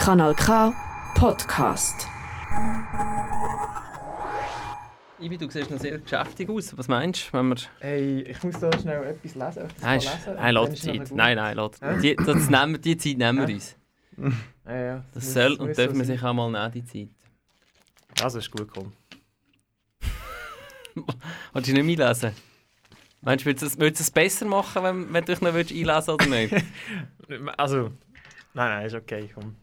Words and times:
Kanal 0.00 0.34
K 0.34 0.72
Podcast. 1.14 2.06
Ibi, 5.20 5.36
du 5.36 5.50
siehst 5.50 5.70
noch 5.70 5.78
sehr 5.78 5.98
geschäftig 5.98 6.48
aus. 6.48 6.76
Was 6.78 6.88
meinst 6.88 7.28
du, 7.28 7.32
wenn 7.38 7.48
wir... 7.50 7.56
Hey, 7.80 8.22
ich 8.22 8.42
muss 8.42 8.58
da 8.58 8.70
schnell 8.78 9.04
etwas 9.04 9.34
lesen. 9.34 9.66
Ich 9.68 9.74
das 9.74 9.82
Nein, 9.82 10.00
lesen. 10.00 10.34
nein, 10.36 10.54
lass 10.54 10.74
Zeit. 10.80 11.10
Nein, 11.12 11.36
nein, 11.36 11.56
lass. 11.56 11.72
Hä? 11.82 11.98
Die, 12.00 12.16
das 12.16 12.48
nehmen, 12.48 12.80
die 12.80 12.96
Zeit 12.96 13.18
nehmen 13.18 13.46
wir 13.46 13.54
uns. 13.54 13.76
Ja, 14.66 14.76
ja, 14.76 15.04
Das 15.14 15.24
muss- 15.24 15.32
soll 15.34 15.52
und 15.54 15.76
dürfen 15.76 15.98
wir 15.98 16.04
sich 16.04 16.22
auch 16.22 16.32
mal 16.32 16.48
nehmen, 16.50 16.70
die 16.72 16.84
Zeit. 16.84 17.08
Also 18.22 18.38
ist 18.38 18.50
gut 18.52 18.72
gekommen. 18.72 18.92
Willst 21.52 21.68
du 21.68 21.72
nicht 21.82 22.00
einlesen? 22.00 22.32
Meinst 23.22 23.44
du, 23.44 23.46
würdest 23.48 23.62
du 23.62 23.66
es- 23.66 23.78
würdest 23.78 24.14
besser 24.14 24.46
machen, 24.46 24.82
wenn, 24.84 25.12
wenn 25.12 25.24
du 25.24 25.32
dich 25.32 25.40
noch 25.40 25.52
willst 25.54 25.72
einlesen 25.72 26.14
oder 26.14 26.26
nicht? 26.26 26.54
Also, 27.56 27.90
nein, 28.54 28.68
nein, 28.70 28.86
ist 28.86 28.94
okay. 28.94 29.28
Komm. 29.34 29.56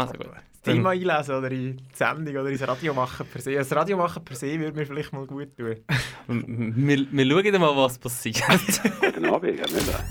Also 0.00 0.14
gut. 0.14 0.28
Das 0.62 0.74
Thema 0.74 0.90
einlesen 0.90 1.34
oder 1.34 1.50
in 1.50 1.76
die 1.78 1.84
Sendung 1.94 2.36
oder 2.36 2.50
ins 2.50 2.66
Radio 2.66 2.92
machen 2.92 3.26
per 3.32 3.40
se. 3.40 3.54
Das 3.54 3.72
Radio 3.72 3.96
machen 3.96 4.22
per 4.22 4.36
se 4.36 4.58
würde 4.58 4.78
mir 4.78 4.84
vielleicht 4.84 5.12
mal 5.12 5.26
gut 5.26 5.56
tun. 5.56 5.76
Wir, 6.28 7.06
wir 7.10 7.30
schauen 7.30 7.52
dann 7.52 7.60
mal, 7.62 7.76
was 7.76 7.98
passiert. 7.98 8.42
Guten 9.00 9.24
Abend, 9.24 9.58
Herr 9.58 9.70
Müller. 9.70 10.04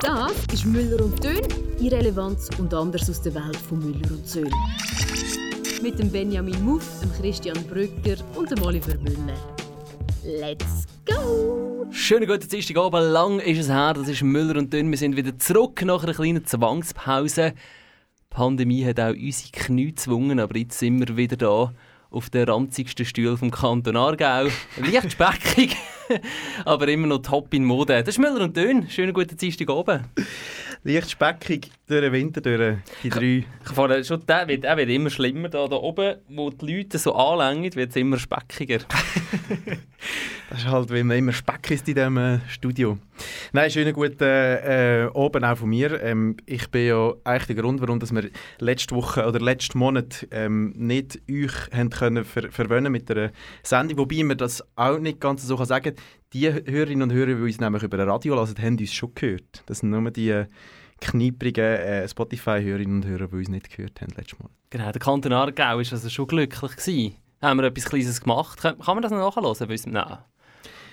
Das 0.00 0.32
ist 0.54 0.64
Müller 0.64 1.04
und 1.04 1.22
Dön, 1.22 1.46
Irrelevanz 1.78 2.48
und 2.58 2.72
anders 2.72 3.10
aus 3.10 3.20
der 3.20 3.34
Welt 3.34 3.56
von 3.56 3.80
Müller 3.80 4.10
und 4.10 4.26
Söhn. 4.26 4.50
Mit 5.82 5.98
dem 5.98 6.10
Benjamin 6.10 6.64
Muff, 6.64 7.00
dem 7.02 7.12
Christian 7.20 7.62
Brücker 7.64 8.16
und 8.36 8.50
dem 8.50 8.62
Oliver 8.62 8.96
Müller. 8.96 9.36
Let's 10.24 10.86
go! 11.04 11.86
Schönen 11.90 12.26
guten 12.26 12.48
Dienstagabend. 12.48 13.12
Lang 13.12 13.40
ist 13.40 13.58
es 13.58 13.68
her, 13.68 13.92
das 13.92 14.08
ist 14.08 14.22
Müller 14.22 14.56
und 14.58 14.72
Dünn. 14.72 14.90
Wir 14.90 14.98
sind 14.98 15.16
wieder 15.16 15.38
zurück 15.38 15.82
nach 15.84 16.02
einer 16.02 16.14
kleinen 16.14 16.46
Zwangspause. 16.46 17.52
Pandemie 18.30 18.86
hat 18.86 19.00
auch 19.00 19.10
unsere 19.10 19.50
Knie 19.52 19.86
gezwungen, 19.86 20.38
aber 20.38 20.56
jetzt 20.56 20.78
sind 20.78 21.00
wir 21.00 21.16
wieder 21.16 21.36
da 21.36 21.72
auf 22.10 22.30
den 22.30 22.48
ranzigsten 22.48 23.04
Stuhl 23.04 23.36
vom 23.36 23.50
Kanton 23.50 23.96
Aargau. 23.96 24.48
Leicht 24.76 25.12
speckig, 25.12 25.76
aber 26.64 26.88
immer 26.88 27.08
noch 27.08 27.18
top 27.18 27.52
in 27.52 27.64
Mode. 27.64 28.04
Das 28.04 28.14
ist 28.14 28.18
Müller 28.18 28.44
und 28.44 28.56
Dünn. 28.56 28.88
Schönen 28.88 29.12
guten 29.12 29.36
Dienstagabend. 29.36 30.04
Leicht 30.82 31.10
speckig 31.10 31.70
durch 31.86 32.00
den 32.00 32.12
Winter, 32.12 32.40
durch 32.40 32.78
die 33.02 33.08
drei. 33.10 33.44
Ich 33.64 33.72
fand 33.72 34.06
schon, 34.06 34.24
der 34.24 34.48
wird, 34.48 34.64
der 34.64 34.76
wird 34.76 34.88
immer 34.88 35.10
schlimmer. 35.10 35.48
Da, 35.48 35.68
da 35.68 35.76
oben, 35.76 36.16
wo 36.28 36.50
die 36.50 36.76
Leute 36.76 36.98
so 36.98 37.14
anlängen, 37.14 37.74
wird 37.74 37.90
es 37.90 37.96
immer 37.96 38.18
speckiger. 38.18 38.78
Das 40.50 40.58
ist 40.58 40.66
halt, 40.66 40.90
wenn 40.90 41.06
man 41.06 41.16
immer 41.16 41.32
Speck 41.32 41.70
ist 41.70 41.88
in 41.88 41.94
diesem 41.94 42.16
äh, 42.16 42.40
Studio. 42.48 42.98
Nein, 43.52 43.70
schönen 43.70 43.92
guten 43.92 44.24
äh, 44.24 45.08
oben 45.14 45.44
auch 45.44 45.56
von 45.56 45.68
mir. 45.68 46.02
Ähm, 46.02 46.36
ich 46.44 46.68
bin 46.72 46.88
ja 46.88 47.12
eigentlich 47.22 47.46
der 47.46 47.62
Grund, 47.62 47.80
warum 47.80 48.00
dass 48.00 48.12
wir 48.12 48.30
letzte 48.58 48.96
Woche 48.96 49.24
oder 49.26 49.38
letzten 49.38 49.78
Monat 49.78 50.26
ähm, 50.32 50.72
nicht 50.76 51.22
euch 51.30 51.52
haben 51.72 51.90
können 51.90 52.24
ver 52.24 52.50
verwöhnen 52.50 52.90
mit 52.90 53.08
der 53.08 53.30
Sendung. 53.62 53.98
Wobei 53.98 54.24
man 54.24 54.38
das 54.38 54.64
auch 54.74 54.98
nicht 54.98 55.20
ganz 55.20 55.46
so 55.46 55.56
kann 55.56 55.66
sagen 55.66 55.94
Die 56.32 56.52
Hörerinnen 56.52 57.02
und 57.02 57.12
Hörer, 57.12 57.36
die 57.36 57.42
uns 57.42 57.60
nämlich 57.60 57.84
über 57.84 58.00
ein 58.00 58.08
Radio 58.08 58.34
hören, 58.34 58.54
haben 58.60 58.76
uns 58.76 58.92
schon 58.92 59.14
gehört. 59.14 59.62
Das 59.66 59.78
sind 59.78 59.90
nur 59.90 60.10
die 60.10 60.46
äh, 61.02 61.06
knieprigen 61.06 61.64
äh, 61.64 62.08
Spotify-Hörerinnen 62.08 63.02
und 63.02 63.06
Hörer, 63.06 63.28
die 63.28 63.36
uns 63.36 63.48
nicht 63.48 63.74
gehört 63.74 64.00
haben 64.00 64.12
letztes 64.16 64.38
Monat. 64.38 64.52
Genau, 64.70 64.90
der 64.92 65.00
Kanton 65.00 65.32
Aargau 65.32 65.62
war 65.64 65.76
also 65.78 66.08
schon 66.08 66.26
glücklich. 66.26 66.76
Gewesen. 66.76 67.16
Haben 67.42 67.58
wir 67.60 67.64
etwas 67.66 67.84
Kleines 67.86 68.20
gemacht? 68.20 68.60
Kann, 68.60 68.78
kann 68.78 68.94
man 68.96 69.02
das 69.02 69.10
noch 69.12 69.34
nachhören? 69.34 69.68
Wissen- 69.68 69.92
Nein. 69.92 70.18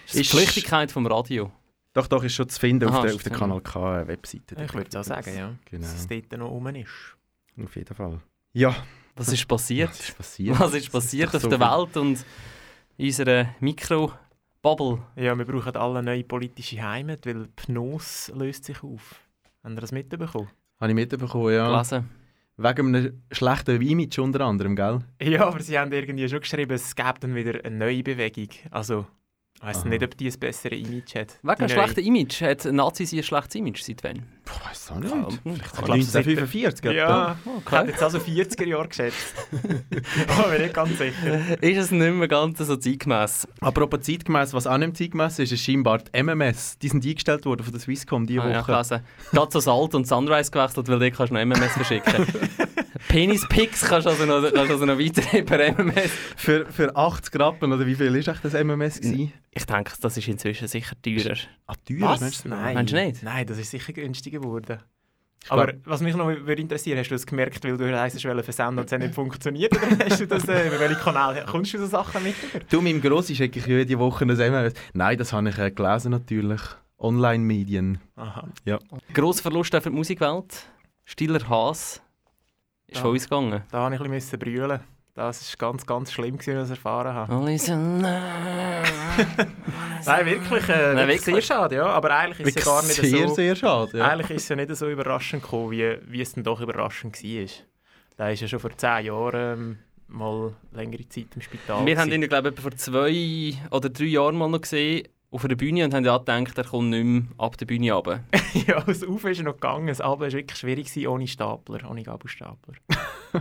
Das 0.06 0.16
ist 0.16 0.22
Ist- 0.22 0.32
die 0.34 0.38
Pflichtigkeit 0.38 0.92
vom 0.92 1.06
Radio. 1.08 1.52
Doch, 1.94 2.08
doch, 2.08 2.24
ist 2.24 2.34
schon 2.36 2.48
zu 2.48 2.60
finden 2.60 2.88
Aha, 2.90 2.98
auf 2.98 3.02
der, 3.02 3.10
ist 3.10 3.16
auf 3.18 3.24
der 3.24 3.34
zu 3.34 3.40
Kanal 3.40 3.60
K-Webseite. 3.62 4.56
Ich 4.64 4.74
würde 4.74 4.88
es 4.90 4.96
auch 4.96 5.04
sagen, 5.04 5.36
ja. 5.36 5.54
Genau, 5.66 5.82
Dass 5.82 5.96
es 5.96 6.08
dort 6.08 6.32
noch 6.38 6.50
rum 6.52 6.68
ist. 6.68 6.90
auf 7.64 7.76
jeden 7.76 7.96
Fall. 7.96 8.20
Ja, 8.54 8.76
Was 9.16 9.30
ist 9.30 9.48
passiert? 9.48 9.90
was 9.90 10.00
ist 10.10 10.18
passiert? 10.18 10.60
Was 10.60 10.74
ist 10.76 10.92
passiert 10.92 11.36
auf 11.36 11.42
so 11.42 11.50
der. 11.50 11.60
Welt 11.60 11.98
und 11.98 12.24
in 12.98 13.06
unserer 13.08 13.50
Mikrobubble? 13.60 15.00
Ja, 15.16 15.36
wir 15.36 15.46
brauchen 15.46 15.76
alle 15.76 16.04
neue 16.04 16.24
politische 16.24 16.82
Heimat, 16.82 17.26
weil 17.26 17.48
PNOS 17.56 18.32
löst 18.36 18.66
sich 18.66 18.84
auf. 18.84 19.20
Haben 19.68 19.76
ihr 19.76 19.82
das 19.82 19.92
mitbekommen? 19.92 20.48
Habe 20.80 20.92
ich 20.92 20.96
mitbekommen, 20.96 21.54
ja. 21.54 21.70
Gelesen? 21.70 22.10
Wegen 22.56 22.96
einem 22.96 23.22
schlechten 23.34 23.82
Image 23.82 24.18
unter 24.18 24.46
anderem, 24.46 24.78
gell? 24.78 25.00
Ja, 25.22 25.46
aber 25.46 25.60
sie 25.60 25.78
haben 25.78 25.92
irgendwie 25.92 26.30
schon 26.30 26.40
geschrieben, 26.40 26.72
es 26.72 26.96
gäbe 26.96 27.16
dann 27.20 27.36
wieder 27.36 27.66
eine 27.66 27.76
neue 27.76 28.02
Bewegung. 28.02 28.48
Also, 28.72 29.06
ich 29.56 29.64
weiss 29.64 29.80
Aha. 29.80 29.90
nicht, 29.90 30.04
ob 30.04 30.16
die 30.16 30.32
ein 30.32 30.40
besseres 30.40 30.80
Image 30.80 31.16
hat. 31.16 31.38
Wegen 31.44 31.60
einem 31.60 31.68
schlechten 31.68 32.00
Image. 32.00 32.42
Hat 32.42 32.64
Nazis 32.64 33.12
ein 33.12 33.24
schlechtes 33.24 33.56
Image 33.56 33.82
seit 33.82 34.06
wann? 34.06 34.24
Ich 34.50 34.66
weiß 34.70 34.92
auch 34.92 35.00
nicht. 35.00 35.14
Ja, 35.14 35.28
Vielleicht 35.44 35.66
ich 35.66 35.72
glaub, 35.72 36.02
seit- 36.02 36.26
1945, 36.28 36.82
gell? 36.82 36.96
Ja, 36.96 37.38
Oh, 37.46 37.62
ich 37.66 37.72
hätte 37.72 37.90
jetzt 37.92 38.04
also 38.04 38.18
40er 38.20 38.66
Jahre 38.66 38.88
geschätzt. 38.88 39.36
Aber 40.40 40.50
bin 40.50 40.62
nicht 40.62 40.74
ganz 40.74 40.98
sicher. 40.98 41.62
Ist 41.62 41.78
es 41.78 41.92
nicht 41.92 42.14
mehr 42.14 42.28
ganz 42.28 42.58
so 42.60 42.76
zeitgemäß? 42.78 43.48
Apropos 43.62 44.02
zeitgemäß, 44.02 44.54
was 44.54 44.66
auch 44.68 44.78
nicht 44.78 44.96
zeitgemäß 44.98 45.40
ist, 45.40 45.52
ist 45.52 45.62
scheinbar 45.64 46.00
die 46.00 46.24
MMS. 46.24 46.78
Die 46.80 46.88
sind 46.88 47.06
eingestellt 47.06 47.46
worden 47.46 47.64
von 47.64 47.72
der 47.74 47.82
Swisscom 47.82 48.26
diese 48.26 48.42
Ah, 48.42 48.50
ja, 48.50 48.60
Woche. 48.62 48.72
gelesen. 48.72 49.00
Gerade 49.32 49.52
so 49.52 49.60
Salt 49.60 49.94
und 49.96 50.08
Sunrise 50.08 50.50
gewechselt, 50.52 50.88
weil 50.88 51.00
dort 51.00 51.14
kannst 51.16 51.32
du 51.32 51.34
noch 51.36 51.42
MMS 51.46 51.74
verschicken. 51.74 52.26
Penis-Pics 53.10 53.82
kannst 53.86 54.06
du 54.06 54.10
also 54.12 54.26
noch, 54.26 54.42
kannst 54.42 54.70
du 54.70 54.74
also 54.74 54.86
noch 54.86 55.00
weiter 55.00 55.22
per 55.44 55.60
MMS. 55.74 56.12
für, 56.36 56.66
für 56.66 56.96
80 56.96 57.40
Rappen, 57.40 57.72
oder 57.72 57.86
wie 57.86 57.96
viel 57.96 58.14
ist 58.16 58.28
echt 58.28 58.44
das 58.44 58.54
MMS 58.54 59.00
gewesen? 59.02 59.34
Ich 59.52 59.66
denke, 59.66 59.92
das 60.02 60.16
ist 60.18 60.28
inzwischen 60.28 60.68
sicher 60.68 60.96
teurer. 61.02 61.36
Ah, 61.66 61.74
teuer, 61.88 62.18
meinst 62.20 62.46
du? 62.46 62.50
Nein. 62.50 62.76
Meinst 62.76 62.94
du 62.94 62.98
nicht? 62.98 63.24
Nein, 63.24 63.46
das 63.48 63.58
ist 63.58 63.72
sicher 63.72 63.92
günstiger 63.94 64.37
geworden. 64.40 64.80
glaub- 65.46 65.60
Aber 65.60 65.74
was 65.86 66.02
mich 66.02 66.16
noch 66.16 66.28
würde 66.28 66.62
interessieren, 66.62 66.98
hast 67.00 67.10
du 67.10 67.16
das 67.16 67.26
gemerkt, 67.26 67.64
weil 67.64 67.78
du 67.78 68.00
heisst, 68.00 68.16
du 68.24 68.44
versenden 68.44 68.80
und 68.80 68.86
es 68.86 68.92
hat 68.92 69.00
nicht 69.00 69.14
funktioniert? 69.14 69.76
Oder 69.76 70.06
hast 70.10 70.20
du 70.20 70.28
das, 70.28 70.48
äh, 70.48 70.68
über 70.68 70.80
welchen 70.80 70.98
Kanal 71.00 71.46
kommst 71.46 71.74
du 71.74 71.78
so 71.80 71.86
Sachen 71.86 72.24
mit? 72.24 72.36
über? 72.54 72.64
Du, 72.70 72.82
meinem 72.82 73.02
Grossi 73.02 73.36
schicke 73.36 73.60
ich 73.60 73.66
jede 73.66 73.98
Woche 74.00 74.26
ein 74.26 74.30
MMS. 74.30 74.74
Nein, 74.94 75.18
das 75.18 75.34
habe 75.34 75.50
ich 75.50 75.58
äh, 75.58 75.72
gelesen 75.72 76.12
natürlich. 76.12 76.62
Online-Medien. 77.00 78.00
Aha. 78.16 78.48
Grosser 79.14 79.44
Verlust 79.44 79.72
für 79.72 79.82
die 79.82 79.90
Musikwelt. 79.92 80.66
Stiller 81.06 81.48
Haas 81.48 82.02
ist 82.88 82.96
Ja. 82.98 83.02
von 83.04 83.12
uns 83.12 83.24
gegangen. 83.24 83.62
Da 83.72 83.80
habe 83.82 83.96
ich 83.96 84.02
ein 84.02 84.10
bisschen 84.12 84.40
brüllen. 84.40 84.80
Das 85.18 85.60
war 85.60 85.72
ganz, 85.72 85.86
ganz 85.88 86.12
schlimm, 86.12 86.38
gewesen, 86.38 86.60
was 86.60 86.70
ich 86.70 86.76
erfahren 86.76 87.12
habe. 87.12 87.34
So, 87.34 87.40
Nein, 90.06 90.26
wirklich, 90.28 90.70
äh, 90.70 90.94
Nein, 90.94 91.08
wirklich 91.08 91.22
sehr 91.22 91.42
schade, 91.42 91.78
ja. 91.78 91.88
Aber 91.88 92.16
eigentlich 92.16 92.48
ist 92.48 92.56
es 92.56 92.64
ja 92.64 92.72
gar 92.72 92.84
nicht 92.84 92.94
sehr, 92.94 93.28
so... 93.28 93.34
sehr 93.34 93.56
schade. 93.56 93.98
Ja. 93.98 94.10
Eigentlich 94.10 94.30
ist 94.30 94.44
es 94.44 94.50
ja 94.50 94.56
nicht 94.56 94.76
so 94.76 94.88
überraschend 94.88 95.42
gekommen, 95.42 95.72
wie, 95.72 95.98
wie 96.06 96.22
es 96.22 96.34
dann 96.34 96.44
doch 96.44 96.62
überraschend 96.62 97.16
war. 97.24 97.48
Da 98.16 98.30
ist 98.30 98.42
ja 98.42 98.48
schon 98.48 98.60
vor 98.60 98.78
zehn 98.78 99.06
Jahren 99.06 99.60
ähm, 99.60 99.80
mal 100.08 100.54
längere 100.72 101.10
Zeit 101.10 101.30
im 101.34 101.42
Spital. 101.42 101.84
Wir 101.84 101.98
haben 101.98 102.10
gewesen. 102.10 102.22
ihn, 102.22 102.30
glaube 102.30 102.54
ich, 102.56 102.60
vor 102.60 102.76
zwei 102.76 103.56
oder 103.72 103.90
drei 103.90 104.06
Jahren 104.06 104.38
mal 104.38 104.50
noch 104.50 104.62
gesehen 104.62 105.08
auf 105.32 105.44
einer 105.44 105.56
Bühne 105.56 105.84
und 105.84 105.96
haben 105.96 106.06
ja 106.06 106.16
gedacht, 106.16 106.58
er 106.60 106.64
kommt 106.64 106.92
nicht 106.92 107.04
mehr 107.04 107.24
ab 107.40 107.58
der 107.58 107.66
Bühne 107.66 107.92
runter. 107.92 108.24
ja, 108.68 108.82
das 108.82 109.04
Auf 109.04 109.26
ist 109.26 109.42
noch 109.42 109.54
gegangen, 109.54 109.88
das 109.88 110.00
Aber 110.00 110.26
war 110.26 110.32
wirklich 110.32 110.60
schwierig 110.60 110.94
gewesen, 110.94 111.08
ohne 111.08 111.28
Stapler, 111.28 111.90
ohne 111.90 112.04
Gabelstapler. 112.04 112.76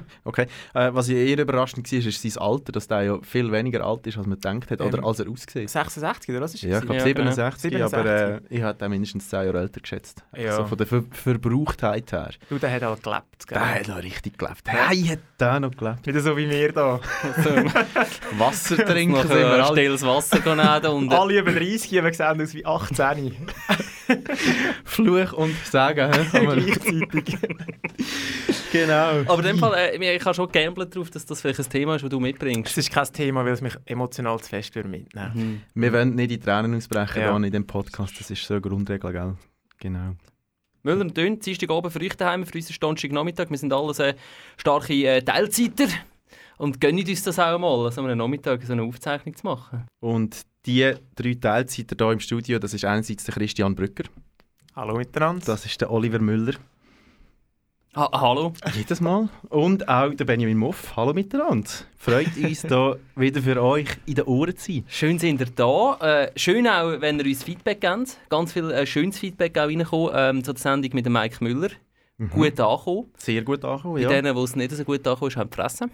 Okay. 0.24 0.46
Äh, 0.74 0.90
was 0.92 1.08
eher 1.08 1.38
überraschend 1.38 1.90
war, 1.90 1.98
ist 1.98 2.22
sein 2.22 2.42
Alter, 2.42 2.72
dass 2.72 2.88
der 2.88 3.02
ja 3.02 3.18
viel 3.22 3.50
weniger 3.52 3.84
alt 3.84 4.06
ist, 4.06 4.16
als 4.18 4.26
man 4.26 4.38
gedacht 4.40 4.70
hat, 4.70 4.80
oder 4.80 4.98
Ähm, 4.98 5.04
als 5.04 5.20
er 5.20 5.28
aussieht. 5.30 5.68
66, 5.68 6.30
oder 6.30 6.40
was 6.40 6.54
ist 6.54 6.62
Ja, 6.62 6.68
ich 6.68 6.74
das? 6.74 6.82
glaube 6.82 6.96
Ja, 6.98 7.04
67, 7.04 7.60
67. 7.72 7.98
aber 7.98 8.10
äh, 8.10 8.40
ich 8.50 8.62
hätte 8.62 8.84
ihn 8.84 8.90
mindestens 8.90 9.28
10 9.28 9.44
Jahre 9.46 9.58
älter 9.60 9.80
geschätzt. 9.80 10.24
Ja. 10.36 10.56
So 10.56 10.64
von 10.66 10.78
der 10.78 10.86
Ver 10.86 11.02
Verbrauchtheit 11.10 12.10
her. 12.12 12.30
Du, 12.48 12.58
der 12.58 12.72
hat 12.72 12.82
halt 12.82 13.02
gelebt, 13.02 13.46
gell? 13.46 13.58
Der 13.58 13.74
hat 13.74 13.88
noch 13.88 14.02
richtig 14.02 14.38
gelebt. 14.38 14.62
Hey, 14.66 15.02
hat 15.04 15.18
der 15.38 15.60
noch 15.60 15.70
gelebt. 15.76 16.06
Nicht 16.06 16.20
so 16.20 16.36
wie 16.36 16.48
wir 16.50 16.72
da. 16.72 17.00
Wasser 18.38 18.76
trinken 18.84 19.16
sind 19.20 19.30
wir 19.30 19.46
alle. 19.64 19.66
stilles 19.66 20.02
Wasser 20.02 20.38
nehmen 20.38 20.86
und 20.96 21.12
Alle 21.12 21.38
über 21.38 21.52
30 21.52 21.98
haben 21.98 22.12
sehen 22.12 22.42
aus 22.42 22.54
wie 22.54 22.64
18. 22.66 23.36
Fluch 24.84 25.32
und 25.32 25.54
Sagen. 25.66 26.10
Gleichzeitig. 26.32 27.36
genau. 28.72 29.20
Aber 29.26 29.38
in 29.38 29.44
dem 29.44 29.58
Fall, 29.58 29.74
äh, 29.74 30.16
ich 30.16 30.24
habe 30.24 30.34
schon 30.34 30.50
gambelt 30.50 30.94
darauf, 30.94 31.10
dass 31.10 31.26
das 31.26 31.40
vielleicht 31.40 31.60
ein 31.60 31.68
Thema 31.68 31.96
ist, 31.96 32.02
das 32.02 32.10
du 32.10 32.16
Es 32.16 32.22
mitbringst. 32.22 32.76
ist 32.78 32.90
kein 32.90 33.12
Thema, 33.12 33.44
weil 33.44 33.52
es 33.52 33.60
mich 33.60 33.76
emotional 33.84 34.38
zu 34.40 34.48
fest 34.50 34.74
mitnehmen 34.74 35.06
Mhm. 35.34 35.62
Wir 35.74 35.92
wollen 35.92 36.14
nicht 36.14 36.30
in 36.30 36.40
Tränen 36.40 36.74
ausbrechen 36.74 37.20
Ja. 37.22 37.36
in 37.36 37.42
diesem 37.42 37.66
Podcast. 37.66 38.18
Das 38.20 38.30
ist 38.30 38.44
so 38.44 38.54
eine 38.54 38.60
Grundregel, 38.60 39.12
gell? 39.12 39.34
Genau. 39.78 40.14
Müller 40.82 41.00
und 41.00 41.16
Dünn, 41.16 41.38
Dienstag 41.40 41.70
oben 41.70 41.90
für 41.90 42.00
euch 42.00 42.14
daheim, 42.16 42.46
für 42.46 42.56
uns 42.56 42.70
ist 42.70 42.80
Donnerstag 42.82 43.10
Nachmittag. 43.12 43.50
Wir 43.50 43.58
sind 43.58 43.72
alles 43.72 43.98
äh, 43.98 44.14
starke 44.56 44.92
äh, 44.94 45.20
Teilzeiter 45.22 45.88
und 46.58 46.80
gönnen 46.80 47.04
uns 47.06 47.22
das 47.24 47.38
auch 47.38 47.58
mal, 47.58 47.84
also 47.86 48.00
am 48.02 48.16
Nachmittag 48.16 48.62
so 48.62 48.72
eine 48.72 48.82
Aufzeichnung 48.82 49.34
zu 49.34 49.44
machen. 49.46 49.84
Und 50.00 50.42
die 50.66 50.94
drei 51.14 51.34
Teilzeiter 51.34 51.96
hier 52.04 52.12
im 52.12 52.20
Studio, 52.20 52.58
das 52.58 52.74
ist 52.74 52.84
einerseits 52.84 53.24
der 53.24 53.34
Christian 53.34 53.74
Brücker, 53.74 54.04
Hallo 54.74 54.96
miteinander. 54.96 55.44
das 55.46 55.64
ist 55.64 55.80
der 55.80 55.90
Oliver 55.90 56.18
Müller, 56.18 56.54
Ha 57.94 58.10
hallo. 58.12 58.52
jedes 58.74 59.00
Mal, 59.00 59.30
und 59.48 59.88
auch 59.88 60.12
der 60.12 60.26
Benjamin 60.26 60.58
Muff. 60.58 60.94
Hallo 60.96 61.14
miteinander. 61.14 61.66
Freut 61.96 62.36
uns, 62.36 62.60
hier 62.62 62.98
wieder 63.16 63.40
für 63.40 63.62
euch 63.62 63.86
in 64.04 64.16
den 64.16 64.26
Ohren 64.26 64.54
zu 64.54 64.70
sein. 64.70 64.84
Schön 64.86 65.18
sind 65.18 65.40
ihr 65.40 65.46
da. 65.54 65.96
Äh, 66.24 66.30
schön 66.38 66.68
auch, 66.68 67.00
wenn 67.00 67.18
ihr 67.20 67.24
uns 67.24 67.42
Feedback 67.42 67.80
gebt. 67.80 68.18
Ganz 68.28 68.52
viel 68.52 68.70
äh, 68.70 68.84
schönes 68.86 69.18
Feedback 69.18 69.56
auch 69.56 69.62
reingekommen 69.68 70.10
ähm, 70.14 70.44
zu 70.44 70.52
der 70.52 70.60
Sendung 70.60 70.90
mit 70.92 71.06
dem 71.06 71.14
Mike 71.14 71.42
Müller, 71.42 71.70
Mhm. 72.18 72.30
gut 72.30 72.58
angekommen. 72.60 73.10
Sehr 73.18 73.42
gut 73.42 73.62
angekommen, 73.64 73.94
Bei 73.94 74.00
ja. 74.00 74.08
denen, 74.08 74.34
wo 74.36 74.44
es 74.44 74.56
nicht 74.56 74.70
so 74.72 74.84
gut 74.84 75.06
angekommen 75.06 75.28
ist, 75.30 75.36
haben 75.36 75.50
die 75.50 75.54
Fresse. 75.56 75.88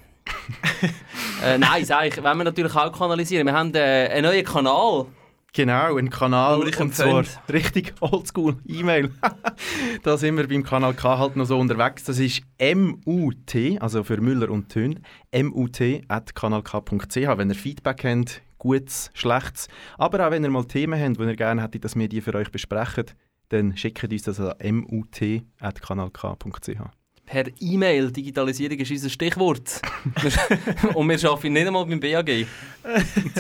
Äh, 1.44 1.58
nein, 1.58 1.84
sag 1.84 2.06
ich, 2.06 2.22
wollen 2.22 2.38
wir 2.38 2.44
natürlich 2.44 2.74
auch 2.74 2.96
kanalisieren. 2.96 3.46
Wir 3.46 3.54
haben 3.54 3.74
äh, 3.74 4.08
einen 4.12 4.26
neuen 4.26 4.44
Kanal. 4.44 5.06
Genau, 5.54 5.98
ein 5.98 6.08
Kanal 6.08 6.60
Wo 6.60 6.64
ich 6.64 6.80
und 6.80 6.94
zwar 6.94 7.24
richtig 7.52 7.92
oldschool 8.00 8.56
E-Mail. 8.66 9.12
da 10.02 10.16
sind 10.16 10.38
wir 10.38 10.48
beim 10.48 10.62
Kanal 10.62 10.94
K 10.94 11.18
halt 11.18 11.36
noch 11.36 11.44
so 11.44 11.58
unterwegs. 11.58 12.04
Das 12.04 12.18
ist 12.18 12.40
MUT, 12.58 13.54
also 13.80 14.02
für 14.02 14.18
Müller 14.18 14.48
und 14.48 14.70
Tön, 14.70 15.00
mut.kanalk.ch. 15.34 17.16
Wenn 17.16 17.50
ihr 17.50 17.54
Feedback 17.54 18.02
habt, 18.02 18.40
gutes, 18.56 19.10
schlechtes, 19.12 19.68
aber 19.98 20.26
auch 20.26 20.30
wenn 20.30 20.42
ihr 20.42 20.48
mal 20.48 20.64
Themen 20.64 20.98
habt, 20.98 21.18
die 21.18 21.24
ihr 21.24 21.36
gerne 21.36 21.62
hättet, 21.62 21.84
dass 21.84 21.96
wir 21.96 22.08
die 22.08 22.22
für 22.22 22.34
euch 22.34 22.50
besprechen, 22.50 23.04
dann 23.50 23.76
schickt 23.76 24.10
uns 24.10 24.22
das 24.22 24.40
an 24.40 24.86
mut.kanalk.ch. 24.88 27.01
Per 27.32 27.46
E-Mail. 27.61 28.12
Digitalisierung 28.12 28.79
ist 28.79 28.90
unser 28.90 29.08
Stichwort. 29.08 29.81
Und 30.94 31.08
wir 31.08 31.31
arbeiten 31.31 31.55
nicht 31.55 31.67
einmal 31.67 31.87
beim 31.87 31.99
BAG. 31.99 32.46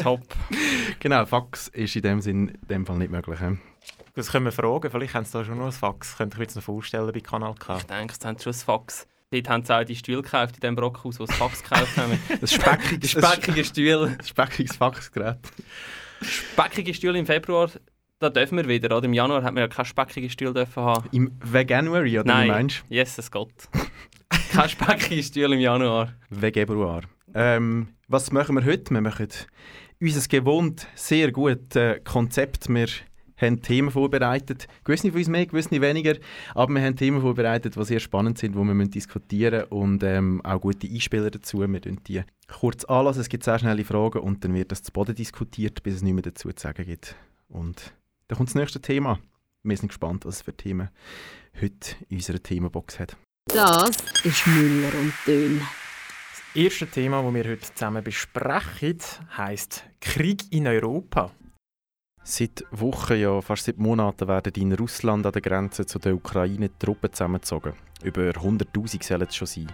Top. 0.02 0.22
Genau, 0.98 1.26
Fax 1.26 1.68
ist 1.68 1.94
in 1.96 2.00
dem 2.00 2.22
Sinn 2.22 2.48
in 2.48 2.68
dem 2.68 2.86
Fall 2.86 2.96
nicht 2.96 3.10
möglich. 3.10 3.38
Das 4.14 4.32
können 4.32 4.46
wir 4.46 4.52
fragen, 4.52 4.90
vielleicht 4.90 5.12
haben 5.12 5.26
sie 5.26 5.32
da 5.32 5.44
schon 5.44 5.58
noch 5.58 5.66
ein 5.66 5.72
Fax. 5.72 6.16
Könnte 6.16 6.36
ich 6.36 6.38
mir 6.38 6.44
jetzt 6.44 6.56
noch 6.56 6.62
vorstellen 6.62 7.12
bei 7.12 7.20
Kanal 7.20 7.54
K. 7.54 7.76
Ich 7.76 7.82
denke, 7.82 8.14
sie 8.18 8.26
haben 8.26 8.38
schon 8.38 8.54
ein 8.54 8.58
Fax. 8.58 9.06
Dort 9.30 9.48
haben 9.50 9.62
sie 9.62 9.76
auch 9.76 9.84
die 9.84 9.96
Stühle 9.96 10.22
gekauft 10.22 10.54
in 10.54 10.60
dem 10.60 10.74
Brockhaus, 10.74 11.20
wo 11.20 11.26
sie 11.26 11.34
Fax 11.34 11.62
gekauft 11.62 11.94
haben. 11.98 12.12
Ein 12.30 12.46
speckiges, 12.46 13.10
Speckige 13.10 13.62
Stühle. 13.62 14.16
speckiges 14.24 14.76
Faxgerät. 14.76 15.36
Speckige 16.22 16.94
Stühle 16.94 17.18
im 17.18 17.26
Februar, 17.26 17.70
da 18.22 18.30
dürfen 18.30 18.56
wir 18.56 18.68
wieder. 18.68 18.96
Oder? 18.96 19.06
Im 19.06 19.12
Januar 19.12 19.42
hat 19.42 19.54
man 19.54 19.62
ja 19.62 19.68
keine 19.68 19.86
speckigen 19.86 20.30
Stühle 20.30 20.54
dürfen 20.54 20.82
haben. 20.82 21.08
Im 21.12 21.32
Veganuary, 21.42 22.20
oder 22.20 22.32
Nein. 22.32 22.46
wie 22.46 22.50
meinst 22.50 22.84
du? 22.88 22.94
Jesus 22.94 23.30
Gott. 23.30 23.52
Keine 24.52 24.68
speckige 24.68 25.22
Stühle 25.22 25.54
im 25.54 25.60
Januar. 25.60 26.14
Vegebruar. 26.30 27.02
Ähm, 27.34 27.88
was 28.08 28.32
machen 28.32 28.54
wir 28.54 28.64
heute? 28.64 28.92
Wir 28.92 29.00
machen 29.00 29.28
unser 30.00 30.28
gewohnt 30.28 30.86
sehr 30.94 31.32
gutes 31.32 31.76
äh, 31.76 32.00
Konzept. 32.00 32.68
Wir 32.68 32.86
haben 33.36 33.62
Themen 33.62 33.90
vorbereitet. 33.90 34.68
Gewisse 34.84 35.10
von 35.10 35.18
uns 35.18 35.28
mehr, 35.28 35.46
gewisse 35.46 35.80
weniger. 35.80 36.16
Aber 36.54 36.74
wir 36.74 36.82
haben 36.82 36.96
Themen 36.96 37.20
vorbereitet, 37.20 37.76
die 37.76 37.84
sehr 37.84 38.00
spannend 38.00 38.38
sind, 38.38 38.54
die 38.54 38.58
wir 38.58 38.88
diskutieren 38.88 39.60
müssen. 39.60 39.72
Und 39.72 40.02
ähm, 40.02 40.40
auch 40.44 40.60
gute 40.60 40.86
Einspieler 40.86 41.30
dazu. 41.30 41.60
Wir 41.60 41.80
die 41.80 42.22
kurz 42.48 42.84
anlassen. 42.84 43.20
Es 43.20 43.28
gibt 43.28 43.44
sehr 43.44 43.58
schnelle 43.58 43.84
Fragen 43.84 44.18
und 44.18 44.44
dann 44.44 44.54
wird 44.54 44.72
das 44.72 44.82
zu 44.82 44.92
Boden 44.92 45.14
diskutiert, 45.14 45.82
bis 45.82 45.96
es 45.96 46.02
nicht 46.02 46.14
mehr 46.14 46.22
dazu 46.22 46.50
zu 46.50 46.62
sagen 46.62 46.84
gibt. 46.84 47.16
Und 47.48 47.94
dann 48.32 48.38
kommt 48.38 48.48
das 48.48 48.54
nächste 48.54 48.80
Thema. 48.80 49.18
Wir 49.62 49.76
sind 49.76 49.88
gespannt, 49.88 50.24
was 50.24 50.36
es 50.36 50.42
für 50.42 50.56
Themen 50.56 50.88
heute 51.60 51.96
in 52.08 52.16
unserer 52.16 52.42
Themenbox 52.42 52.98
hat. 52.98 53.14
Das 53.44 53.90
ist 54.24 54.46
Müller 54.46 54.88
und 54.98 55.12
Dön. 55.26 55.60
Das 55.60 56.56
erste 56.56 56.86
Thema, 56.86 57.22
das 57.22 57.34
wir 57.34 57.44
heute 57.44 57.74
zusammen 57.74 58.02
besprechen, 58.02 58.96
heisst 59.36 59.84
Krieg 60.00 60.50
in 60.50 60.66
Europa. 60.66 61.30
Seit 62.24 62.64
Wochen, 62.70 63.20
ja 63.20 63.38
fast 63.42 63.66
seit 63.66 63.76
Monaten, 63.76 64.26
werden 64.26 64.54
in 64.54 64.72
Russland 64.72 65.26
an 65.26 65.32
der 65.32 65.42
Grenze 65.42 65.84
zu 65.84 65.98
der 65.98 66.14
Ukraine 66.14 66.70
Truppen 66.78 67.12
zusammengezogen. 67.12 67.74
Über 68.02 68.30
100'000 68.30 69.04
sollen 69.04 69.28
es 69.28 69.36
schon 69.36 69.46
sein. 69.46 69.72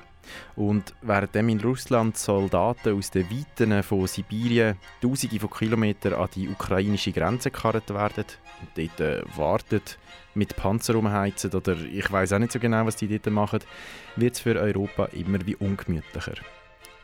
Und 0.56 0.94
währenddem 1.02 1.48
in 1.48 1.60
Russland 1.60 2.16
Soldaten 2.16 2.96
aus 2.96 3.10
den 3.10 3.26
Weiten 3.30 3.82
von 3.82 4.06
Sibirien 4.06 4.76
Tausende 5.00 5.40
von 5.40 5.50
Kilometern 5.50 6.14
an 6.14 6.28
die 6.34 6.48
ukrainische 6.48 7.12
Grenze 7.12 7.50
gekarrt 7.50 7.90
werden 7.90 8.25
und 8.60 8.70
dort 8.76 9.00
äh, 9.00 9.22
warten, 9.36 9.80
mit 10.34 10.56
Panzer 10.56 10.94
rumheizen 10.94 11.52
oder 11.52 11.76
ich 11.76 12.10
weiß 12.10 12.32
auch 12.32 12.38
nicht 12.38 12.52
so 12.52 12.58
genau, 12.58 12.86
was 12.86 12.96
die 12.96 13.08
dort 13.08 13.26
machen, 13.32 13.60
wird 14.16 14.34
es 14.34 14.40
für 14.40 14.56
Europa 14.56 15.06
immer 15.06 15.44
wie 15.46 15.56
ungemütlicher. 15.56 16.34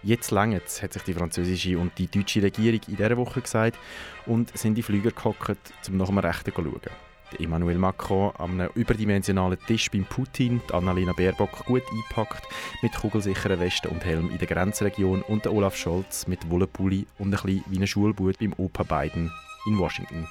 Jetzt 0.03 0.31
länger 0.31 0.61
hat 0.61 0.93
sich 0.93 1.03
die 1.03 1.15
französische 1.15 1.79
und 1.79 1.97
die 1.99 2.09
deutsche 2.09 2.43
Regierung 2.43 2.81
in 2.88 2.97
dieser 2.97 3.17
Woche 3.17 3.41
gesagt 3.41 3.79
und 4.27 4.56
sind 4.56 4.75
die 4.75 4.82
Flüger 4.82 5.11
gehockt, 5.11 5.56
um 5.88 5.97
nach 5.97 6.09
dem 6.09 6.19
Rechten 6.19 6.53
zu 6.53 6.62
schauen. 6.62 7.14
Emmanuel 7.38 7.79
Macron 7.79 8.32
an 8.38 8.61
einem 8.61 8.71
überdimensionalen 8.75 9.59
Tisch 9.67 9.91
beim 9.91 10.05
Putin, 10.05 10.61
die 10.69 10.75
Annalena 10.75 11.12
Baerbock 11.12 11.67
gut 11.67 11.82
eingepackt, 11.91 12.47
mit 12.82 12.94
kugelsicheren 12.94 13.61
Westen 13.61 13.88
und 13.88 14.05
Helm 14.05 14.31
in 14.31 14.38
der 14.38 14.47
Grenzregion 14.47 15.23
und 15.23 15.44
der 15.44 15.53
Olaf 15.53 15.76
Scholz 15.76 16.26
mit 16.26 16.50
Wollenpulli 16.50 17.06
und 17.19 17.26
ein 17.26 17.31
bisschen 17.31 17.65
wie 17.69 17.79
ein 17.79 17.87
Schulbub 17.87 18.38
beim 18.38 18.55
Opa 18.56 18.82
Biden 18.82 19.32
in 19.67 19.79
Washington. 19.79 20.26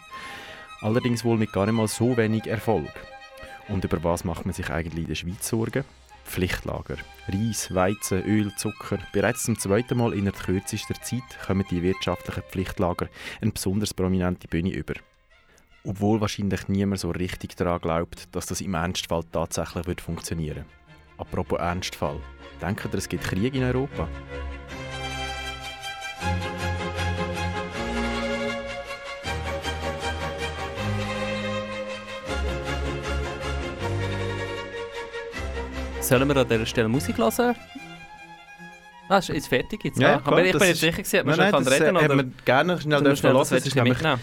Allerdings 0.81 1.23
wohl 1.23 1.37
mit 1.37 1.51
gar 1.51 1.65
nicht 1.65 1.75
mal 1.75 1.87
so 1.87 2.17
wenig 2.17 2.47
Erfolg. 2.47 2.91
Und 3.69 3.83
über 3.83 4.03
was 4.03 4.23
macht 4.23 4.45
man 4.45 4.53
sich 4.53 4.69
eigentlich 4.69 5.03
in 5.03 5.07
der 5.07 5.15
Schweiz 5.15 5.47
Sorgen? 5.47 5.85
Pflichtlager. 6.25 6.97
Reis, 7.27 7.73
Weizen, 7.73 8.23
Öl, 8.23 8.53
Zucker. 8.55 8.97
Bereits 9.11 9.43
zum 9.43 9.57
zweiten 9.57 9.97
Mal 9.97 10.13
innerhalb 10.13 10.43
kürzester 10.43 10.95
Zeit 11.01 11.21
kommen 11.45 11.65
die 11.69 11.81
wirtschaftlichen 11.81 12.43
Pflichtlager 12.43 13.07
eine 13.41 13.51
besonders 13.51 13.93
prominente 13.93 14.47
Bühne 14.47 14.71
über. 14.71 14.95
Obwohl 15.85 16.21
wahrscheinlich 16.21 16.69
niemand 16.69 17.01
so 17.01 17.11
richtig 17.11 17.57
daran 17.57 17.81
glaubt, 17.81 18.33
dass 18.33 18.45
das 18.45 18.61
im 18.61 18.73
Ernstfall 18.73 19.23
tatsächlich 19.31 19.85
wird 19.85 19.99
funktionieren 19.99 20.65
Apropos 21.17 21.59
Ernstfall. 21.59 22.19
Denkt 22.61 22.85
ihr, 22.85 22.97
es 22.97 23.09
gibt 23.09 23.25
Krieg 23.25 23.53
in 23.53 23.63
Europa? 23.63 24.07
Sollen 35.99 36.27
wir 36.29 36.37
an 36.37 36.47
dieser 36.47 36.65
Stelle 36.65 36.87
Musik 36.87 37.17
hören? 37.17 37.55
Ah, 39.09 39.17
ist 39.17 39.27
jetzt 39.27 39.47
fertig 39.47 39.83
jetzt? 39.83 39.99
Ja, 39.99 40.15
ah, 40.15 40.19
klar, 40.19 40.33
aber 40.33 40.45
ich 40.45 40.53
das 40.53 40.59
bin 40.59 40.69
jetzt 40.69 40.79
sicher 40.79 41.03
gewesen, 41.03 41.19
ob 41.19 41.25
man 41.25 41.37
Nein, 41.37 41.51
schon 41.51 41.63
nein, 41.63 41.65
kann 41.65 41.65
das 41.65 41.73
reden 41.73 41.85
äh, 41.85 41.89
oder... 41.89 42.01
hätten 42.01 42.17
wir 42.17 42.45
gerne 42.45 42.81
schnell 42.81 43.03
hören. 43.03 43.33
das 43.33 43.51
Es 43.51 43.67
ist 43.67 43.75
nämlich 43.75 43.93
mitnehmen? 43.95 44.21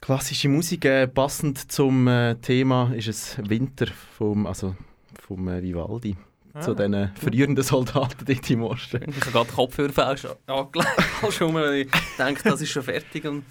Klassische 0.00 0.48
Musik. 0.48 0.84
Äh, 0.84 1.06
passend 1.08 1.70
zum 1.70 2.08
äh, 2.08 2.34
Thema 2.36 2.92
ist 2.94 3.08
es 3.08 3.36
Winter 3.48 3.86
vom, 4.16 4.46
also 4.46 4.74
vom 5.20 5.48
äh, 5.48 5.62
Vivaldi. 5.62 6.16
Ah. 6.54 6.60
Zu 6.60 6.74
diesen 6.74 7.10
verrührenden 7.14 7.62
Soldaten 7.62 8.24
dort 8.24 8.50
im 8.50 8.62
Osten. 8.62 9.02
Ich 9.08 9.20
habe 9.20 9.30
gerade 9.30 9.52
Kopfhörer 9.52 9.92
falsch 9.92 10.26
angelegt, 10.46 11.40
weil 11.40 11.74
ich 11.74 11.88
denke, 12.18 12.42
das 12.44 12.60
ist 12.60 12.70
schon 12.70 12.82
fertig. 12.82 13.24
Und 13.26 13.44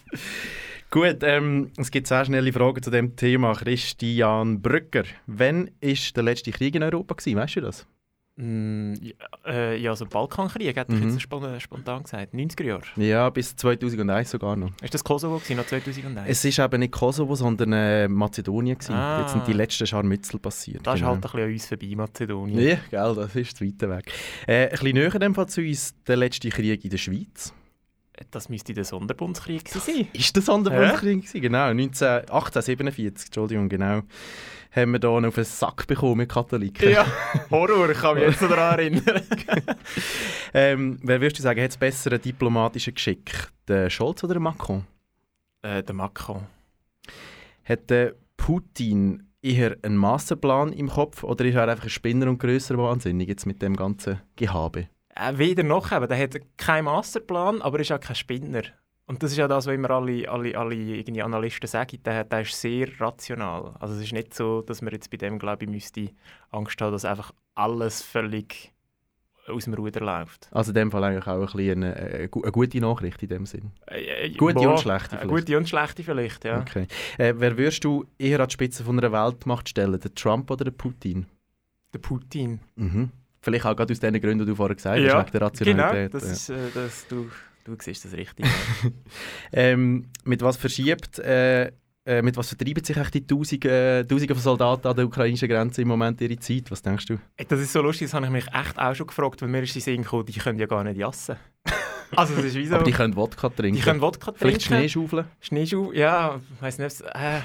Gut, 0.90 1.18
ähm, 1.22 1.72
es 1.78 1.92
gibt 1.92 2.08
sehr 2.08 2.24
schnelle 2.24 2.54
Fragen 2.54 2.82
zu 2.82 2.90
dem 2.90 3.16
Thema. 3.18 3.54
Christian 3.54 4.62
Brücker. 4.62 5.04
Wann 5.26 5.70
war 5.82 5.96
der 6.16 6.24
letzte 6.24 6.52
Krieg 6.52 6.76
in 6.76 6.84
Europa? 6.84 7.14
Gewesen? 7.14 7.38
Weißt 7.38 7.58
du 7.58 7.62
das? 7.62 7.86
Mm, 8.40 8.94
ja, 9.02 9.14
äh, 9.48 9.78
ja, 9.82 9.90
also 9.90 10.06
Balkankrieg, 10.06 10.76
hätte 10.76 10.94
ich 10.94 11.00
Mhm. 11.02 11.10
jetzt 11.10 11.22
spon 11.22 11.60
spontan 11.60 12.04
gesagt. 12.04 12.34
90er 12.36 12.64
Jahre. 12.66 12.84
Ja, 12.96 13.30
bis 13.32 13.56
2001 13.56 14.30
sogar 14.30 14.56
noch. 14.56 14.70
Ist 14.82 14.94
das 14.94 15.04
Kosovo 15.04 15.38
gewesen, 15.38 15.58
noch 15.58 15.66
2001? 15.66 16.30
Es 16.30 16.46
ist 16.46 16.60
eben 16.60 16.80
nicht 16.80 16.92
Kosovo, 16.92 17.34
sondern 17.34 17.74
äh, 17.74 18.08
Mazedonien. 18.08 18.78
Gewesen. 18.78 18.94
Ah. 18.94 19.22
Jetzt 19.22 19.32
sind 19.32 19.48
die 19.48 19.54
letzten 19.54 19.88
Scharmützel 19.88 20.40
passiert. 20.40 20.86
das 20.86 20.96
ist 20.96 21.00
genau. 21.00 21.14
halt 21.14 21.18
ein 21.18 21.22
bisschen 21.22 21.42
an 21.42 21.52
uns 21.52 21.66
vorbei, 21.66 21.94
Mazedonien. 21.96 22.60
Ja, 22.60 22.78
gell, 22.92 23.16
das 23.16 23.36
ist 23.36 23.58
zu 23.58 23.66
weit 23.66 23.82
weg. 23.82 24.12
Äh, 24.46 24.66
ein 24.66 24.70
bisschen 24.70 24.94
näher 24.94 25.14
in 25.16 25.20
dem 25.20 25.34
Fall 25.36 25.48
zu 25.48 25.62
uns, 25.62 25.96
der 26.06 26.18
letzte 26.18 26.50
Krieg 26.50 26.84
in 26.84 26.90
der 26.92 26.98
Schweiz. 26.98 27.54
Das 28.32 28.50
müsste 28.50 28.74
der 28.74 28.84
Sonderbundskrieg 28.84 29.70
sein. 29.70 30.08
Ist 30.14 30.36
das 30.36 30.46
Sonderbundskrieg 30.46 31.22
gewesen? 31.22 31.42
Genau, 31.42 31.74
19, 31.74 32.08
1847, 32.08 33.28
Entschuldigung, 33.28 33.70
genau. 33.70 34.02
Haben 34.72 34.92
wir 34.92 35.00
hier 35.00 35.22
noch 35.22 35.28
auf 35.28 35.36
den 35.36 35.44
Sack 35.44 35.88
bekommen 35.88 36.18
mit 36.18 36.30
Katholiken. 36.30 36.90
Ja, 36.92 37.06
Horror, 37.52 37.90
ich 37.90 37.98
kann 37.98 38.16
mich 38.16 38.24
jetzt 38.26 38.42
daran 38.42 38.80
erinnern. 38.80 39.22
Ähm, 40.54 41.00
wer 41.04 41.22
würdest 41.22 41.40
du 41.40 41.44
sagen, 41.44 41.62
hat 41.62 41.72
es 41.72 41.78
besseren 41.78 42.22
diplomatischen 42.22 42.94
Geschick? 42.94 43.32
Der 43.68 43.90
Scholz 43.90 44.24
oder 44.24 44.34
der 44.36 44.42
Macron? 44.42 44.86
äh, 45.62 45.84
der 45.84 45.96
Macron. 45.96 46.44
Hat 47.64 47.90
der 47.90 48.14
Putin 48.38 49.28
eher 49.42 49.78
einen 49.84 49.98
Masterplan 49.98 50.74
im 50.74 50.90
Kopf 50.90 51.24
oder 51.24 51.46
ist 51.46 51.56
er 51.56 51.68
einfach 51.68 51.84
ein 51.86 51.90
Spinner 51.90 52.28
und 52.28 52.40
grösser 52.40 52.78
Wahnsinnig 52.78 53.28
jetzt 53.28 53.46
mit 53.46 53.62
dem 53.62 53.76
ganzen 53.76 54.22
Gehabe? 54.36 54.88
Äh, 55.20 55.38
weder 55.38 55.64
noch, 55.64 55.92
eben, 55.92 56.08
der 56.08 56.18
hat 56.20 56.36
keinen 56.58 56.86
Masterplan, 56.86 57.62
aber 57.62 57.80
ist 57.80 57.92
auch 57.92 58.00
kein 58.00 58.16
Spinner. 58.16 58.64
Und 59.06 59.24
das 59.24 59.32
ist 59.32 59.38
ja 59.38 59.48
das, 59.48 59.66
was 59.66 59.74
immer 59.74 59.90
alle, 59.92 60.30
alle, 60.30 60.58
alle 60.58 60.76
irgendwie 60.76 61.22
Analysten 61.24 61.66
sagen, 61.68 61.98
der, 62.04 62.26
der 62.26 62.42
ist 62.42 62.60
sehr 62.60 62.90
rational. 63.00 63.74
Also 63.80 63.96
es 63.96 64.02
ist 64.02 64.12
nicht 64.12 64.34
so, 64.34 64.62
dass 64.62 64.82
man 64.82 64.92
jetzt 64.92 65.10
bei 65.10 65.16
dem, 65.18 65.40
glaube 65.40 65.64
ich, 65.64 65.70
müsste 65.70 66.10
Angst 66.52 66.82
haben, 66.82 66.92
dass 66.92 67.06
einfach 67.06 67.32
alles 67.56 68.02
völlig 68.04 68.74
aus 69.48 69.64
dem 69.64 69.76
Ruder 69.76 70.02
läuft. 70.02 70.50
Also 70.52 70.72
in 70.72 70.76
dem 70.76 70.92
Fall 70.92 71.06
eigentlich 71.06 71.26
auch 71.26 71.56
ein 71.56 71.70
eine, 71.72 71.96
eine, 71.96 72.28
gu- 72.28 72.42
eine 72.44 72.52
gute 72.52 72.82
Nachricht 72.82 73.24
in 73.24 73.30
dem 73.30 73.46
Sinn. 73.46 73.72
Äh, 73.86 74.26
äh, 74.26 74.30
Gute 74.32 74.56
boah, 74.56 74.72
und 74.72 74.80
schlechte 74.82 75.16
äh, 75.16 75.20
vielleicht. 75.20 75.30
Gute 75.46 75.58
und 75.58 75.70
schlechte 75.70 76.04
vielleicht, 76.04 76.44
ja. 76.44 76.60
Okay. 76.60 76.86
Äh, 77.18 77.34
wer 77.38 77.58
würdest 77.58 77.86
du 77.86 78.06
eher 78.18 78.42
an 78.42 78.50
die 78.50 78.54
Spitze 78.54 78.84
von 78.84 79.00
einer 79.00 79.14
Weltmacht 79.14 79.70
stellen, 79.70 79.98
der 79.98 80.14
Trump 80.14 80.52
oder 80.52 80.66
der 80.66 80.72
Putin? 80.72 81.28
Der 81.94 82.00
Putin. 82.00 82.60
Mhm. 82.76 83.12
Vielleicht 83.48 83.66
auch 83.66 83.76
gerade 83.78 83.94
aus 83.94 84.00
den 84.02 84.20
Gründen, 84.20 84.40
die 84.40 84.46
du 84.52 84.56
vorher 84.56 84.76
gesagt 84.76 85.00
Ja, 85.00 85.24
hast, 85.24 85.34
wegen 85.34 85.40
der 85.40 85.52
Genau, 85.52 85.84
Rationalität. 85.84 86.14
das 86.14 86.24
ja. 86.26 86.32
ist, 86.32 86.50
äh, 86.50 86.56
das, 86.74 87.08
du, 87.08 87.30
du 87.64 87.78
siehst 87.80 88.04
das 88.04 88.12
richtig. 88.12 88.46
ähm, 89.54 90.06
mit 90.26 90.42
was 90.42 90.58
verschiebt 90.58 91.20
äh, 91.20 91.72
äh, 92.06 92.22
mit 92.22 92.36
was 92.36 92.50
vertreiben 92.50 92.84
sich 92.84 92.96
eigentlich 92.98 93.12
die 93.12 93.28
Tausende, 93.28 94.06
Tausende 94.08 94.34
von 94.36 94.44
Soldaten 94.44 94.88
an 94.88 94.96
der 94.98 95.06
ukrainischen 95.06 95.48
Grenze 95.48 95.82
im 95.82 95.88
Moment 95.88 96.20
ihre 96.22 96.38
Zeit? 96.40 96.70
Was 96.72 96.82
denkst 96.82 97.06
du? 97.06 97.20
Das 97.48 97.60
ist 97.60 97.72
so 97.72 97.82
lustig, 97.82 98.08
das 98.08 98.14
habe 98.14 98.26
ich 98.26 98.32
mich 98.34 98.48
echt 98.54 98.78
auch 98.78 98.96
schon 98.96 99.08
gefragt, 99.08 99.42
weil 99.42 99.50
mir 99.50 99.64
ist 99.64 99.76
den 99.76 99.82
Sinn 99.82 100.02
gekommen, 100.04 100.26
die 100.26 100.34
können 100.34 100.60
ja 100.60 100.66
gar 100.68 100.84
nicht 100.84 100.98
jassen. 100.98 101.38
Also 102.16 102.34
es 102.36 102.46
ist 102.46 102.56
wie 102.56 102.66
so, 102.66 102.76
Aber 102.76 102.84
die 102.84 102.92
die, 102.92 102.98
können 102.98 103.16
Wodka 103.16 103.50
trinken. 103.50 103.82
können 103.82 104.02
Wodka 104.02 104.32
Vielleicht 104.36 104.62
trinken. 104.68 104.80
Schnee 104.80 104.90
schaufeln? 104.90 105.26
Schneeschuh, 105.42 105.92
ja, 105.92 106.40
ich 106.56 106.62
weiß 106.62 106.78
nicht, 106.80 107.02
äh, 107.02 107.40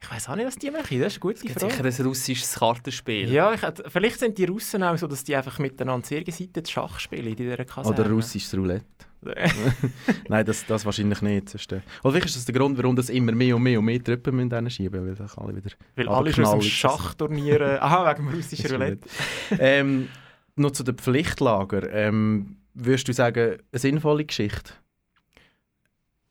ich 0.00 0.10
weiß 0.10 0.28
auch 0.28 0.36
nicht, 0.36 0.46
was 0.46 0.56
die 0.56 0.70
machen, 0.70 1.00
das 1.00 1.14
ist 1.14 1.20
gute 1.20 1.34
Es 1.36 1.40
gibt 1.42 1.58
Frage. 1.58 1.72
sicher 1.92 2.02
ein 2.02 2.06
russisches 2.06 2.54
Kartenspiel. 2.54 3.32
Ja, 3.32 3.52
ich, 3.54 3.60
vielleicht 3.88 4.20
sind 4.20 4.36
die 4.38 4.44
Russen 4.44 4.82
auch 4.82 4.96
so, 4.98 5.06
dass 5.06 5.24
die 5.24 5.34
einfach 5.34 5.58
miteinander 5.58 6.06
sehr 6.06 6.22
gesittet 6.22 6.68
Schach 6.70 6.98
spielen 7.00 7.26
in 7.28 7.36
dieser 7.36 7.56
Kaserne. 7.64 7.88
Oder 7.98 8.10
russisches 8.10 8.54
Roulette? 8.56 8.84
Nein, 10.28 10.44
das, 10.44 10.66
das 10.66 10.84
wahrscheinlich 10.84 11.22
nicht. 11.22 11.54
Oder 11.54 11.80
vielleicht 12.02 12.26
ist 12.26 12.36
das 12.36 12.44
der 12.44 12.54
Grund, 12.54 12.76
warum 12.76 12.94
das 12.94 13.08
immer 13.08 13.32
mehr 13.32 13.56
und 13.56 13.62
mehr 13.62 13.78
und 13.78 13.86
mehr 13.86 14.02
Truppen 14.04 14.36
müssen 14.36 14.54
hinschieben 14.54 15.02
müssen, 15.04 15.26
weil 15.34 15.44
alle 15.46 15.56
wieder... 15.56 15.70
Weil 15.96 16.08
alle 16.08 16.32
schon 16.32 16.44
aus 16.44 16.50
dem 16.52 16.58
knallig, 16.60 16.82
das- 16.82 16.92
Schachturnier... 16.92 17.60
äh, 17.62 17.78
Aha, 17.80 18.10
wegen 18.14 18.26
dem 18.28 18.34
russischen 18.36 18.70
Roulette. 18.70 19.08
ähm, 19.58 20.08
noch 20.56 20.72
zu 20.72 20.82
den 20.84 20.96
Pflichtlager. 20.96 21.90
Ähm, 21.90 22.56
würdest 22.74 23.08
du 23.08 23.12
sagen, 23.12 23.58
eine 23.72 23.78
sinnvolle 23.78 24.24
Geschichte? 24.24 24.72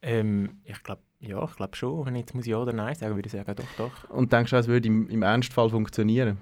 Ähm, 0.01 0.59
ich 0.65 0.81
glaube, 0.83 1.01
ja, 1.19 1.43
ich 1.43 1.55
glaube 1.55 1.75
schon. 1.75 2.05
Wenn 2.05 2.15
ich 2.15 2.21
jetzt 2.21 2.35
muss 2.35 2.45
ja 2.45 2.57
oder 2.57 2.73
nein 2.73 2.95
sagen, 2.95 3.15
würde 3.15 3.27
ich 3.27 3.31
sagen, 3.31 3.55
doch, 3.55 3.63
doch. 3.77 4.09
Und 4.09 4.33
denkst 4.33 4.51
du, 4.51 4.57
es 4.57 4.67
würde 4.67 4.87
im, 4.87 5.07
im 5.09 5.21
Ernstfall 5.23 5.69
funktionieren? 5.69 6.37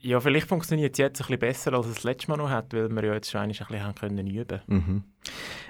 Ja, 0.00 0.20
vielleicht 0.20 0.46
funktioniert 0.46 0.92
es 0.94 0.98
jetzt 0.98 1.20
ein 1.20 1.26
bisschen 1.26 1.40
besser, 1.40 1.72
als 1.74 1.86
es 1.88 1.94
das 1.96 2.04
letzte 2.04 2.30
Mal 2.30 2.36
noch 2.36 2.48
hat, 2.50 2.72
weil 2.72 2.88
wir 2.88 3.04
ja 3.04 3.14
jetzt 3.14 3.30
schon 3.30 3.40
ein 3.40 3.48
bisschen 3.48 3.82
haben 3.82 3.94
können 3.96 4.26
üben 4.28 4.60
Mhm. 4.68 5.02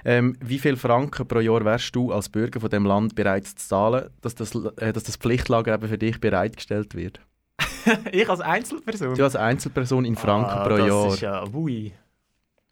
Ähm, 0.05 0.37
wie 0.39 0.59
viel 0.59 0.77
Franken 0.77 1.27
pro 1.27 1.39
Jahr 1.39 1.65
wärst 1.65 1.95
du 1.95 2.11
als 2.13 2.29
Bürger 2.29 2.59
von 2.59 2.69
dem 2.69 2.85
Land 2.85 3.15
bereit 3.15 3.47
zu 3.47 3.55
zahlen, 3.55 4.09
dass 4.21 4.35
das, 4.35 4.53
äh, 4.77 4.93
dass 4.93 5.03
das 5.03 5.15
Pflichtlager 5.17 5.73
eben 5.73 5.87
für 5.87 5.97
dich 5.97 6.21
bereitgestellt 6.21 6.95
wird? 6.95 7.19
Ich 8.11 8.29
als 8.29 8.39
Einzelperson? 8.41 9.15
Du 9.15 9.23
als 9.23 9.35
Einzelperson 9.35 10.05
in 10.05 10.15
Franken 10.15 10.51
Ah, 10.51 10.63
pro 10.67 10.77
das 10.77 10.87
Jahr. 10.87 11.07
ist 11.07 11.21
ja, 11.21 11.43
ui. 11.53 11.91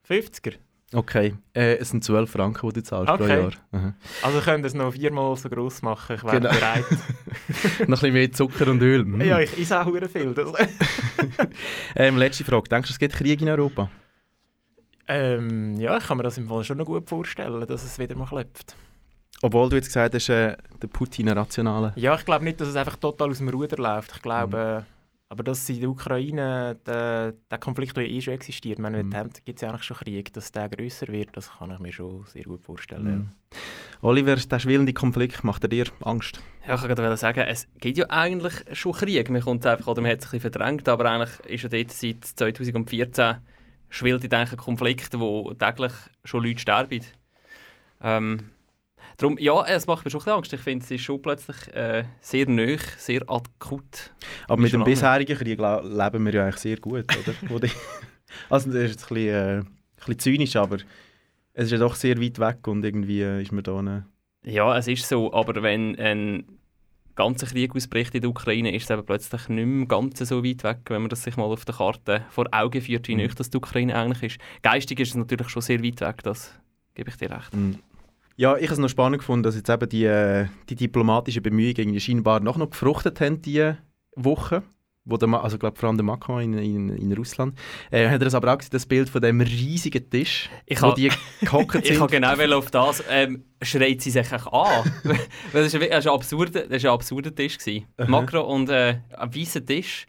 50er. 0.10 0.54
Okay, 0.94 1.36
äh, 1.54 1.76
es 1.80 1.90
sind 1.90 2.02
12 2.04 2.32
Franken, 2.32 2.66
die 2.70 2.74
du 2.76 2.84
zahlst 2.84 3.08
pro 3.14 3.24
Okay. 3.26 3.42
Jahr. 3.42 3.52
Aha. 3.74 3.94
Also 4.22 4.40
können 4.40 4.64
das 4.64 4.74
noch 4.74 4.94
viermal 4.94 5.36
so 5.36 5.50
gross 5.50 5.82
machen, 5.82 6.16
ich 6.16 6.24
wäre 6.24 6.40
Genau. 6.40 6.50
bereit. 6.50 6.86
Noch 7.80 7.82
ein 7.82 7.88
bisschen 7.90 8.14
mehr 8.14 8.32
Zucker 8.32 8.68
und 8.72 8.82
Öl. 8.82 9.04
Mm. 9.04 9.22
ja, 9.22 9.40
ich 9.40 9.60
esse 9.60 9.82
auch 9.82 9.92
viel. 10.08 10.34
Das, 10.34 10.54
ähm, 11.96 12.16
letzte 12.18 12.46
Frage. 12.46 12.70
Denkst 12.70 12.88
du, 12.90 12.94
es 12.94 13.00
gibt 13.00 13.16
Krieg 13.16 13.42
in 13.42 13.50
Europa? 13.50 13.90
ähm, 15.10 15.78
ja, 15.80 15.98
ich 15.98 16.06
kann 16.06 16.18
mir 16.18 16.24
das 16.24 16.38
im 16.38 16.48
Fall 16.48 16.64
schon 16.64 16.78
noch 16.78 16.86
gut 16.86 17.08
vorstellen, 17.08 17.66
dass 17.68 17.84
es 17.84 17.98
wieder 18.00 18.16
mal 18.16 18.26
klopft. 18.28 18.76
Obwohl 19.42 19.70
du 19.70 19.76
jetzt 19.76 19.88
gesagt 19.88 20.16
hast, 20.16 20.30
äh, 20.30 20.58
der 20.82 20.88
Putin 20.88 21.30
ein 21.30 21.38
Rationaler. 21.38 21.94
Ja, 21.96 22.16
ich 22.16 22.26
glaube 22.26 22.44
nicht, 22.44 22.60
dass 22.60 22.70
es 22.70 22.76
einfach 22.76 22.96
total 22.96 23.30
aus 23.30 23.38
dem 23.38 23.50
Ruder 23.50 23.78
läuft. 23.78 24.14
Ich 24.16 24.22
glaube, 24.22 24.86
Mhm. 24.88 24.97
Aber 25.30 25.44
dass 25.44 25.68
in 25.70 25.80
der 25.82 25.90
Ukraine 25.90 26.78
der, 26.86 27.34
der 27.52 27.58
Konflikt, 27.58 27.98
der 27.98 28.08
ja 28.08 28.14
eh 28.16 28.22
schon 28.22 28.34
existiert, 28.34 28.80
meine, 28.80 29.04
Mhm. 29.04 29.10
mit 29.10 29.18
dem 29.18 29.30
gibt 29.46 29.58
es 29.58 29.62
ja 29.62 29.70
eigentlich 29.70 29.84
schon 29.84 29.98
Krieg, 29.98 30.32
dass 30.34 30.52
der 30.52 30.70
grösser 30.70 31.08
wird, 31.10 31.36
das 31.36 31.52
kann 31.58 31.72
ich 31.72 31.80
mir 31.80 31.92
schon 31.92 32.26
sehr 32.26 32.44
gut 32.44 32.64
vorstellen. 32.64 33.04
Mhm. 33.06 33.30
Oliver, 34.02 34.36
der 34.36 34.60
schwelende 34.60 34.94
Konflikt, 34.94 35.44
macht 35.44 35.64
er 35.64 35.70
dir 35.70 35.86
Angst? 36.02 36.40
Ja, 36.68 36.76
ich 36.76 36.82
kann 36.82 36.96
gerade 36.96 37.18
sagen, 37.18 37.40
es 37.48 37.68
gibt 37.80 37.98
ja 37.98 38.06
eigentlich 38.10 38.54
schon 38.74 38.94
Krieg. 38.94 39.30
Man 39.30 39.42
kommt 39.42 39.66
einfach, 39.66 39.88
oder 39.88 40.02
man 40.02 40.12
hat 40.12 40.20
es 40.20 40.26
ein 40.28 40.32
bisschen 40.32 40.52
verdrängt, 40.52 40.88
aber 40.88 41.06
eigentlich 41.06 41.40
ist 41.48 41.64
ja 41.64 41.70
dort 41.70 41.92
seit 41.92 42.24
2014 42.24 43.38
schwillt 43.90 44.24
in 44.24 44.30
diesen 44.30 44.58
Konflikten, 44.58 45.20
wo 45.20 45.54
täglich 45.54 45.94
schon 46.24 46.44
Leute 46.44 46.60
sterben. 46.60 47.02
Ähm, 48.02 48.50
darum, 49.18 49.38
ja, 49.40 49.66
es 49.66 49.88
macht 49.88 50.06
mir 50.06 50.12
schon 50.12 50.22
ein 50.22 50.30
Angst. 50.30 50.54
Ich 50.54 50.62
finde, 50.62 50.86
es 50.86 50.92
ist 50.92 51.02
schon 51.02 51.22
plötzlich 51.22 51.58
äh, 51.74 52.06
sehr 52.22 52.48
nöch, 52.48 52.82
sehr 52.98 53.22
akut. 53.28 54.12
Aber 54.48 54.62
mit 54.62 54.72
dem 54.74 54.84
bisherigen 54.84 55.38
Krieg 55.38 55.60
leben 55.60 56.26
wir 56.26 56.34
ja 56.34 56.44
eigentlich 56.44 56.58
sehr 56.58 56.78
gut, 56.78 57.06
oder? 57.50 57.68
Also 58.50 58.72
das 58.72 58.84
ist 58.84 58.92
jetzt 58.92 59.12
ein 59.12 59.16
bisschen, 59.16 59.30
äh, 59.30 59.58
ein 59.60 59.68
bisschen 59.98 60.20
zynisch, 60.20 60.56
aber 60.58 60.78
es 61.54 61.66
ist 61.66 61.72
ja 61.72 61.78
doch 61.78 61.96
sehr 61.96 62.22
weit 62.22 62.38
weg 62.40 62.68
und 62.68 62.84
irgendwie 62.84 63.22
äh, 63.22 63.42
ist 63.42 63.52
man 63.52 63.64
da... 63.64 63.80
Eine 63.80 64.06
Ja, 64.44 64.78
es 64.78 64.88
ist 64.88 65.08
so, 65.08 65.34
aber 65.34 65.64
wenn 65.64 65.98
ein 65.98 66.44
ganzer 67.16 67.48
Krieg 67.48 67.74
ausbricht 67.76 68.14
in 68.16 68.22
der 68.22 68.30
Ukraine, 68.30 68.76
ist 68.76 68.84
es 68.84 68.90
eben 68.90 69.06
plötzlich 69.06 69.48
nicht 69.50 69.66
mehr 69.66 69.88
ganz 69.88 70.20
so 70.20 70.44
weit 70.44 70.64
weg, 70.64 70.80
wenn 70.90 71.02
man 71.02 71.10
das 71.10 71.24
sich 71.24 71.36
mal 71.38 71.46
auf 71.46 71.66
der 71.66 71.76
Karte 71.76 72.26
vor 72.30 72.48
Augen 72.52 72.82
führt, 72.82 73.08
wie 73.08 73.16
Mhm. 73.16 73.34
das 73.36 73.50
die 73.50 73.58
Ukraine 73.58 73.96
eigentlich 73.96 74.36
ist. 74.36 74.42
Geistig 74.62 75.00
ist 75.00 75.10
es 75.10 75.16
natürlich 75.16 75.50
schon 75.50 75.62
sehr 75.62 75.82
weit 75.84 76.02
weg, 76.02 76.22
das 76.24 76.54
gebe 76.94 77.10
ich 77.10 77.16
dir 77.18 77.32
recht. 77.32 77.54
Mm. 77.56 77.76
Ja, 78.38 78.56
ich 78.56 78.66
habe 78.66 78.74
es 78.74 78.80
noch 78.80 78.88
spannend 78.90 79.20
gefunden, 79.20 79.44
dass 79.44 79.56
jetzt 79.56 79.70
eben 79.70 79.90
die, 79.90 80.06
äh, 80.06 80.46
die 80.70 80.76
diplomatischen 80.76 81.42
Bemühungen 81.42 82.00
scheinbar 82.00 82.40
noch, 82.40 82.58
noch 82.58 82.70
gefruchtet 82.70 83.20
haben 83.20 83.42
diese 83.42 83.78
Woche. 84.16 84.64
Wo 85.10 85.16
der, 85.16 85.30
Ma- 85.30 85.40
also 85.40 85.58
glaub, 85.58 85.78
vor 85.78 85.88
allem 85.88 85.96
der 85.98 86.04
Macron 86.04 86.42
in, 86.42 86.54
in, 86.58 86.90
in 86.90 87.14
Russland. 87.14 87.58
Äh, 87.92 88.08
hat 88.08 88.16
er 88.22 88.26
das 88.26 88.36
aber 88.36 88.54
auch 88.54 88.58
gesehen, 88.58 88.72
das 88.74 88.86
Bild 88.86 89.10
von 89.10 89.22
dem 89.22 89.40
riesigen 89.40 90.10
Tisch, 90.10 90.50
Ich 90.66 90.82
wo 90.82 90.88
ha- 90.88 90.94
die 90.96 91.10
gehockt 91.40 91.76
Ich 91.82 91.88
sind? 91.88 91.98
kann 92.00 92.08
genau 92.10 92.38
wollen 92.38 92.52
auf 92.52 92.70
das. 92.70 93.02
Ähm, 93.10 93.46
schreit 93.62 94.02
sie 94.02 94.12
sich 94.12 94.30
an. 94.34 94.42
Das 95.54 95.74
war 95.74 95.82
ein, 95.82 96.08
absurder, 96.08 96.62
das 96.68 96.78
ist 96.78 96.86
ein 96.86 96.92
absurder 96.92 97.34
Tisch. 97.34 97.58
Gewesen. 97.58 97.86
Macron 98.06 98.46
und 98.46 98.70
äh, 98.70 98.98
ein 99.18 99.34
weißer 99.34 99.66
Tisch 99.66 100.08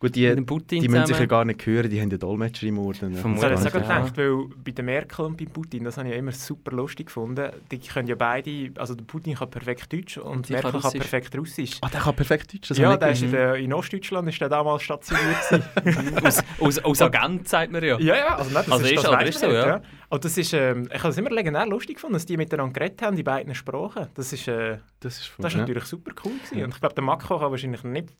Gut, 0.00 0.14
die, 0.14 0.32
die 0.32 0.88
müssen 0.88 1.06
sich 1.06 1.18
ja 1.18 1.26
gar 1.26 1.44
nicht 1.44 1.66
hören, 1.66 1.90
die 1.90 2.00
haben 2.00 2.08
ja 2.08 2.18
Dolmetscher 2.18 2.68
im 2.68 2.78
Ohr. 2.78 2.92
Das 2.92 3.02
habe 3.02 3.34
ich 3.34 3.64
Ja. 3.64 3.70
gedacht, 3.80 4.16
weil 4.16 4.44
bei 4.64 4.70
der 4.70 4.84
Merkel 4.84 5.24
und 5.24 5.36
bei 5.36 5.44
Putin, 5.46 5.82
das 5.82 5.96
habe 5.96 6.06
ich 6.06 6.14
ja 6.14 6.20
immer 6.20 6.30
super 6.30 6.70
lustig 6.70 7.06
gefunden. 7.06 7.50
Die 7.72 7.78
können 7.80 8.06
ja 8.06 8.14
beide, 8.14 8.70
also 8.78 8.94
der 8.94 9.04
Putin 9.04 9.34
kann 9.34 9.50
perfekt 9.50 9.92
Deutsch 9.92 10.16
und 10.18 10.46
Sie 10.46 10.52
Merkel 10.52 10.70
kann 10.70 10.82
kann 10.82 10.92
perfekt 10.92 11.36
Russisch. 11.36 11.78
Ah, 11.80 11.88
der 11.88 12.00
kann 12.00 12.14
perfekt 12.14 12.54
Deutsch. 12.54 12.68
Das 12.68 12.78
ja, 12.78 12.96
der 12.96 13.10
ist 13.10 13.22
in, 13.22 13.32
der, 13.32 13.56
in 13.56 13.72
Ostdeutschland 13.72 14.28
ist 14.28 14.40
der 14.40 14.48
damals 14.48 14.84
stationiert. 14.84 15.64
aus, 16.24 16.44
aus, 16.60 16.78
aus 16.78 17.02
Agent, 17.02 17.48
sagt 17.48 17.72
man 17.72 17.82
ja. 17.82 17.98
ja, 17.98 18.16
ja, 18.16 18.36
also, 18.36 18.50
nicht, 18.50 18.56
das 18.68 18.70
Also 18.72 18.84
ist, 18.84 18.92
ist- 18.92 19.02
das 19.04 19.12
weiss 19.12 19.28
ist 19.30 19.40
so, 19.40 19.46
nicht, 19.48 19.56
ja. 19.56 19.82
Und 20.10 20.24
das 20.24 20.38
ist, 20.38 20.52
ähm, 20.52 20.88
ich 20.94 20.98
habe 21.02 21.08
es 21.08 21.18
immer 21.18 21.30
legendär 21.30 21.66
lustig 21.66 21.96
gefunden, 21.96 22.14
dass 22.14 22.24
die 22.24 22.36
miteinander 22.36 22.72
geredet 22.72 23.02
haben, 23.02 23.16
die 23.16 23.24
beiden 23.24 23.52
Sprachen. 23.54 24.06
Das 24.14 24.32
ist, 24.32 24.46
äh, 24.46 24.78
Das 25.00 25.18
ist, 25.18 25.26
voll, 25.26 25.42
das 25.42 25.52
ist 25.52 25.56
ja. 25.56 25.60
natürlich 25.62 25.84
super 25.84 26.12
cool 26.24 26.32
gewesen. 26.34 26.62
Und 26.64 26.72
ich 26.74 26.80
glaube, 26.80 26.94
der 26.94 27.02
Macron 27.04 27.40
kann 27.40 27.50
wahrscheinlich 27.50 27.82
nicht 27.82 28.10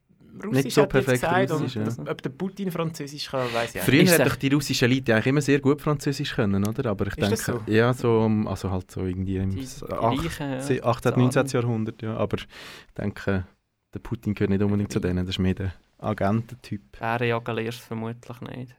Russisch, 0.45 0.65
Nicht 0.65 0.75
so 0.75 0.83
hat 0.83 0.89
er 0.95 1.03
perfekt 1.03 1.21
gesagt, 1.23 1.51
Russisch, 1.51 1.77
und 1.77 2.07
ja. 2.07 2.13
ob 2.13 2.23
der 2.23 2.31
Putin 2.31 2.71
Französisch 2.71 3.29
kann, 3.31 3.53
weiß 3.53 3.75
ich 3.75 3.83
Früher 3.83 4.03
Ist 4.03 4.13
hat 4.19 4.27
es 4.27 4.33
doch 4.33 4.37
die 4.37 4.49
russischen 4.49 4.91
Leute 4.91 5.15
eigentlich 5.15 5.27
immer 5.27 5.41
sehr 5.41 5.59
gut 5.61 5.81
Französisch 5.83 6.35
können, 6.35 6.65
oder? 6.65 6.91
Aber 6.91 7.07
ich 7.07 7.17
Ist 7.17 7.23
denke, 7.23 7.37
so? 7.67 7.73
ja, 7.73 7.93
so, 7.93 8.21
um- 8.21 8.47
also 8.47 8.71
halt 8.71 8.91
so 8.91 9.05
irgendwie 9.05 9.37
im 9.39 9.51
Die, 9.51 9.57
die 9.57 9.63
s- 9.65 9.83
ach- 9.89 10.03
Reichen, 10.03 10.51
ja. 10.53 10.61
se- 10.61 10.85
18. 10.85 11.13
19. 11.19 11.47
Jahrhundert, 11.49 12.03
ja. 12.03 12.17
Aber 12.17 12.37
ich 12.39 12.47
denke, 12.97 13.47
der 13.95 13.99
Putin 14.01 14.35
gehört 14.35 14.51
nicht 14.51 14.63
unbedingt 14.63 14.93
zu 14.93 15.01
denen, 15.01 15.25
das 15.27 15.35
ist 15.37 15.39
mehr 15.39 15.55
der 15.55 15.73
Agententyp. 15.99 16.83
Lernst 17.01 17.81
du 17.81 17.85
vermutlich 17.87 18.41
nicht. 18.43 18.75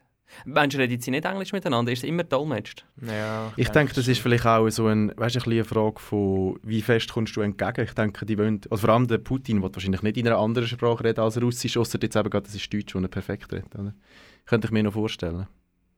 Mensch, 0.46 0.76
reden 0.78 1.00
sie 1.02 1.12
nicht 1.12 1.26
Englisch 1.26 1.52
miteinander? 1.52 1.92
Ist 1.92 2.00
es 2.00 2.10
immer 2.10 2.24
dolmetscht? 2.24 2.86
Ja, 3.02 3.52
Ich 3.56 3.70
denke, 3.70 3.94
das 3.94 4.08
ist 4.08 4.22
vielleicht 4.22 4.46
auch 4.46 4.70
so 4.70 4.88
ein, 4.88 5.10
weißt, 5.10 5.36
ein 5.36 5.40
bisschen 5.40 5.54
eine 5.54 5.64
Frage 5.64 6.00
von, 6.00 6.60
wie 6.64 6.82
fest 6.82 7.12
kommst 7.12 7.36
du 7.36 7.42
entgegen? 7.42 7.82
Ich 7.82 7.94
denke, 7.94 8.26
die 8.26 8.38
wollen, 8.38 8.62
also 8.70 8.86
vor 8.86 8.94
allem 8.94 9.08
der 9.08 9.18
Putin 9.18 9.62
will 9.62 9.70
wahrscheinlich 9.74 10.02
nicht 10.02 10.18
in 10.18 10.28
einer 10.28 10.38
anderen 10.38 10.68
Sprache 10.68 11.04
reden 11.04 11.20
als 11.22 11.42
Russisch, 11.42 11.78
außer 11.78 12.00
jetzt 12.02 12.16
eben 12.16 12.30
gerade, 12.30 12.46
das 12.46 12.56
ist 12.56 12.74
Deutsch, 12.74 12.96
wo 12.96 13.00
er 13.00 13.08
perfekt 13.08 13.52
redet. 13.52 13.74
Oder? 13.76 13.94
Könnte 14.46 14.68
ich 14.68 14.72
mir 14.72 14.84
noch 14.84 14.94
vorstellen. 14.94 15.48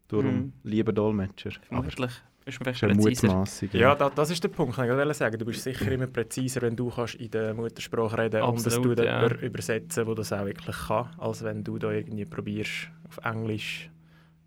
Darum 0.08 0.26
Mhm. 0.26 0.54
lieber 0.64 0.92
Dolmetscher. 0.92 1.52
Vermutlich. 1.68 2.12
Ist 2.44 2.58
vielleicht. 2.58 2.82
Mutmaßung. 2.82 3.70
Ja, 3.74 3.94
da, 3.94 4.10
das 4.10 4.32
ist 4.32 4.44
der 4.44 4.50
Punkt, 4.50 4.76
kann 4.76 4.86
ich 4.86 4.92
gerade 4.92 5.14
sagen. 5.14 5.38
Du 5.38 5.46
bist 5.46 5.62
sicher 5.62 5.92
immer 5.92 6.08
präziser, 6.08 6.62
wenn 6.64 6.76
du 6.76 6.90
kannst 6.90 7.16
in 7.16 7.30
der 7.30 7.54
Muttersprache 7.54 8.18
reden 8.18 8.42
und 8.42 8.66
dass 8.66 8.82
du 8.82 8.94
ja. 8.94 9.22
jemanden 9.22 9.46
übersetzen 9.46 10.06
der 10.06 10.16
das 10.16 10.34
auch 10.34 10.46
wirklich 10.46 10.76
kann, 10.88 11.10
als 11.20 11.44
wenn 11.44 11.64
du 11.64 11.78
da 11.78 11.92
irgendwie 11.92 12.26
probierst, 12.26 12.90
auf 13.08 13.20
Englisch 13.24 13.91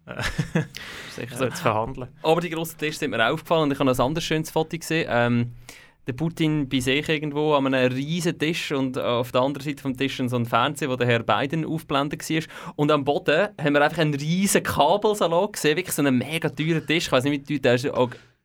Sicher 1.11 1.37
so 1.37 1.49
zu 1.49 1.63
verhandeln. 1.63 2.09
Aber 2.23 2.41
die 2.41 2.51
grossen 2.51 2.79
Tische 2.79 2.99
sind 2.99 3.11
mir 3.11 3.31
aufgefallen 3.31 3.65
und 3.65 3.73
ich 3.73 3.79
habe 3.79 3.91
ein 3.91 4.01
anderes 4.01 4.25
schönes 4.25 4.51
Foto 4.51 4.77
gesehen. 4.77 5.09
Ähm, 5.09 5.53
der 6.07 6.13
Putin 6.13 6.69
bei 6.69 6.81
sich 6.81 7.09
irgendwo 7.09 7.55
an 7.55 7.73
einem 7.73 7.93
riesen 7.93 8.39
Tisch 8.39 8.73
und 8.73 8.99
auf 8.99 9.33
der 9.33 9.41
anderen 9.41 9.65
Seite 9.65 9.81
vom 9.81 9.97
Tisch 9.97 10.21
so 10.27 10.37
ein 10.37 10.45
Fernseher, 10.45 10.91
wo 10.91 10.97
der 10.97 11.07
Herr 11.07 11.23
Biden 11.23 11.65
aufgeblendet 11.65 12.29
war. 12.29 12.43
Und 12.77 12.91
am 12.91 13.05
Boden 13.05 13.49
haben 13.59 13.73
wir 13.73 13.83
einfach 13.83 13.99
einen 13.99 14.15
riesen 14.15 14.63
Kabelsalon 14.63 15.53
gesehen, 15.53 15.77
wirklich 15.77 15.95
so 15.95 16.03
einen 16.03 16.19
mega 16.19 16.51
teuren 16.51 16.87
Tisch. 16.87 17.07
Ich 17.07 17.13
weiß 17.13 17.25
nicht, 17.25 17.49
wie 17.49 17.59
teuer 17.59 17.61
der 17.61 17.75
ist. 17.75 17.91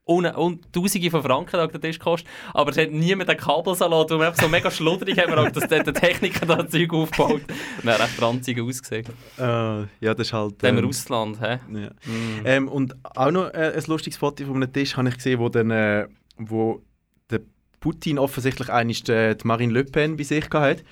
Ohne, 0.10 0.36
ohne 0.36 0.58
Tausende 0.72 1.12
von 1.12 1.22
Franken 1.22 1.60
hat 1.60 1.72
der 1.72 1.82
Tisch 1.82 2.00
gekostet. 2.00 2.28
Aber 2.56 2.72
es 2.72 2.78
hat 2.78 2.90
niemand 2.92 3.30
einen 3.30 3.40
Kabelsalat, 3.40 4.10
wo 4.10 4.18
wir 4.18 4.34
so 4.34 4.50
mega 4.50 4.72
schludrig 4.72 5.20
haben, 5.20 5.34
auch, 5.34 5.52
dass 5.52 5.68
der, 5.68 5.84
der 5.84 5.94
Techniker 5.94 6.48
da 6.48 6.68
Zeug. 6.68 6.92
Und 6.92 7.14
er 7.84 7.94
hat 7.94 8.02
echt 8.02 8.20
ranzig 8.20 8.60
ausgesehen. 8.60 9.06
Äh, 9.38 9.82
ja, 10.02 10.16
das 10.16 10.28
ist 10.28 10.34
halt... 10.34 10.56
Dann 10.64 10.80
ähm, 10.80 10.86
Russland, 10.86 11.40
hä? 11.40 11.60
Ja. 11.72 11.90
Ähm, 12.44 12.68
und 12.70 12.96
auch 13.04 13.30
noch 13.30 13.54
äh, 13.54 13.74
ein 13.76 13.84
lustiges 13.86 14.18
Foto 14.18 14.44
von 14.46 14.56
einem 14.56 14.74
Tisch 14.74 14.98
habe 14.98 15.10
ich 15.10 15.16
gesehen, 15.16 15.40
wo, 15.40 15.48
dann, 15.48 15.70
äh, 15.70 16.08
wo 16.38 16.82
der 17.30 17.42
Putin 17.80 18.18
offensichtlich 18.18 18.72
eigentlich 18.72 19.04
die, 19.04 19.38
die 19.38 19.48
Marine 19.48 19.74
Le 19.74 19.84
Pen 19.84 20.18
bei 20.18 20.24
sich 20.24 20.50
hatte. 20.52 20.84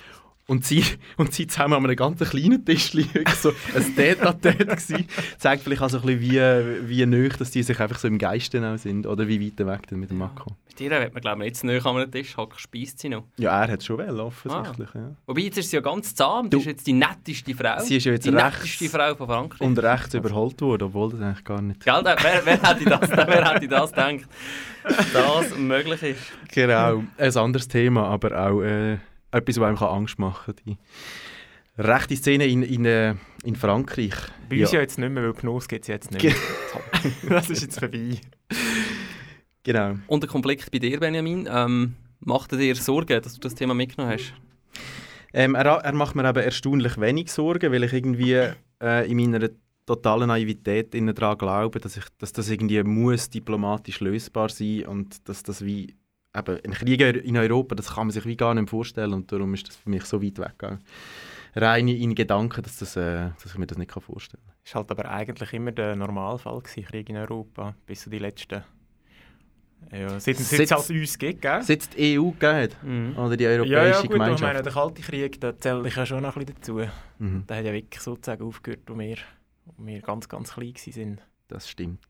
Und 0.50 0.64
sie, 0.64 0.82
und 1.18 1.34
sie 1.34 1.46
zusammen 1.46 1.74
an 1.74 1.84
einem 1.84 1.94
ganz 1.94 2.18
kleinen 2.30 2.64
Tisch 2.64 2.92
so 3.36 3.52
ein 3.74 3.94
Tete 3.94 4.34
gewesen. 4.34 5.06
Zeigt 5.36 5.62
vielleicht 5.62 5.82
also 5.82 5.98
ein 5.98 6.06
bisschen, 6.06 6.20
wie, 6.88 6.88
wie 6.88 7.04
nöch, 7.06 7.36
dass 7.36 7.50
die 7.50 7.62
sich 7.62 7.78
einfach 7.78 7.98
so 7.98 8.08
im 8.08 8.16
Geiste 8.16 8.66
auch 8.66 8.78
sind. 8.78 9.06
Oder 9.06 9.28
wie 9.28 9.40
weit 9.46 9.66
weg 9.66 9.86
denn 9.88 10.00
mit 10.00 10.08
dem 10.10 10.16
Macron. 10.18 10.54
Mit 10.66 10.78
dir 10.80 10.90
wird 10.90 11.12
man, 11.12 11.20
glaube 11.20 11.42
ich, 11.44 11.50
nicht 11.50 11.56
zu 11.56 11.66
nahe 11.66 11.84
an 11.84 11.96
einem 11.98 12.10
Tisch 12.10 12.34
hocken, 12.38 12.58
speist 12.58 12.98
sie 12.98 13.10
noch. 13.10 13.24
Ja, 13.36 13.62
er 13.62 13.72
hat 13.72 13.82
schon 13.84 13.98
wel, 13.98 14.18
offensichtlich. 14.20 14.88
Ja. 14.94 15.10
Wobei, 15.26 15.40
jetzt 15.42 15.58
ist 15.58 15.68
sie 15.70 15.76
ja 15.76 15.82
ganz 15.82 16.14
zahm. 16.14 16.48
Du- 16.48 16.56
Das 16.56 16.60
ist 16.62 16.66
jetzt 16.66 16.86
die 16.86 16.92
netteste 16.94 17.54
Frau. 17.54 17.80
Sie 17.80 17.96
ist 17.98 18.04
ja 18.06 18.12
jetzt 18.12 18.24
die 18.24 18.30
rechts- 18.30 18.58
netteste 18.62 18.88
Frau 18.88 19.14
von 19.16 19.26
Frankreich. 19.26 19.60
Und 19.60 19.78
rechts 19.80 20.14
überholt 20.14 20.58
wurde, 20.62 20.86
obwohl 20.86 21.10
das 21.10 21.20
eigentlich 21.20 21.44
gar 21.44 21.60
nicht... 21.60 21.84
Gell, 21.84 22.00
wer, 22.02 22.16
wer, 22.44 22.62
hätte 22.62 22.84
das, 22.86 23.10
wer 23.10 23.52
hätte 23.52 23.68
das 23.68 23.90
gedacht, 23.92 24.26
dass 24.84 25.12
das 25.12 25.58
möglich 25.58 26.02
ist? 26.02 26.20
Genau, 26.54 27.02
ein 27.18 27.36
anderes 27.36 27.68
Thema, 27.68 28.04
aber 28.06 28.48
auch 28.48 28.62
äh, 28.62 28.96
etwas, 29.30 29.60
was 29.60 29.80
einem 29.80 29.90
Angst 29.90 30.18
machen 30.18 30.54
kann. 30.54 30.64
Die 30.66 30.76
rechte 31.82 32.16
Szene 32.16 32.46
in, 32.46 32.62
in, 32.62 32.84
äh, 32.84 33.14
in 33.44 33.56
Frankreich. 33.56 34.14
Bei 34.48 34.60
uns 34.60 34.72
ja 34.72 34.80
jetzt 34.80 34.98
nicht 34.98 35.10
mehr, 35.10 35.22
weil 35.22 35.32
Genuss 35.32 35.68
gibt 35.68 35.82
es 35.82 35.88
jetzt 35.88 36.10
nicht 36.10 36.24
mehr. 36.24 36.34
das 37.28 37.50
ist 37.50 37.62
jetzt 37.62 37.78
vorbei. 37.78 38.18
Genau. 39.62 39.96
Und 40.06 40.22
der 40.22 40.30
Konflikt 40.30 40.70
bei 40.70 40.78
dir, 40.78 40.98
Benjamin, 40.98 41.48
ähm, 41.50 41.94
macht 42.20 42.52
er 42.52 42.58
dir 42.58 42.74
Sorgen, 42.74 43.22
dass 43.22 43.34
du 43.34 43.40
das 43.40 43.54
Thema 43.54 43.74
mitgenommen 43.74 44.14
hast? 44.14 44.32
Ähm, 45.32 45.54
er, 45.54 45.66
er 45.66 45.92
macht 45.92 46.14
mir 46.14 46.28
eben 46.28 46.42
erstaunlich 46.42 46.98
wenig 46.98 47.30
Sorgen, 47.30 47.70
weil 47.70 47.84
ich 47.84 47.92
irgendwie 47.92 48.50
äh, 48.82 49.10
in 49.10 49.16
meiner 49.18 49.48
totalen 49.84 50.28
Naivität 50.28 50.94
innen 50.94 51.14
daran 51.14 51.38
glaube, 51.38 51.80
dass, 51.80 51.96
ich, 51.96 52.04
dass 52.18 52.32
das 52.32 52.50
irgendwie 52.50 52.82
muss 52.82 53.30
diplomatisch 53.30 54.00
lösbar 54.00 54.48
sein 54.48 54.86
und 54.86 55.28
dass 55.28 55.42
das 55.42 55.64
wie 55.64 55.94
eben 56.36 56.60
ein 56.64 56.72
Krieg 56.72 57.00
in 57.00 57.36
Europa, 57.36 57.74
das 57.74 57.94
kann 57.94 58.06
man 58.06 58.10
sich 58.12 58.24
wie 58.26 58.36
gar 58.36 58.54
nicht 58.54 58.68
vorstellen 58.70 59.12
und 59.14 59.30
darum 59.32 59.54
ist 59.54 59.68
das 59.68 59.76
für 59.76 59.90
mich 59.90 60.04
so 60.04 60.22
weit 60.22 60.38
weg. 60.38 60.78
Rein 61.54 61.88
in 61.88 62.14
Gedanken, 62.14 62.62
dass, 62.62 62.78
das, 62.78 62.96
äh, 62.96 63.30
dass 63.42 63.46
ich 63.46 63.58
mir 63.58 63.66
das 63.66 63.78
nicht 63.78 63.90
kann 63.90 64.02
vorstellen 64.02 64.42
kann. 64.46 64.54
Das 64.64 64.74
war 64.74 64.82
halt 64.82 64.90
aber 64.92 65.10
eigentlich 65.10 65.52
immer 65.54 65.72
der 65.72 65.96
Normalfall, 65.96 66.60
gewesen, 66.60 66.84
Krieg 66.84 67.08
in 67.08 67.16
Europa, 67.16 67.74
bis 67.86 68.02
zu 68.02 68.10
die 68.10 68.18
letzten... 68.18 68.62
Ja, 69.92 70.18
seit, 70.20 70.36
seit 70.36 70.60
es 70.60 70.68
Seit- 70.68 70.70
halt 70.72 70.90
uns 70.90 71.18
gibt, 71.18 71.40
gell? 71.40 71.62
Seit 71.62 71.80
es 71.82 71.88
die 71.90 72.18
EU 72.18 72.30
geht, 72.32 72.76
Mhm. 72.82 73.16
oder 73.16 73.36
die 73.36 73.44
Ja, 73.44 73.50
Europäische 73.50 73.76
ja, 73.78 74.02
gut, 74.02 74.04
aber 74.04 74.04
ich 74.04 74.10
Gemeinschaft. 74.10 74.40
meine, 74.42 74.62
der 74.62 74.72
Kalte 74.72 75.02
Krieg, 75.02 75.40
da 75.40 75.58
zähle 75.58 75.88
ich 75.88 75.96
ja 75.96 76.04
schon 76.04 76.22
noch 76.22 76.36
ein 76.36 76.44
bisschen 76.44 76.56
dazu. 76.60 76.80
Mhm, 77.18 77.46
Der 77.48 77.56
hat 77.58 77.64
ja 77.64 77.72
wirklich 77.72 78.00
sozusagen 78.02 78.44
aufgehört, 78.44 78.80
wo 78.88 78.98
wir, 78.98 79.16
wo 79.64 79.86
wir 79.86 80.00
ganz, 80.02 80.28
ganz 80.28 80.52
klein 80.52 80.74
waren. 80.74 81.20
das 81.46 81.68
stimmt. 81.70 82.00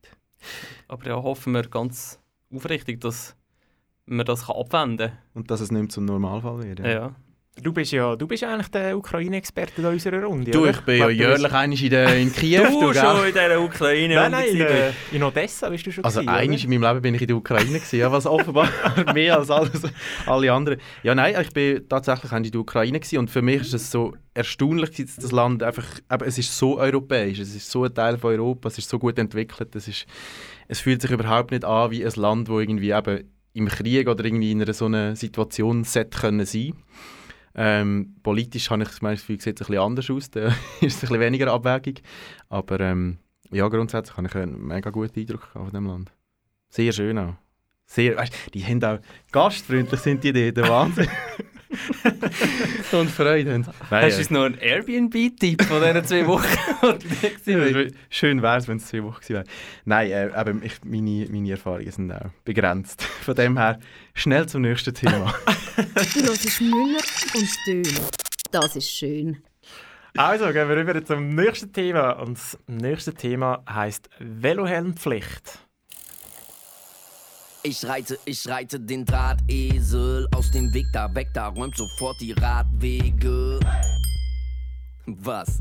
Aber 0.88 1.06
ja, 1.06 1.22
hoffen 1.22 1.52
wir 1.52 1.62
ganz 1.64 2.18
aufrichtig, 2.52 3.00
dass 3.02 3.37
man 4.08 4.26
das 4.26 4.46
kann 4.46 4.56
abwenden 4.56 5.12
Und 5.34 5.50
dass 5.50 5.60
es 5.60 5.70
nicht 5.70 5.80
mehr 5.80 5.88
zum 5.88 6.04
Normalfall 6.04 6.62
wird. 6.64 6.82
kann. 6.82 6.90
Ja. 6.90 7.14
Du 7.60 7.72
bist 7.72 7.90
ja 7.90 8.14
du 8.14 8.28
bist 8.28 8.44
eigentlich 8.44 8.68
der 8.68 8.96
Ukraine-Experte 8.96 9.80
in 9.82 9.86
unserer 9.88 10.22
Runde, 10.22 10.52
Du, 10.52 10.60
oder? 10.60 10.70
ich 10.70 10.80
bin 10.82 10.98
ja 10.98 11.06
du 11.06 11.12
jährlich 11.12 11.52
einmal 11.52 11.76
in, 11.82 11.90
der, 11.90 12.16
in 12.16 12.32
Kiew. 12.32 12.62
Du 12.62 12.92
gell? 12.92 12.94
schon 12.94 13.26
in 13.26 13.32
dieser 13.32 13.60
Ukraine. 13.60 14.14
Nein, 14.14 14.30
nein, 14.30 14.48
in, 14.50 14.60
äh, 14.60 14.90
in 15.10 15.22
Odessa 15.24 15.68
bist 15.68 15.84
du 15.84 15.90
schon 15.90 16.04
Also 16.04 16.20
gewesen, 16.20 16.28
oder? 16.32 16.38
einmal 16.38 16.58
in 16.60 16.70
meinem 16.70 16.82
Leben 16.82 17.02
bin 17.02 17.14
ich 17.16 17.20
in 17.22 17.26
der 17.26 17.36
Ukraine 17.36 17.64
gewesen, 17.66 17.98
ja, 17.98 18.12
was 18.12 18.26
offenbar 18.26 18.68
mehr 19.12 19.38
als 19.38 19.50
alles, 19.50 19.82
alle 20.26 20.52
anderen. 20.52 20.80
Ja, 21.02 21.16
nein, 21.16 21.34
ich 21.40 21.50
bin 21.52 21.88
tatsächlich 21.88 22.30
in 22.30 22.44
der 22.44 22.60
Ukraine 22.60 23.00
gewesen 23.00 23.18
und 23.18 23.28
für 23.28 23.42
mich 23.42 23.62
ist 23.62 23.74
es 23.74 23.90
so 23.90 24.14
erstaunlich, 24.34 24.90
dass 24.92 25.16
das 25.16 25.32
Land 25.32 25.64
einfach, 25.64 25.84
eben, 26.12 26.24
es 26.28 26.38
ist 26.38 26.56
so 26.56 26.78
europäisch, 26.78 27.40
es 27.40 27.56
ist 27.56 27.68
so 27.68 27.82
ein 27.82 27.92
Teil 27.92 28.18
von 28.18 28.30
Europa, 28.38 28.68
es 28.68 28.78
ist 28.78 28.88
so 28.88 29.00
gut 29.00 29.18
entwickelt, 29.18 29.74
es 29.74 29.88
ist, 29.88 30.06
es 30.68 30.78
fühlt 30.78 31.02
sich 31.02 31.10
überhaupt 31.10 31.50
nicht 31.50 31.64
an 31.64 31.90
wie 31.90 32.06
ein 32.06 32.12
Land, 32.14 32.48
wo 32.48 32.60
irgendwie 32.60 32.92
eben 32.92 33.28
im 33.52 33.69
Krieg 33.69 34.09
oder 34.09 34.25
irgendwie 34.25 34.52
in 34.52 34.62
einer 34.62 34.73
so 34.73 34.87
einer 34.87 35.17
Situation 35.17 35.85
sollte 35.85 36.19
können 36.19 36.47
sein. 36.47 36.75
Ähm, 37.55 38.14
politisch 38.23 38.71
habe 38.71 38.85
ich 38.85 39.02
mein 39.02 39.17
Gefühl, 39.17 39.40
sieht 39.40 39.61
es 39.61 39.67
ein 39.67 39.73
bisschen 39.73 39.83
anders 39.83 40.11
aus, 40.11 40.31
da 40.31 40.47
ist 40.47 40.57
es 40.81 40.97
ein 40.97 41.00
bisschen 41.00 41.21
weniger 41.21 41.52
abwägig, 41.52 42.02
aber 42.49 42.78
ähm, 42.81 43.19
ja, 43.50 43.67
grundsätzlich 43.69 44.17
habe 44.17 44.28
ich 44.28 44.35
einen 44.35 44.67
mega 44.67 44.90
guten 44.90 45.19
Eindruck 45.19 45.49
von 45.52 45.71
dem 45.71 45.87
Land. 45.87 46.12
Sehr 46.69 46.93
schön 46.93 47.19
auch. 47.19 47.35
Sehr, 47.87 48.17
weißt, 48.17 48.55
die 48.55 48.64
haben 48.64 48.85
auch 48.85 48.99
gastfreundlich 49.33 50.00
sind 50.00 50.23
die 50.23 50.33
dort, 50.33 50.57
der 50.59 50.69
Wahnsinn. 50.69 51.09
Und 52.92 53.10
Freude 53.10 53.52
haben. 53.52 53.66
Nein, 53.90 54.04
Hast 54.04 54.16
du 54.16 54.20
uns 54.20 54.30
noch 54.30 54.44
einen 54.44 54.58
Airbnb-Tipp 54.58 55.62
von 55.64 55.82
diesen 55.82 56.04
zwei 56.04 56.26
Wochen? 56.26 56.46
äh, 57.50 57.90
schön 58.08 58.42
wäre 58.42 58.56
es, 58.56 58.68
wenn 58.68 58.78
es 58.78 58.87
zwei 58.87 59.02
Wochen 59.02 59.20
gewesen 59.20 59.34
wäre. 59.34 59.44
Nein, 59.84 60.10
äh, 60.10 60.40
eben, 60.40 60.62
ich, 60.62 60.75
meine, 60.84 61.26
meine 61.30 61.50
Erfahrungen 61.50 61.90
sind 61.90 62.12
auch 62.12 62.30
begrenzt. 62.45 63.02
Von 63.25 63.34
dem 63.34 63.58
her, 63.58 63.78
schnell 64.14 64.47
zum 64.47 64.62
nächsten 64.62 64.95
Thema. 64.95 65.34
Du 65.76 66.23
hörst 66.23 66.60
Müller 66.60 67.02
und 67.34 67.49
Döner. 67.66 68.00
Das 68.50 68.76
ist 68.76 68.90
schön. 68.90 69.43
Also, 70.16 70.47
gehen 70.47 70.69
wir 70.69 70.76
rüber 70.76 71.04
zum 71.04 71.34
nächsten 71.34 71.73
Thema. 71.73 72.12
Und 72.12 72.38
das 72.38 72.58
nächste 72.66 73.14
Thema 73.14 73.62
heisst 73.69 74.08
Velohelmpflicht. 74.19 75.68
Ich 77.64 77.84
reite, 77.84 78.18
ich 78.25 78.49
reite 78.49 78.78
den 78.78 79.04
Drahtesel 79.04 80.28
aus 80.34 80.50
dem 80.52 80.73
Weg 80.73 80.86
da 80.92 81.12
weg, 81.14 81.28
da 81.34 81.49
räumt 81.49 81.76
sofort 81.76 82.21
die 82.21 82.32
Radwege. 82.32 83.58
Was? 85.06 85.60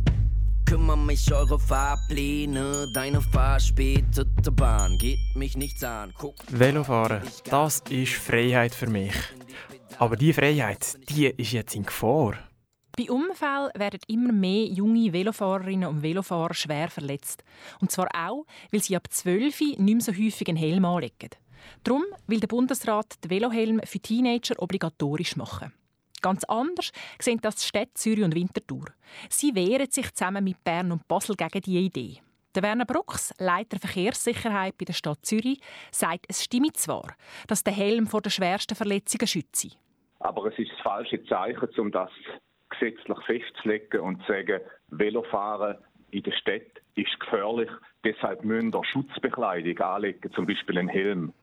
Kümmer 0.65 0.95
mich 0.95 1.33
eure 1.33 1.60
Fahrpläne, 1.60 2.88
deine 2.93 3.21
verspätete 3.21 4.51
Bahn 4.51 4.97
geht 4.99 5.17
mich 5.36 5.57
nichts 5.57 5.83
an. 5.83 6.13
Guck, 6.17 6.36
Velofahren, 6.49 7.23
das 7.49 7.79
ist 7.89 8.13
Freiheit 8.13 8.75
für 8.75 8.88
mich. 8.88 9.15
Aber 9.97 10.15
die 10.15 10.33
Freiheit, 10.33 10.97
die 11.10 11.25
ist 11.25 11.51
jetzt 11.51 11.75
in 11.75 11.83
Gefahr. 11.83 12.36
Bei 12.95 13.12
Unfällen 13.12 13.71
werden 13.75 13.99
immer 14.07 14.31
mehr 14.31 14.65
junge 14.65 15.13
Velofahrerinnen 15.13 15.89
und 15.89 16.03
Velofahrer 16.03 16.53
schwer 16.53 16.89
verletzt. 16.89 17.43
Und 17.79 17.91
zwar 17.91 18.07
auch, 18.13 18.45
weil 18.71 18.83
sie 18.83 18.95
ab 18.95 19.07
12 19.10 19.60
nicht 19.60 19.79
mehr 19.79 20.01
so 20.01 20.12
häufig 20.12 20.47
einen 20.47 20.57
Helm 20.57 20.86
anlegen. 20.86 21.29
Darum 21.88 22.04
will 22.28 22.41
der 22.41 22.47
Bundesrat 22.47 23.23
den 23.23 23.32
Velohelm 23.32 23.80
für 23.86 24.00
Teenager 24.00 24.56
obligatorisch 24.58 25.38
machen. 25.38 25.71
Ganz 26.21 26.43
anders 26.43 26.91
sehen 27.17 27.39
das 27.41 27.56
die 27.56 27.65
Städte 27.65 27.93
Zürich 27.93 28.26
und 28.26 28.36
Winterthur. 28.36 28.88
Sie 29.30 29.56
wehren 29.56 29.89
sich 29.89 30.13
zusammen 30.13 30.43
mit 30.43 30.62
Bern 30.65 30.91
und 30.91 31.08
Basel 31.08 31.38
gegen 31.38 31.62
diese 31.62 31.78
Idee. 31.78 32.17
Der 32.54 32.63
Werner 32.63 32.84
Brucks, 32.84 33.34
Leiter 33.39 33.80
Verkehrssicherheit 33.80 34.78
bei 34.78 34.84
der 34.84 34.91
Stadt 34.91 35.19
Zürich, 35.21 35.62
sagt, 35.91 36.26
es 36.28 36.43
stimme 36.43 36.73
zwar, 36.73 37.15
dass 37.47 37.63
der 37.63 37.71
Helm 37.71 38.06
vor 38.06 38.21
den 38.21 38.32
schwersten 38.32 38.76
Verletzungen 38.76 39.28
schütze. 39.28 39.69
Aber 40.19 40.47
es 40.47 40.60
ist 40.60 40.71
das 40.73 40.82
falsche 40.82 41.23
Zeichen, 41.23 41.69
um 41.78 41.89
das 41.93 42.12
gesetzlich 42.69 43.17
festzulegen 43.26 44.02
und 44.02 44.19
zu 44.23 44.34
sagen, 44.34 44.60
Velofahren 44.89 45.78
in 46.12 46.23
der 46.23 46.34
Stadt 46.34 46.82
ist 46.95 47.17
gefährlich, 47.21 47.69
deshalb 48.04 48.43
müssen 48.43 48.73
wir 48.73 48.84
Schutzbekleidung 48.84 49.80
anlegen, 49.80 50.34
zum 50.34 50.45
Beispiel 50.45 50.80
einen 50.80 50.89
Helm. 50.89 51.34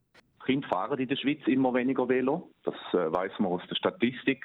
Kinder 0.44 0.68
fahren 0.68 0.98
in 0.98 1.09
der 1.09 1.16
Schweiz 1.16 1.40
immer 1.46 1.74
weniger 1.74 2.09
Velo, 2.09 2.50
das 2.64 2.74
äh, 2.92 3.12
weiß 3.12 3.33
man 3.38 3.52
aus 3.52 3.62
der 3.68 3.76
Statistik. 3.76 4.44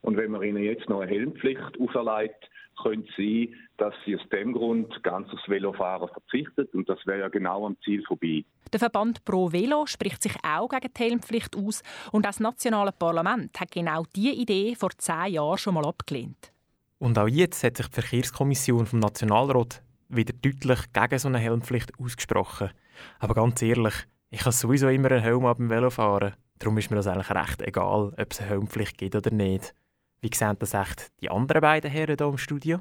Und 0.00 0.16
wenn 0.16 0.30
man 0.30 0.42
ihnen 0.42 0.62
jetzt 0.62 0.88
noch 0.88 1.00
eine 1.00 1.10
Helmpflicht 1.10 1.80
auferlegt, 1.80 2.50
könnte 2.82 3.08
es 3.08 3.16
sein, 3.16 3.54
dass 3.76 3.94
sie 4.04 4.16
aus 4.16 4.28
dem 4.30 4.52
Grund 4.52 5.02
ganz 5.02 5.32
aufs 5.32 5.48
Velofahren 5.48 6.08
verzichtet 6.08 6.74
und 6.74 6.88
das 6.88 6.98
wäre 7.06 7.20
ja 7.20 7.28
genau 7.28 7.66
am 7.66 7.76
Ziel 7.84 8.02
vorbei. 8.04 8.44
Der 8.72 8.80
Verband 8.80 9.24
Pro 9.24 9.52
Velo 9.52 9.86
spricht 9.86 10.22
sich 10.22 10.34
auch 10.42 10.68
gegen 10.68 10.92
die 10.92 11.02
Helmpflicht 11.02 11.56
aus 11.56 11.82
und 12.12 12.24
das 12.24 12.40
nationale 12.40 12.92
Parlament 12.92 13.58
hat 13.58 13.70
genau 13.70 14.04
diese 14.14 14.34
Idee 14.34 14.74
vor 14.74 14.90
zehn 14.98 15.34
Jahren 15.34 15.58
schon 15.58 15.74
mal 15.74 15.86
abgelehnt. 15.86 16.52
Und 16.98 17.18
auch 17.18 17.28
jetzt 17.28 17.62
hat 17.64 17.76
sich 17.76 17.86
die 17.88 18.00
Verkehrskommission 18.00 18.86
vom 18.86 18.98
Nationalrat 18.98 19.82
wieder 20.08 20.32
deutlich 20.32 20.92
gegen 20.92 21.18
so 21.18 21.28
eine 21.28 21.38
Helmpflicht 21.38 21.92
ausgesprochen. 21.98 22.70
Aber 23.18 23.34
ganz 23.34 23.60
ehrlich, 23.62 23.94
ich 24.34 24.40
habe 24.40 24.52
sowieso 24.52 24.88
immer 24.88 25.12
einen 25.12 25.22
Helm 25.22 25.46
ab 25.46 25.58
dem 25.58 25.70
Velofahren. 25.70 26.34
Darum 26.58 26.76
ist 26.78 26.90
mir 26.90 26.96
das 26.96 27.06
eigentlich 27.06 27.30
recht 27.30 27.62
egal, 27.62 28.12
ob 28.16 28.32
es 28.32 28.40
eine 28.40 28.48
Helmpflicht 28.50 28.98
gibt 28.98 29.14
oder 29.14 29.30
nicht. 29.30 29.74
Wie 30.20 30.30
sehen 30.34 30.56
das 30.58 30.74
echt 30.74 31.12
die 31.20 31.30
anderen 31.30 31.60
beiden 31.60 31.90
Herren 31.90 32.16
hier 32.18 32.26
im 32.26 32.38
Studio? 32.38 32.80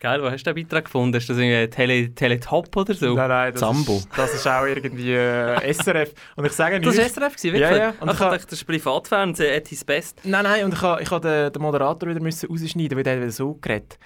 Geil, 0.00 0.22
wo 0.22 0.30
hast 0.30 0.44
du 0.44 0.54
den 0.54 0.64
Beitrag 0.64 0.86
gefunden? 0.86 1.14
Ist 1.14 1.28
das 1.28 1.36
irgendwie 1.36 1.68
Tele 1.68 2.14
Teletop 2.14 2.74
oder 2.74 2.94
so? 2.94 3.14
Nein, 3.14 3.28
nein, 3.28 3.52
das 3.52 3.60
Zambo. 3.60 3.98
Ist, 3.98 4.08
das 4.16 4.34
ist 4.34 4.46
auch 4.48 4.64
irgendwie 4.64 5.12
äh, 5.12 5.72
SRF. 5.74 6.14
Und 6.36 6.46
ich 6.46 6.52
sage 6.52 6.80
Das 6.80 6.96
war 6.96 7.04
SRF, 7.04 7.42
wirklich? 7.44 7.60
Ja, 7.60 7.76
ja. 7.76 7.94
Und 8.00 8.08
Ach, 8.08 8.14
ich 8.14 8.18
dachte, 8.18 8.46
das 8.46 8.52
ist 8.54 8.64
Privatfernsehen 8.64 9.54
at 9.54 9.68
his 9.68 9.84
best. 9.84 10.20
Nein, 10.24 10.44
nein, 10.44 10.64
und 10.64 10.72
ich 10.72 10.80
habe 10.80 11.02
ich 11.02 11.08
den, 11.08 11.52
den 11.52 11.62
Moderator 11.62 12.08
wieder 12.08 12.20
müssen 12.20 12.48
rausschneiden, 12.48 12.96
weil 12.96 13.04
der 13.04 13.18
wieder 13.18 13.30
so 13.30 13.54
geredet. 13.60 13.98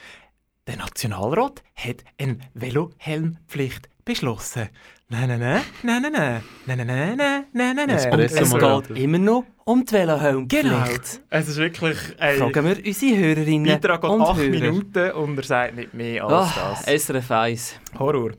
Der 0.66 0.76
Nationalrat 0.76 1.62
hat 1.74 2.04
eine 2.18 2.38
Velohelmpflicht 2.54 3.88
beschlossen. 4.04 4.68
Nein, 5.10 5.28
nein, 5.28 5.38
nein, 5.40 5.62
nein, 5.82 6.02
nein, 6.02 6.12
nein, 6.12 6.86
nein, 6.86 6.86
nein, 6.86 7.16
nein, 7.16 7.76
nein, 7.76 7.76
nein, 7.76 7.90
Es 7.90 8.50
geht 8.50 8.96
immer 8.96 9.18
noch 9.18 9.44
um 9.64 9.84
die 9.84 9.90
Velohelmpflicht. 9.90 10.64
Genau. 10.64 10.84
Es 11.28 11.48
ist 11.48 11.56
wirklich 11.58 11.98
ein 12.18 12.38
Fragen 12.38 12.64
wir 12.64 12.86
unsere 12.86 13.16
Hörerinnen 13.18 13.66
Beitrag 13.80 14.00
geht 14.00 14.10
und 14.10 14.22
acht 14.22 14.36
Hörer. 14.38 14.48
Minuten 14.50 15.10
und 15.12 15.36
er 15.36 15.44
sagt 15.44 15.76
nicht 15.76 15.92
mehr 15.92 16.24
als 16.24 16.56
Ah, 16.56 16.82
das. 16.86 17.02
SRF 17.04 17.30
1. 17.30 17.74
Horror. 17.98 18.30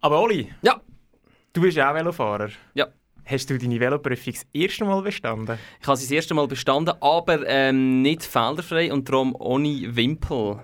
Aber 0.00 0.20
Oli, 0.22 0.48
Ja. 0.62 0.80
du 1.52 1.60
bist 1.62 1.76
ja 1.76 1.90
auch 1.90 1.94
Velofahrer. 1.94 2.50
Ja. 2.74 2.86
Hast 3.24 3.50
du 3.50 3.58
deine 3.58 3.80
Veloprüfung 3.80 4.34
das 4.34 4.46
erste 4.52 4.84
Mal 4.84 5.02
bestanden? 5.02 5.58
Ich 5.80 5.86
habe 5.88 5.96
sie 5.96 6.04
das 6.04 6.12
erste 6.12 6.34
Mal 6.34 6.46
bestanden, 6.46 6.94
aber 7.00 7.44
ähm, 7.48 8.02
nicht 8.02 8.22
fehlerfrei 8.22 8.92
und 8.92 9.08
darum 9.08 9.34
ohne 9.36 9.96
Wimpel. 9.96 10.60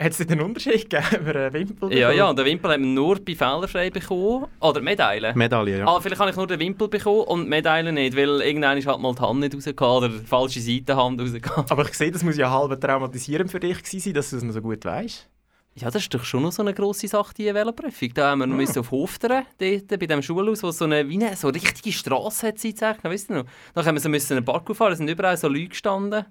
Hat 0.00 0.12
es 0.12 0.20
einen 0.20 0.40
Unterschied 0.40 0.88
gegeben 0.88 1.22
über 1.26 1.34
einen 1.34 1.52
Wimpel? 1.52 1.92
Ja, 1.92 2.12
ja, 2.12 2.32
den 2.32 2.44
Wimpel 2.44 2.70
haben 2.72 2.82
wir 2.82 2.88
nur 2.88 3.16
bei 3.16 3.34
fehlerfrei 3.34 3.90
bekommen. 3.90 4.46
Oder 4.60 4.80
Medaille. 4.80 5.34
Medaille, 5.34 5.78
ja. 5.78 5.86
Ah, 5.88 6.00
vielleicht 6.00 6.20
habe 6.20 6.30
ich 6.30 6.36
nur 6.36 6.46
den 6.46 6.60
Wimpel 6.60 6.86
bekommen 6.86 7.22
und 7.22 7.44
die 7.44 7.48
Medaille 7.48 7.92
nicht, 7.92 8.16
weil 8.16 8.40
irgendwann 8.42 8.78
ist 8.78 8.86
halt 8.86 9.00
mal 9.00 9.12
die 9.12 9.20
Hand 9.20 9.40
nicht 9.40 9.54
rausgekommen 9.56 9.96
oder 9.96 10.08
die 10.20 10.24
falsche 10.26 10.60
Seitenhand 10.60 11.20
rausgekommen. 11.20 11.68
Aber 11.70 11.82
ich 11.82 11.94
sehe, 11.94 12.12
das 12.12 12.22
muss 12.22 12.36
ja 12.36 12.48
halb 12.48 12.80
traumatisierend 12.80 13.50
für 13.50 13.58
dich 13.58 13.76
gewesen 13.78 13.98
sein, 14.00 14.14
dass 14.14 14.30
du 14.30 14.36
es 14.36 14.42
noch 14.44 14.52
so 14.52 14.60
gut 14.62 14.84
weißt. 14.84 15.28
Ja, 15.74 15.90
das 15.90 16.02
ist 16.02 16.14
doch 16.14 16.24
schon 16.24 16.42
noch 16.42 16.52
so 16.52 16.62
eine 16.62 16.74
grosse 16.74 17.06
Sache, 17.08 17.34
die 17.34 17.52
Veloprüfung. 17.52 18.10
Da 18.14 18.30
haben 18.30 18.38
wir 18.40 18.46
noch 18.46 18.56
Ah. 18.76 18.80
auf 18.80 18.90
Hofteren, 18.92 19.44
dort 19.58 19.88
bei 19.88 20.06
dem 20.06 20.22
Schulhaus, 20.22 20.62
wo 20.62 20.70
so 20.70 20.84
eine, 20.84 21.08
wie 21.08 21.14
eine 21.24 21.34
so 21.36 21.48
richtige 21.48 21.92
Straße 21.92 22.48
hat, 22.48 22.58
zeichnen, 22.58 23.12
weißt 23.12 23.30
du 23.30 23.34
noch? 23.34 23.44
Da 23.74 23.84
haben 23.84 23.94
wir 23.96 24.00
so 24.00 24.08
müssen 24.08 24.36
einen 24.36 24.44
Parkour 24.44 24.74
fahren, 24.76 24.90
da 24.90 24.96
sind 24.96 25.08
überall 25.10 25.36
so 25.36 25.48
Leute 25.48 25.68
gestanden. 25.68 26.24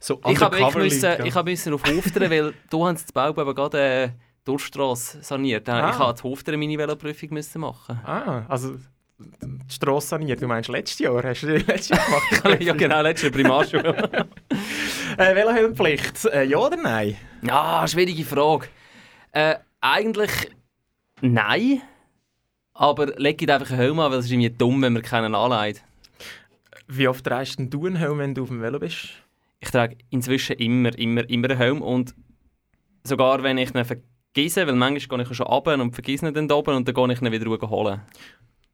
So 0.00 0.20
Ich 0.28 0.40
habe 0.40 0.56
undercover 0.56 0.78
müssen, 0.80 1.26
ich 1.26 1.34
habe 1.34 1.50
müssen 1.50 1.74
auf 1.74 1.82
Hofteren, 1.84 2.30
weil 2.30 2.54
haben 2.72 2.96
sie 2.96 3.04
das 3.04 3.12
Bau 3.12 3.30
eben 3.30 3.54
gerade 3.54 3.78
äh, 3.78 4.08
Durchstrasse 4.44 5.22
saniert. 5.22 5.68
Ah. 5.68 5.90
Ich 5.90 5.98
habe 5.98 6.12
auf 6.12 6.22
Hofteren 6.22 6.60
meine 6.60 6.78
Veloprüfung 6.78 7.30
müssen 7.34 7.60
machen. 7.60 8.00
Ah, 8.04 8.44
also 8.48 8.76
die 9.18 9.74
Strasse 9.74 10.08
saniert. 10.08 10.40
Du 10.40 10.46
meinst 10.46 10.68
letztes 10.68 11.00
Jahr? 11.00 11.22
Hast 11.22 11.42
du 11.42 11.46
die 11.46 11.64
letztes 11.66 11.88
Jahr 11.88 12.06
gemacht? 12.30 12.62
ja, 12.62 12.72
genau, 12.72 13.02
letzte 13.02 13.30
Primarschule. 13.30 13.94
äh, 15.18 15.34
Velohelmpflicht, 15.34 16.24
äh, 16.26 16.44
ja 16.44 16.58
oder 16.58 16.76
nein? 16.76 17.16
Ja, 17.42 17.86
schwierige 17.88 18.24
Frage. 18.24 18.68
Äh, 19.32 19.56
eigentlich 19.80 20.30
nein. 21.20 21.82
Aber 22.72 23.06
leg 23.06 23.42
einfach 23.50 23.70
einen 23.70 23.80
Helm 23.80 23.98
an, 23.98 24.12
weil 24.12 24.20
es 24.20 24.26
ist 24.26 24.30
irgendwie 24.30 24.50
dumm, 24.50 24.80
wenn 24.82 24.92
man 24.92 25.02
keinen 25.02 25.34
anlegt. 25.34 25.82
Wie 26.86 27.08
oft 27.08 27.26
denn 27.26 27.70
du 27.70 27.86
einen 27.86 27.96
Helm, 27.96 28.18
wenn 28.18 28.34
du 28.34 28.44
auf 28.44 28.48
dem 28.48 28.62
Velo 28.62 28.78
bist? 28.78 29.08
Ich 29.60 29.70
trage 29.70 29.96
inzwischen 30.10 30.56
immer, 30.56 30.96
immer, 30.98 31.28
immer 31.28 31.50
einen 31.50 31.58
Helm 31.58 31.82
und 31.82 32.14
sogar 33.02 33.42
wenn 33.42 33.58
ich 33.58 33.74
ihn 33.74 33.84
vergesse, 33.84 34.66
weil 34.66 34.74
manchmal 34.74 35.18
gehe 35.18 35.30
ich 35.30 35.36
schon 35.36 35.46
runter 35.46 35.74
und 35.74 35.92
vergesse 35.92 36.28
ihn 36.28 36.34
dann 36.34 36.48
da 36.48 36.54
oben 36.54 36.76
und 36.76 36.86
dann 36.88 36.94
gehe 36.94 37.12
ich 37.12 37.22
ihn 37.22 37.32
wieder 37.32 37.68
holen. 37.68 38.00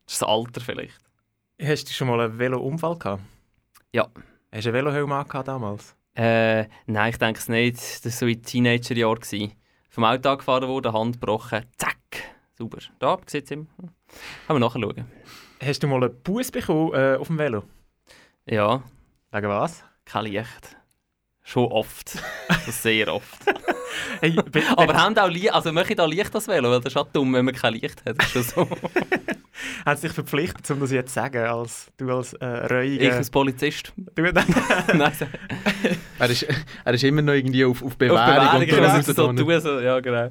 Das 0.04 0.14
ist 0.14 0.22
das 0.22 0.28
Alter 0.28 0.60
vielleicht. 0.60 1.00
Hast 1.62 1.88
du 1.88 1.92
schon 1.92 2.08
mal 2.08 2.20
einen 2.20 2.38
Velo-Unfall 2.38 2.98
gehabt? 2.98 3.22
Ja. 3.92 4.08
Hast 4.52 4.66
du 4.66 4.70
einen 4.70 4.74
Velohelm 4.74 5.12
angehabt 5.12 5.48
damals? 5.48 5.96
Äh, 6.14 6.66
nein, 6.86 7.10
ich 7.10 7.18
denke 7.18 7.40
es 7.40 7.48
nicht. 7.48 7.76
Das 7.76 8.04
war 8.04 8.10
so 8.10 8.26
in 8.26 8.42
Teenagerjahren. 8.42 9.52
Vom 9.88 10.04
Auto 10.04 10.28
angefahren 10.28 10.68
worden, 10.68 10.92
Hand 10.92 11.20
gebrochen, 11.20 11.64
zack, 11.76 11.98
sauber. 12.58 12.78
Da, 12.98 13.18
sieht 13.26 13.44
es 13.44 13.50
immer. 13.52 13.66
Kann 14.46 14.58
man 14.58 14.60
nachschauen. 14.60 15.06
Hast 15.62 15.82
du 15.82 15.86
mal 15.86 16.02
einen 16.02 16.22
Bus 16.22 16.50
bekommen 16.50 16.92
äh, 16.94 17.16
auf 17.16 17.28
dem 17.28 17.38
Velo? 17.38 17.62
Ja, 18.44 18.82
Wegen 19.34 19.48
was? 19.48 19.82
Kein 20.04 20.24
Licht. 20.26 20.76
Schon 21.46 21.66
oft. 21.70 22.12
Sehr 22.68 23.12
oft. 23.12 23.38
Hey, 24.20 24.30
be- 24.32 24.62
Aber 24.76 24.94
haben 24.94 25.16
auch 25.18 25.28
Licht, 25.28 25.52
also 25.52 25.72
möchte 25.72 25.92
ich 25.92 25.96
da 25.96 26.06
Licht 26.06 26.34
das 26.34 26.48
Velo, 26.48 26.70
weil 26.70 26.80
das 26.80 26.92
ist 26.92 26.96
auch 26.96 27.08
dumm, 27.12 27.34
wenn 27.34 27.44
man 27.44 27.54
kein 27.54 27.74
Licht 27.74 28.02
hat. 28.06 28.16
Das 28.18 28.34
ist 28.34 28.54
schon 28.54 28.66
so. 28.66 28.68
haben 29.86 29.96
sie 29.96 30.06
dich 30.06 30.14
verpflichtet, 30.14 30.68
um 30.70 30.80
das 30.80 30.90
jetzt 30.90 31.10
zu 31.12 31.20
sagen, 31.20 31.44
als 31.44 31.88
du 31.98 32.10
als 32.10 32.32
äh, 32.34 32.64
ich 32.64 32.70
Reuiger... 32.70 33.16
als 33.16 33.30
Polizist. 33.30 33.92
Du, 33.96 34.22
Nein, 34.22 35.12
so- 35.18 35.26
Er 36.18 36.30
ist, 36.30 36.46
er 36.84 36.94
ist 36.94 37.04
immer 37.04 37.20
noch 37.22 37.34
irgendwie 37.34 37.64
auf, 37.64 37.82
auf 37.82 37.96
Bewährung. 37.98 38.24
Bewährung, 38.24 38.60
und 38.60 38.66
genau, 38.66 39.00
so 39.02 39.32
tun, 39.32 39.60
so, 39.60 39.80
ja 39.80 40.00
genau. 40.00 40.30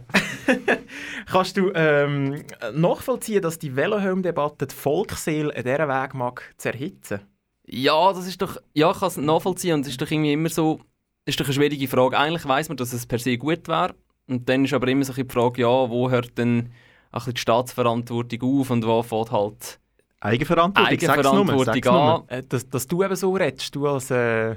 Kannst 1.32 1.56
du 1.58 1.72
ähm, 1.76 2.44
nachvollziehen, 2.74 3.42
dass 3.42 3.60
die 3.60 3.76
Velohelm-Debatte 3.76 4.66
die 4.68 4.76
Volksseele 4.76 5.56
an 5.56 5.64
dieser 5.64 5.88
Weg 5.88 6.14
mag 6.16 6.54
zu 6.58 6.70
erhitzen? 6.70 7.20
Ja, 7.66 8.12
das 8.14 8.28
ist 8.28 8.42
doch, 8.42 8.58
ja, 8.74 8.92
ich 8.92 9.00
kann 9.00 9.08
es 9.08 9.18
nachvollziehen 9.18 9.76
und 9.76 9.82
es 9.82 9.88
ist 9.90 10.02
doch 10.02 10.10
irgendwie 10.12 10.34
immer 10.34 10.50
so, 10.50 10.80
ist 11.26 11.40
doch 11.40 11.46
eine 11.46 11.54
schwierige 11.54 11.88
Frage. 11.88 12.18
Eigentlich 12.18 12.46
weiß 12.46 12.68
man, 12.70 12.78
dass 12.78 12.92
es 12.94 13.06
per 13.06 13.20
se 13.20 13.38
gut 13.38 13.68
wäre 13.68 13.96
und 14.28 14.48
dann 14.50 14.66
ist 14.66 14.74
aber 14.74 14.88
immer 14.88 15.06
so 15.06 15.14
die 15.14 15.24
Frage, 15.26 15.62
ja, 15.62 15.68
wo 15.90 16.10
hört 16.10 16.38
denn 16.38 16.58
ein 16.58 16.70
bisschen 17.12 17.34
die 17.36 17.42
Staatsverantwortung 17.42 18.42
auf 18.60 18.70
und 18.70 18.86
wo 18.86 19.02
fährt 19.04 19.32
halt 19.32 19.80
Eigenverantwortung, 20.20 21.00
sag's 21.00 21.24
nur, 21.24 21.34
Eigenverantwortung 21.34 21.74
sag's 21.74 21.86
nur. 21.88 22.02
an. 22.02 22.24
Äh, 22.30 22.44
dass, 22.48 22.70
dass 22.70 22.88
du 22.88 23.04
eben 23.04 23.16
so 23.16 23.34
redest, 23.34 23.76
du 23.76 23.88
als 23.88 24.10
äh, 24.12 24.52
äh, 24.52 24.56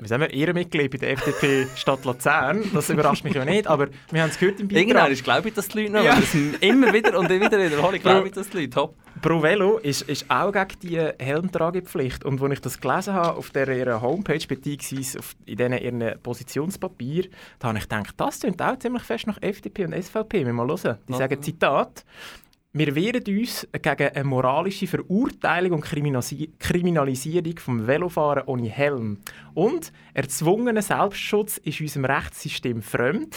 wie 0.00 0.06
sagen 0.06 0.22
wir, 0.22 0.32
Ehrenmitglied 0.32 0.92
bei 0.92 0.98
der 0.98 1.10
FDP 1.12 1.66
Stadt 1.76 2.04
Luzern, 2.04 2.62
das 2.72 2.88
überrascht 2.88 3.24
mich 3.24 3.34
ja 3.34 3.44
nicht, 3.44 3.66
aber 3.66 3.88
wir 4.12 4.22
haben 4.22 4.30
es 4.30 4.38
gehört 4.38 4.60
im 4.60 4.70
Irgendwann 4.70 4.94
Beitrag. 4.96 5.10
ist, 5.12 5.24
glaube 5.24 5.48
ich, 5.48 5.54
dass 5.54 5.66
die 5.68 5.80
Leute 5.80 5.92
noch, 5.92 6.04
Ja. 6.04 6.16
immer 6.60 6.92
wieder 6.92 7.18
und 7.18 7.28
wieder 7.28 7.58
wiederholen, 7.58 8.00
glaube 8.00 8.28
ich, 8.28 8.34
dass 8.34 8.48
die 8.50 8.58
Leute, 8.58 8.70
top. 8.70 8.96
Pro 9.20 9.42
Velo 9.42 9.78
ist, 9.78 10.02
ist 10.02 10.30
auch 10.30 10.52
gegen 10.52 10.80
die 10.82 11.24
Helmtragepflicht. 11.24 12.24
Und 12.24 12.42
als 12.42 12.52
ich 12.52 12.60
das 12.60 12.80
gelesen 12.80 13.14
habe 13.14 13.36
auf 13.36 13.50
der 13.50 13.68
ihrer 13.68 14.00
Homepage, 14.00 14.46
beziehungsweise 14.46 15.18
auf, 15.18 15.34
in 15.46 15.56
diesen 15.56 15.72
ihren 15.72 16.22
Positionspapier, 16.22 17.28
da 17.58 17.68
habe 17.68 17.78
ich 17.78 17.84
gedacht, 17.84 18.14
das 18.16 18.40
klingt 18.40 18.60
auch 18.62 18.78
ziemlich 18.78 19.02
fest 19.02 19.26
nach 19.26 19.40
FDP 19.40 19.86
und 19.86 19.94
SVP. 19.94 20.44
Wir 20.44 20.52
mal 20.52 20.68
hören. 20.68 20.98
Die 21.08 21.14
Ah. 21.14 21.16
sagen, 21.16 21.42
Zitat, 21.42 22.04
wir 22.72 22.94
wehren 22.94 23.24
uns 23.26 23.66
gegen 23.72 24.08
eine 24.14 24.24
moralische 24.24 24.86
Verurteilung 24.86 25.72
und 25.72 25.80
Kriminalisi 25.80 26.52
Kriminalisierung 26.58 27.58
vom 27.58 27.86
Velofahren 27.86 28.44
ohne 28.46 28.68
Helm. 28.68 29.18
Und 29.54 29.92
erzwungener 30.14 30.82
Selbstschutz 30.82 31.56
ist 31.58 31.80
unserem 31.80 32.04
Rechtssystem 32.04 32.82
fremd. 32.82 33.36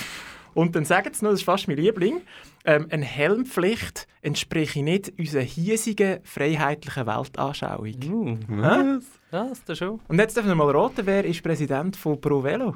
Und 0.54 0.76
dann 0.76 0.86
sagen 0.86 1.14
sie 1.14 1.24
noch, 1.24 1.32
das 1.32 1.40
ist 1.40 1.46
fast 1.46 1.68
mein 1.70 1.78
Liebling, 1.78 2.22
ähm, 2.66 2.88
eine 2.90 3.06
Helmpflicht 3.06 4.08
entspreche 4.22 4.84
nicht 4.84 5.12
unserer 5.18 5.42
hiesigen 5.44 6.20
freiheitlichen 6.24 7.08
Weltanschauung. 7.08 7.96
Uh, 8.10 8.38
Hä? 8.50 9.00
ja, 9.32 9.48
das 9.50 9.62
ist 9.68 9.78
schon. 9.78 10.00
Und 10.08 10.20
jetzt 10.20 10.36
dürfen 10.36 10.50
wir 10.50 10.56
mal 10.56 10.70
raten, 10.76 11.06
wer 11.06 11.26
ist 11.26 11.42
Präsident 11.44 11.96
von 11.96 12.20
Pro 12.20 12.44
Velo? 12.44 12.76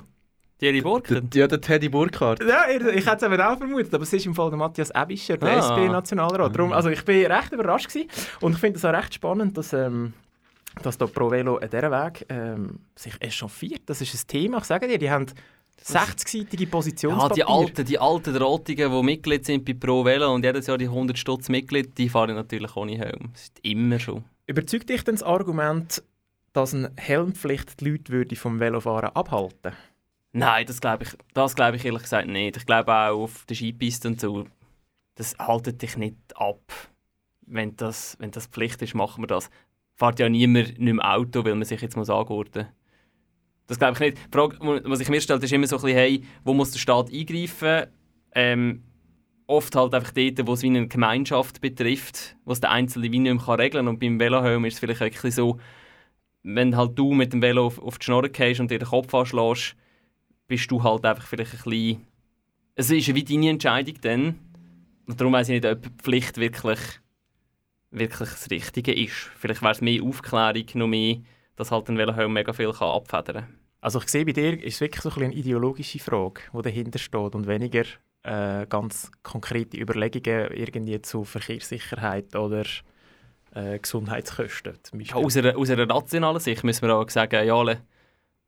Thierry 0.57 0.81
Burkhardt. 0.81 1.35
ja, 1.35 1.47
der 1.47 1.59
Teddy 1.59 1.89
Burkhardt. 1.89 2.41
Ja, 2.41 2.63
ich, 2.69 3.05
hätte 3.05 3.25
es 3.25 3.31
eben 3.33 3.41
auch 3.41 3.57
vermutet, 3.57 3.93
aber 3.93 4.03
es 4.03 4.13
ist 4.13 4.25
im 4.25 4.33
Fall 4.33 4.49
der 4.49 4.57
Matthias 4.57 4.89
Ebischer, 4.95 5.35
der 5.37 5.49
Ah. 5.49 5.59
SP-Nationalrat. 5.59 6.55
Darum, 6.55 6.71
also 6.71 6.89
ich 6.89 7.03
bin 7.03 7.25
recht 7.29 7.51
überrascht 7.51 7.89
gewesen. 7.89 8.07
und 8.39 8.53
ich 8.53 8.59
finde 8.59 8.77
es 8.77 8.85
auch 8.85 8.93
recht 8.93 9.13
spannend, 9.13 9.57
dass, 9.57 9.73
ähm, 9.73 10.13
dass 10.81 10.97
da 10.97 11.07
Pro 11.07 11.29
Velo 11.29 11.57
an 11.57 11.69
diesem 11.69 11.91
Weg 11.91 12.25
ähm, 12.29 12.79
sich 12.95 13.21
echauffiert. 13.21 13.81
Das 13.87 13.99
ist 13.99 14.13
ein 14.13 14.27
Thema, 14.27 14.59
ich 14.59 14.63
sage 14.63 14.87
dir, 14.87 14.97
die 14.97 15.11
haben 15.11 15.25
60-seitige 15.85 16.63
Ja, 16.63 16.69
Positionspapier. 16.69 17.35
die 17.35 17.43
alten, 17.43 17.85
die 17.85 17.99
alten 17.99 18.35
Rottigen, 18.37 18.91
die 18.91 19.03
Mitglied 19.03 19.45
sind 19.45 19.65
bei 19.65 19.73
Pro 19.73 20.03
Velo 20.03 20.33
und 20.33 20.43
jedes 20.43 20.67
Jahr 20.67 20.77
die 20.77 20.85
100 20.85 21.17
Stutz 21.17 21.49
Mitglied, 21.49 21.97
die 21.97 22.09
fahren 22.09 22.35
natürlich 22.35 22.75
ohne 22.75 22.97
Helm. 22.97 23.29
Das 23.33 23.43
ist 23.43 23.59
immer 23.61 23.99
schon. 23.99 24.23
Überzeugt 24.47 24.89
dich 24.89 25.03
denn 25.03 25.15
das 25.15 25.23
Argument, 25.23 26.03
dass 26.53 26.73
eine 26.73 26.91
Helmpflicht 26.97 27.79
die 27.79 27.89
Leute 27.89 28.11
würde 28.11 28.35
vom 28.35 28.59
Velofahren 28.59 29.11
abhalten 29.15 29.73
Nein, 30.37 30.65
das 30.65 30.81
glaube 30.81 31.05
ich, 31.05 31.09
das 31.33 31.55
glaube 31.55 31.77
ich 31.77 31.85
ehrlich 31.85 32.01
gesagt 32.01 32.27
nicht. 32.27 32.57
Ich 32.57 32.65
glaube 32.65 32.93
auch 32.93 33.23
auf 33.23 33.45
der 33.45 33.55
Skipiste 33.55 34.09
und 34.09 34.19
so, 34.19 34.45
das 35.15 35.37
haltet 35.37 35.81
dich 35.81 35.95
nicht 35.95 36.17
ab. 36.35 36.59
Wenn 37.45 37.77
das, 37.77 38.17
wenn 38.19 38.31
das 38.31 38.47
Pflicht 38.47 38.81
ist, 38.81 38.95
machen 38.95 39.23
wir 39.23 39.27
das. 39.27 39.49
Fährt 39.93 40.19
ja 40.19 40.27
niemand 40.27 40.77
nicht 40.77 40.93
mehr 40.93 41.09
Auto, 41.15 41.45
weil 41.45 41.55
man 41.55 41.63
sich 41.63 41.79
jetzt 41.79 41.95
muss 41.95 42.09
angurten 42.09 42.67
Das 43.67 43.79
glaube 43.79 43.93
ich 43.93 43.99
nicht. 43.99 44.17
Die 44.17 44.37
Frage, 44.37 44.57
was 44.85 44.99
ich 44.99 45.09
mir 45.09 45.21
stelle, 45.21 45.43
ist 45.43 45.51
immer 45.51 45.67
so 45.67 45.77
ein 45.77 45.81
bisschen, 45.81 45.97
hey, 45.97 46.21
wo 46.43 46.53
muss 46.53 46.71
der 46.71 46.79
Staat 46.79 47.11
eingreifen? 47.11 47.87
Ähm, 48.33 48.83
oft 49.47 49.75
halt 49.75 49.93
einfach 49.93 50.11
dort, 50.11 50.47
wo 50.47 50.53
es 50.53 50.61
wie 50.61 50.67
eine 50.67 50.87
Gemeinschaft 50.87 51.61
betrifft, 51.61 52.35
wo 52.45 52.51
es 52.51 52.59
der 52.59 52.71
Einzelne 52.71 53.11
wie 53.11 53.19
nicht 53.19 53.47
mehr 53.47 53.59
regeln 53.59 53.85
kann. 53.85 53.87
Und 53.87 53.99
beim 53.99 54.19
Velohelm 54.19 54.65
ist 54.65 54.75
es 54.75 54.79
vielleicht 54.79 54.99
wirklich 54.99 55.33
so, 55.33 55.59
wenn 56.43 56.77
halt 56.77 56.97
du 56.97 57.13
mit 57.13 57.33
dem 57.33 57.41
Velo 57.41 57.65
auf, 57.65 57.79
auf 57.79 57.97
die 57.97 58.05
Schnorre 58.05 58.29
gehst 58.29 58.59
und 58.59 58.69
dir 58.69 58.79
den 58.79 58.87
Kopf 58.87 59.13
anschlägst, 59.13 59.75
bist 60.47 60.69
du 60.69 60.83
halt 60.83 61.05
einfach 61.05 61.25
vielleicht 61.25 61.53
ein 61.53 61.63
bisschen... 61.63 62.07
Es 62.75 62.91
ist 62.91 63.15
wie 63.15 63.23
deine 63.23 63.49
Entscheidung 63.49 63.95
dann. 64.01 64.39
Und 65.07 65.19
darum 65.19 65.33
weiß 65.33 65.49
ich 65.49 65.61
nicht, 65.61 65.65
ob 65.65 65.81
die 65.81 65.89
Pflicht 65.89 66.37
wirklich, 66.37 66.79
wirklich 67.89 68.29
das 68.29 68.51
Richtige 68.51 68.93
ist. 68.93 69.31
Vielleicht 69.37 69.61
wäre 69.61 69.71
es 69.71 69.81
mehr 69.81 70.03
Aufklärung, 70.03 70.65
noch 70.75 70.87
mehr, 70.87 71.17
dass 71.55 71.71
halt 71.71 71.89
ein 71.89 71.97
Velohelm 71.97 72.33
mega 72.33 72.53
viel 72.53 72.71
kann 72.71 72.89
abfedern 72.89 73.43
kann. 73.43 73.59
Also 73.81 73.99
ich 73.99 74.09
sehe 74.09 74.25
bei 74.25 74.31
dir, 74.31 74.61
ist 74.63 74.75
es 74.75 74.81
wirklich 74.81 75.01
so 75.01 75.09
ein 75.09 75.23
eine 75.25 75.33
ideologische 75.33 75.99
Frage, 75.99 76.41
die 76.53 76.61
dahinter 76.61 76.99
steht 76.99 77.35
und 77.35 77.47
weniger 77.47 77.83
äh, 78.23 78.65
ganz 78.67 79.11
konkrete 79.21 79.77
Überlegungen 79.77 80.51
irgendwie 80.51 81.01
zu 81.01 81.23
Verkehrssicherheit 81.23 82.35
oder 82.35 82.63
äh, 83.53 83.77
Gesundheitskosten 83.79 84.79
zum 84.81 84.99
Ja, 85.01 85.15
aus, 85.15 85.37
einer, 85.37 85.55
aus 85.55 85.69
einer 85.69 85.89
rationalen 85.89 86.39
Sicht 86.39 86.63
müssen 86.63 86.87
wir 86.87 86.95
auch 86.95 87.09
sagen, 87.09 87.45
ja, 87.45 87.63
machen 87.63 87.79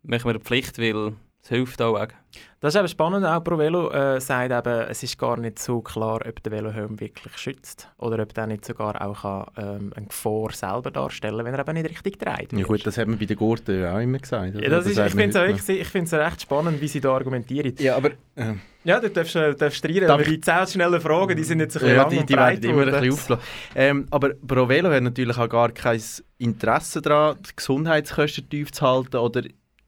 wir 0.02 0.30
eine 0.30 0.40
Pflicht, 0.40 0.80
weil 0.80 1.14
Das 1.48 1.56
hilft 1.56 1.82
auch. 1.82 1.98
Weg. 1.98 2.14
Das 2.60 2.76
ist 2.76 2.80
eben 2.80 2.90
spannend. 2.90 3.26
Auch 3.26 3.42
ProVelo 3.42 3.90
äh, 3.92 4.20
sagt 4.20 4.52
eben, 4.52 4.82
es 4.90 5.02
ist 5.02 5.18
gar 5.18 5.38
nicht 5.38 5.60
so 5.60 5.80
klar, 5.80 6.20
ob 6.28 6.44
der 6.44 6.52
Velohelm 6.52 7.00
wirklich 7.00 7.38
schützt 7.38 7.90
oder 7.98 8.22
ob 8.22 8.34
der 8.34 8.48
nicht 8.48 8.66
sogar 8.66 9.02
auch 9.02 9.22
kann, 9.22 9.46
ähm, 9.56 9.94
eine 9.96 10.08
Gefahr 10.08 10.52
selber 10.52 10.92
darstellen 10.92 11.46
wenn 11.46 11.54
er 11.54 11.62
eben 11.62 11.74
nicht 11.74 11.90
richtig 11.90 12.20
dreht. 12.20 12.52
Ja 12.52 12.66
gut, 12.66 12.86
das 12.86 12.98
hat 12.98 13.08
man 13.08 13.18
bei 13.18 13.26
den 13.26 13.38
Gurten 13.38 13.86
auch 13.86 14.00
immer 14.00 14.18
gesagt. 14.18 14.56
Ja, 14.56 14.70
das 14.70 14.88
ist, 14.88 14.98
ich 14.98 15.14
finde 15.14 15.52
es 15.54 15.70
ich 15.70 15.88
find's 15.88 16.14
recht 16.14 16.42
spannend, 16.42 16.82
wie 16.82 16.88
sie 16.90 17.00
da 17.00 17.14
argumentieren. 17.14 17.74
Ja, 17.78 17.96
aber... 17.96 18.10
Äh, 18.36 18.56
ja, 18.84 19.00
du 19.00 19.10
darfst, 19.10 19.36
äh, 19.36 19.56
darfst 19.56 19.86
reden, 19.86 20.10
aber 20.10 20.24
die 20.24 20.42
10 20.42 20.68
schnellen 20.68 21.00
Fragen, 21.00 21.36
die 21.36 21.44
sind 21.44 21.60
jetzt 21.60 21.78
ein 21.78 21.82
bisschen 21.82 21.96
ja, 21.96 22.02
lang 22.04 22.12
die, 22.12 22.26
die 22.26 22.36
werden 22.36 22.64
immer 22.70 22.82
ein 22.82 22.92
bisschen 22.92 23.14
aufgelassen. 23.14 23.48
Ähm, 23.76 24.08
aber 24.12 24.34
ProVelo 24.34 24.90
hat 24.90 25.04
natürlich 25.04 25.38
auch 25.38 25.50
gar 25.50 25.72
kein 25.72 26.02
Interesse 26.38 27.02
daran, 27.02 27.38
die 27.42 27.56
Gesundheitskosten 27.56 28.50
tief 28.50 28.72
zu 28.72 28.86
halten 28.86 29.18
oder 29.18 29.44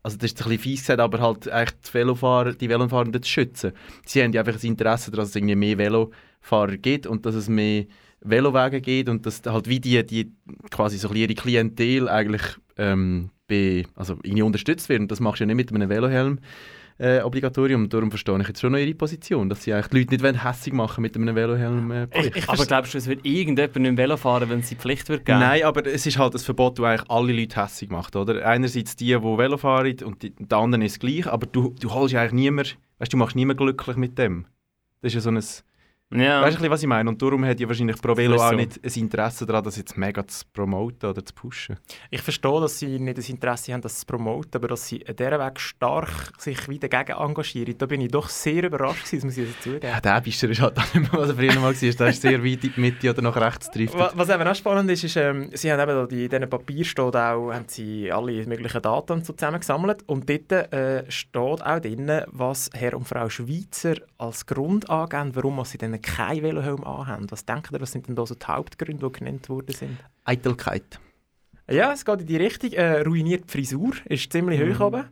also 0.09 0.17
das 0.17 0.31
ist 0.31 0.41
ein 0.41 0.49
bisschen 0.49 0.59
fies 0.59 0.81
gesagt, 0.81 0.99
aber 0.99 1.19
halt 1.19 1.47
echt 1.47 1.75
die 1.87 1.93
Velofahrer, 1.93 2.53
die 2.53 2.69
Velofahrenden 2.69 3.21
zu 3.21 3.29
schützen. 3.29 3.73
Sie 4.05 4.23
haben 4.23 4.33
ja 4.33 4.41
einfach 4.41 4.61
ein 4.61 4.67
Interesse 4.67 5.11
daran, 5.11 5.23
dass 5.23 5.29
es 5.29 5.35
irgendwie 5.35 5.55
mehr 5.55 5.77
Velofahrer 5.77 6.77
gibt 6.77 7.07
und 7.07 7.25
dass 7.25 7.35
es 7.35 7.47
mehr 7.47 7.85
Velowege 8.21 8.81
gibt 8.81 9.09
und 9.09 9.25
dass 9.25 9.41
halt 9.45 9.69
wie 9.69 9.79
die, 9.79 10.05
die 10.05 10.31
quasi 10.71 10.97
so 10.97 11.13
ihre 11.13 11.33
Klientel 11.33 12.09
eigentlich 12.09 12.41
ähm, 12.77 13.29
be, 13.47 13.83
also 13.95 14.17
irgendwie 14.23 14.41
unterstützt 14.41 14.89
werden. 14.89 15.07
Das 15.07 15.19
machst 15.19 15.39
du 15.39 15.43
ja 15.43 15.53
nicht 15.53 15.55
mit 15.55 15.71
einem 15.71 15.89
Velohelm 15.89 16.39
äh, 16.99 17.21
Obligatorium. 17.21 17.89
Darum 17.89 18.11
verstehe 18.11 18.39
ich 18.39 18.47
jetzt 18.47 18.59
schon 18.59 18.73
noch 18.73 18.79
ihre 18.79 18.93
Position, 18.93 19.49
dass 19.49 19.63
sie 19.63 19.73
eigentlich 19.73 19.87
die 19.87 19.97
Leute 19.99 20.11
nicht 20.11 20.23
wollen, 20.23 20.43
hässig 20.43 20.73
machen 20.73 21.01
mit 21.01 21.15
einem 21.15 21.33
Velohelm. 21.33 21.91
Äh, 21.91 22.07
ich, 22.13 22.35
ich 22.35 22.49
aber 22.49 22.65
glaubst 22.65 22.93
du, 22.93 22.97
es 22.97 23.07
wird 23.07 23.25
irgendjemand 23.25 23.77
nicht 23.77 23.97
Velo 23.97 24.17
fahren, 24.17 24.49
wenn 24.49 24.59
es 24.59 24.69
die 24.69 24.75
Pflicht 24.75 25.09
wird 25.09 25.25
geben? 25.25 25.39
Nein, 25.39 25.63
aber 25.63 25.85
es 25.85 26.05
ist 26.05 26.17
halt 26.17 26.33
ein 26.35 26.39
Verbot, 26.39 26.77
das 26.77 26.85
eigentlich 26.85 27.09
alle 27.09 27.33
Leute 27.33 27.63
hässig 27.63 27.89
macht, 27.89 28.15
oder? 28.15 28.45
Einerseits 28.45 28.95
die, 28.95 29.05
die 29.05 29.23
Velo 29.23 29.57
fahren 29.57 29.95
und 30.03 30.21
die, 30.21 30.31
die 30.31 30.55
anderen 30.55 30.83
ist 30.83 30.99
gleich, 30.99 31.25
aber 31.27 31.47
du, 31.47 31.73
du 31.79 31.91
holst 31.91 32.13
eigentlich 32.13 32.33
niemand, 32.33 32.77
weißt 32.99 33.13
du, 33.13 33.17
machst 33.17 33.35
niemand 33.35 33.59
glücklich 33.59 33.95
mit 33.95 34.17
dem. 34.17 34.45
Das 35.01 35.13
ist 35.13 35.15
ja 35.15 35.21
so 35.21 35.29
ein 35.29 35.41
ja. 36.11 36.41
Weißt 36.41 36.59
du, 36.59 36.69
was 36.69 36.81
ich 36.81 36.87
meine? 36.87 37.09
Und 37.09 37.21
darum 37.21 37.45
hat 37.45 37.59
ja 37.59 37.67
wahrscheinlich 37.67 38.01
ProVelo 38.01 38.35
auch 38.35 38.49
so. 38.49 38.55
nicht 38.55 38.79
ein 38.83 38.99
Interesse 38.99 39.45
daran, 39.45 39.63
das 39.63 39.77
jetzt 39.77 39.97
mega 39.97 40.25
zu 40.25 40.43
promoten 40.51 41.09
oder 41.09 41.23
zu 41.23 41.33
pushen. 41.33 41.77
Ich 42.09 42.21
verstehe, 42.21 42.61
dass 42.61 42.79
sie 42.79 42.99
nicht 42.99 43.17
das 43.17 43.29
Interesse 43.29 43.73
haben, 43.73 43.81
das 43.81 43.99
zu 43.99 44.05
promoten, 44.05 44.51
aber 44.55 44.69
dass 44.69 44.87
sie 44.87 45.05
an 45.07 45.15
dieser 45.15 45.39
Weg 45.39 45.59
stark 45.59 46.09
sich 46.37 46.67
wieder 46.67 46.87
dagegen 46.87 47.19
engagieren. 47.19 47.75
Da 47.77 47.85
bin 47.85 48.01
ich 48.01 48.11
doch 48.11 48.27
sehr 48.29 48.63
überrascht 48.63 49.05
gewesen, 49.05 49.27
muss 49.27 49.37
ich 49.37 49.59
zugeben. 49.61 49.85
Ja, 49.85 50.01
der 50.01 50.21
Bischer 50.21 50.49
ist 50.49 50.61
halt 50.61 50.77
auch 50.77 50.93
nicht 50.93 51.11
mehr, 51.11 51.21
was 51.21 51.29
er 51.29 51.35
früher 51.35 51.55
mal 51.55 51.73
war. 51.73 51.73
Der 51.73 52.07
ist 52.07 52.21
sehr 52.21 52.43
weit 52.43 52.63
in 52.63 52.73
die 52.75 52.81
Mitte 52.81 53.09
oder 53.09 53.21
nach 53.21 53.35
rechts 53.35 53.69
driftet. 53.69 54.11
Was 54.13 54.29
eben 54.29 54.47
auch 54.47 54.55
spannend 54.55 54.89
ist, 54.89 55.03
ist, 55.03 55.15
ähm, 55.15 55.49
sie 55.53 55.71
haben 55.71 55.79
eben 55.79 56.09
in 56.09 56.29
diesem 56.29 56.49
Papier 56.49 56.85
steht 56.85 57.15
auch, 57.15 57.51
haben 57.51 57.65
sie 57.67 58.11
alle 58.11 58.45
möglichen 58.45 58.81
Daten 58.81 59.23
so 59.23 59.33
zusammengesammelt 59.33 60.03
und 60.07 60.29
dort 60.29 60.51
äh, 60.73 61.09
steht 61.09 61.35
auch 61.63 61.79
drin, 61.79 62.21
was 62.27 62.69
Herr 62.73 62.95
und 62.95 63.07
Frau 63.07 63.29
Schweizer 63.29 63.95
als 64.17 64.45
Grund 64.45 64.89
angeben, 64.89 65.35
warum 65.35 65.63
sie 65.65 65.77
dann 65.99 66.15
keinen 66.15 66.41
Velohelm 66.41 66.83
anhaben. 66.83 67.29
Was 67.29 67.45
denkt 67.45 67.71
ihr, 67.71 67.81
was 67.81 67.91
sind 67.91 68.07
denn 68.07 68.15
da 68.15 68.25
so 68.25 68.35
die 68.35 68.45
Hauptgründe, 68.45 69.05
die 69.05 69.19
genannt 69.19 69.49
worden 69.49 69.73
sind? 69.73 69.97
Eitelkeit. 70.25 70.99
Ja, 71.69 71.93
es 71.93 72.03
geht 72.03 72.21
in 72.21 72.27
die 72.27 72.37
Richtung. 72.37 72.71
Äh, 72.73 73.01
ruiniert 73.01 73.43
die 73.45 73.51
Frisur, 73.51 73.93
ist 74.05 74.31
ziemlich 74.31 74.59
mhm. 74.59 74.75
hoch 74.75 74.87
oben. 74.87 75.05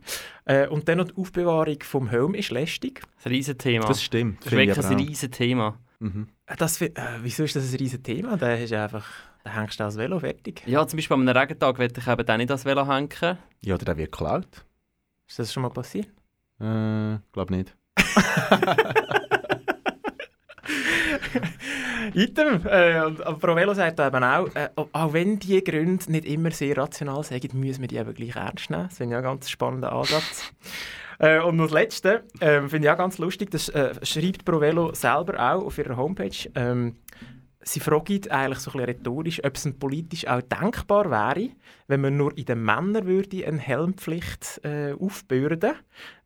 Äh, 0.44 0.66
und 0.68 0.88
dann 0.88 0.98
noch 0.98 1.06
die 1.06 1.16
Aufbewahrung 1.16 1.78
vom 1.82 2.08
Helm 2.08 2.34
ist 2.34 2.50
lästig. 2.50 3.00
Das 3.00 3.08
ist 3.20 3.26
ein 3.26 3.32
Riesenthema. 3.32 3.86
Das 3.86 4.02
stimmt. 4.02 4.44
Das 4.44 4.52
ist 4.52 4.58
wirklich 4.58 4.84
ein 4.84 4.96
Riesenthema. 4.96 5.78
Mhm. 6.00 6.28
Äh, 6.46 6.56
das, 6.56 6.80
äh, 6.80 6.90
wieso 7.22 7.44
ist 7.44 7.54
das 7.54 7.72
ein 7.72 7.76
Riesenthema? 7.78 8.36
Da, 8.36 8.54
ist 8.54 8.72
einfach, 8.72 9.06
da 9.44 9.54
hängst 9.54 9.78
du 9.78 9.84
das 9.84 9.96
Velo 9.96 10.18
fertig. 10.18 10.62
Ja, 10.66 10.86
zum 10.86 10.96
Beispiel 10.96 11.14
an 11.14 11.28
einem 11.28 11.36
Regentag 11.36 11.78
werde 11.78 12.00
ich 12.00 12.08
eben 12.08 12.26
dann 12.26 12.38
nicht 12.38 12.50
das 12.50 12.64
Velo 12.64 12.88
hängen. 12.88 13.38
Ja, 13.60 13.74
oder 13.76 13.84
der 13.84 13.96
wird 13.96 14.10
geklaut. 14.10 14.64
Ist 15.28 15.38
das 15.38 15.52
schon 15.52 15.62
mal 15.62 15.70
passiert? 15.70 16.08
Äh, 16.58 17.18
glaube 17.32 17.54
nicht. 17.54 17.76
Item. 22.14 22.66
Äh, 22.66 23.04
und, 23.04 23.24
aber 23.26 23.38
Provelo 23.38 23.74
sagt 23.74 24.00
eben 24.00 24.24
auch, 24.24 24.48
äh, 24.54 24.68
auch 24.74 25.12
wenn 25.12 25.38
die 25.38 25.62
Gründe 25.62 26.10
nicht 26.10 26.24
immer 26.24 26.50
sehr 26.50 26.76
rational 26.76 27.22
sind, 27.24 27.54
müssen 27.54 27.80
wir 27.80 27.88
die 27.88 27.96
eben 27.96 28.14
gleich 28.14 28.36
ernst 28.36 28.70
nehmen. 28.70 28.84
Das 28.88 28.98
finde 28.98 29.14
ich 29.14 29.18
ein 29.18 29.24
ganz 29.24 29.50
spannender 29.50 29.92
Ansatz. 29.92 30.52
äh, 31.18 31.40
und 31.40 31.58
das 31.58 31.70
Letzte 31.70 32.24
äh, 32.40 32.60
finde 32.62 32.88
ich 32.88 32.90
auch 32.90 32.98
ganz 32.98 33.18
lustig, 33.18 33.50
das 33.50 33.68
äh, 33.68 33.94
schreibt 34.04 34.44
Provelo 34.44 34.94
selber 34.94 35.38
auch 35.38 35.64
auf 35.64 35.78
ihrer 35.78 35.96
Homepage. 35.96 36.50
Ähm, 36.54 36.96
sie 37.62 37.80
fragt 37.80 38.30
eigentlich 38.30 38.58
so 38.58 38.72
ein 38.72 38.80
rhetorisch, 38.80 39.42
ob 39.44 39.56
es 39.56 39.68
politisch 39.78 40.26
auch 40.26 40.42
denkbar 40.42 41.10
wäre, 41.10 41.50
wenn 41.86 42.00
man 42.00 42.16
nur 42.16 42.36
in 42.36 42.44
den 42.44 42.62
Männern 42.62 43.06
würde 43.06 43.46
eine 43.46 43.58
Helmpflicht 43.58 44.60
äh, 44.64 44.92
aufbürden 44.92 45.74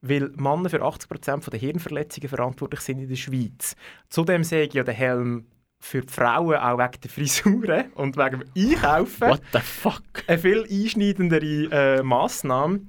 weil 0.03 0.31
Männer 0.37 0.69
für 0.69 0.83
80% 0.83 1.49
der 1.51 1.61
Hirnverletzungen 1.61 2.29
verantwortlich 2.29 2.81
sind 2.81 2.99
in 2.99 3.09
der 3.09 3.17
Schweiz. 3.17 3.77
Zudem 4.09 4.43
sehe 4.45 4.65
ich 4.65 4.75
ja 4.75 4.83
den 4.83 4.95
Helm 4.95 5.47
für 5.83 6.03
die 6.03 6.13
Frauen 6.13 6.57
auch 6.57 6.79
wegen 6.79 7.01
der 7.03 7.11
Frisuren 7.11 7.93
und 7.95 8.17
wegen 8.17 8.41
dem 8.41 8.45
Einkaufen 8.57 9.29
What 9.29 9.43
the 9.53 9.59
fuck? 9.59 10.03
eine 10.27 10.39
viel 10.39 10.65
einschneidendere 10.71 11.99
äh, 11.99 12.03
Massnahme. 12.03 12.83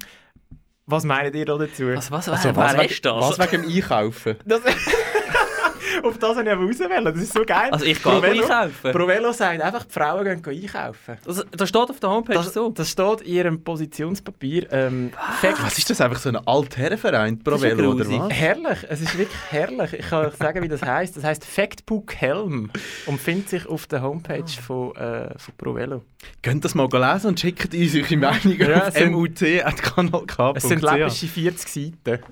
Was 0.85 1.03
meint 1.03 1.35
ihr 1.35 1.45
dazu? 1.45 1.87
Was, 1.87 2.11
was, 2.11 2.27
was, 2.27 2.45
also, 2.45 2.55
was, 2.55 2.77
was, 2.77 3.39
was 3.39 3.51
wegen 3.51 3.63
dem 3.63 3.71
Einkaufen? 3.71 4.35
Das, 4.45 4.61
Auf 6.07 6.17
das 6.17 6.35
wollte 6.35 6.49
ich 6.49 6.55
aber 6.55 6.65
rauswählen. 6.65 7.05
Das 7.05 7.17
ist 7.17 7.33
so 7.33 7.43
geil. 7.45 7.69
Also 7.71 7.85
ich 7.85 8.01
gehe 8.01 8.21
einkaufen. 8.21 8.91
Provelo 8.91 9.31
sagt 9.31 9.61
einfach, 9.61 9.85
die 9.85 9.93
Frauen 9.93 10.41
gehen 10.41 10.63
einkaufen. 10.63 11.17
Das, 11.25 11.45
das 11.49 11.69
steht 11.69 11.89
auf 11.89 11.99
der 11.99 12.09
Homepage 12.09 12.33
das, 12.33 12.53
so? 12.53 12.69
Das 12.69 12.89
steht 12.89 13.21
in 13.21 13.33
ihrem 13.33 13.63
Positionspapier. 13.63 14.67
Ähm, 14.71 15.11
was 15.61 15.77
ist 15.77 15.89
das? 15.89 16.01
Einfach 16.01 16.19
so 16.19 16.29
ein 16.29 16.35
Altherrenverein, 16.35 17.39
Provelo, 17.39 17.91
oder 17.91 18.07
was? 18.07 18.31
Herrlich. 18.31 18.79
Es 18.89 19.01
ist 19.01 19.17
wirklich 19.17 19.39
herrlich. 19.49 19.93
Ich 19.93 20.09
kann 20.09 20.25
euch 20.25 20.35
sagen, 20.35 20.61
wie 20.61 20.67
das 20.67 20.81
heisst. 20.81 21.15
Das 21.17 21.23
heisst 21.23 21.45
Factbook 21.45 22.15
Helm 22.15 22.69
und 23.05 23.19
findet 23.19 23.49
sich 23.49 23.67
auf 23.67 23.87
der 23.87 24.01
Homepage 24.01 24.43
von, 24.47 24.95
äh, 24.95 25.37
von 25.37 25.53
Provelo. 25.57 26.03
Könnt 26.41 26.65
das 26.65 26.75
mal 26.75 26.87
lesen 26.91 27.27
und 27.27 27.39
schickt 27.39 27.73
uns 27.73 27.95
eure 27.95 28.17
Meinung 28.17 28.57
ja, 28.57 28.87
auf 28.87 29.05
mut.kanalk.ch. 29.05 30.39
Es 30.55 30.63
sind 30.63 30.81
läppische 30.81 31.27
40 31.27 31.67
Seiten. 31.69 32.23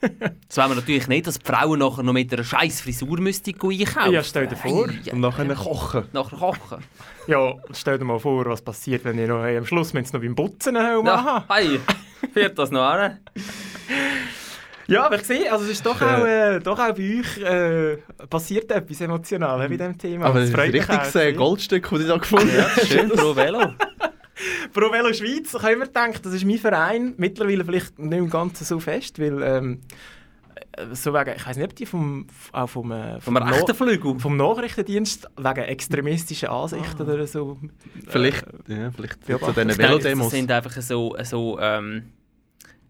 Das 0.00 0.56
wollen 0.56 0.70
wir 0.70 0.76
natürlich 0.76 1.08
nicht, 1.08 1.26
dass 1.26 1.38
die 1.38 1.46
Frauen 1.46 1.78
nachher 1.78 2.02
noch 2.02 2.12
mit 2.12 2.32
einer 2.32 2.44
scheiß 2.44 2.80
Frisur 2.80 3.20
müssten 3.20 3.54
einkaufen. 3.54 4.12
Ja, 4.12 4.22
stell 4.22 4.46
dir 4.46 4.56
vor. 4.56 4.88
Ei, 4.88 5.12
und 5.12 5.20
nachher 5.20 5.46
kochen. 5.54 6.04
Nachher 6.12 6.38
kochen. 6.38 6.78
Ja, 7.26 7.54
stell 7.72 7.98
dir 7.98 8.04
mal 8.04 8.18
vor, 8.18 8.46
was 8.46 8.62
passiert, 8.62 9.04
wenn 9.04 9.18
ich 9.18 9.28
noch 9.28 9.42
hey, 9.42 9.58
am 9.58 9.66
Schluss 9.66 9.92
noch 9.92 10.10
beim 10.10 10.34
Putzen 10.34 10.74
machen. 10.74 11.06
Ja, 11.06 11.44
hey, 11.48 11.80
führt 12.32 12.58
das 12.58 12.70
noch 12.70 12.82
an? 12.82 13.18
Ja, 14.90 15.06
aber 15.06 15.16
ich 15.16 15.22
sehe, 15.22 15.52
also 15.52 15.64
es 15.66 15.70
ist 15.72 15.86
doch 15.86 16.02
auch, 16.02 16.24
äh, 16.24 16.58
doch 16.58 16.76
auch 16.76 16.94
bei 16.94 17.20
euch 17.20 17.38
äh, 17.38 17.98
passiert 18.28 18.72
etwas 18.72 19.00
emotional 19.00 19.58
bei 19.60 19.68
diesem 19.68 19.96
Thema. 19.96 20.26
Aber 20.26 20.40
das, 20.40 20.48
ist 20.48 20.54
ein 20.56 20.70
richtiges 20.70 21.36
Goldstück, 21.36 21.88
das 21.88 22.00
ich 22.00 22.08
da 22.08 22.16
gefunden 22.16 22.50
habe. 22.50 22.80
Ja, 22.80 22.86
schön, 22.86 23.08
pro 23.08 23.36
Velo. 23.36 23.72
Pro 24.72 24.92
Velo 24.92 25.12
Schweiz, 25.12 25.54
ich 25.54 25.62
habe 25.62 25.72
immer 25.72 25.86
gedacht, 25.86 26.24
das 26.24 26.32
ist 26.32 26.44
mein 26.44 26.58
Verein. 26.58 27.14
Mittlerweile 27.16 27.64
vielleicht 27.64 27.98
nicht 27.98 28.18
im 28.18 28.30
Ganzen 28.30 28.64
so 28.64 28.78
fest, 28.78 29.18
weil 29.18 29.42
ähm, 29.42 29.80
so 30.92 31.12
wegen, 31.12 31.36
ich 31.36 31.46
weiß 31.46 31.56
nicht, 31.56 31.70
ob 31.70 31.76
die 31.76 31.86
vom, 31.86 32.26
auch 32.52 32.66
vom, 32.66 32.92
äh, 32.92 33.20
vom, 33.20 33.36
vom 33.36 33.36
rechten 33.36 33.74
Flügel? 33.74 34.18
Vom 34.18 34.36
Nachrichtendienst 34.36 35.28
wegen 35.36 35.60
extremistischen 35.60 36.48
Ansichten 36.48 37.02
ah. 37.08 37.12
oder 37.12 37.26
so. 37.26 37.58
Vielleicht, 38.08 38.44
äh, 38.68 38.82
ja, 38.82 38.90
vielleicht 38.90 39.28
ja, 39.28 39.38
zu 39.38 39.52
diesen 39.52 39.78
Velodemos. 39.78 40.26
Das 40.26 40.32
sind 40.32 40.50
einfach 40.50 40.80
so, 40.80 41.16
so 41.22 41.58
ähm, 41.60 42.12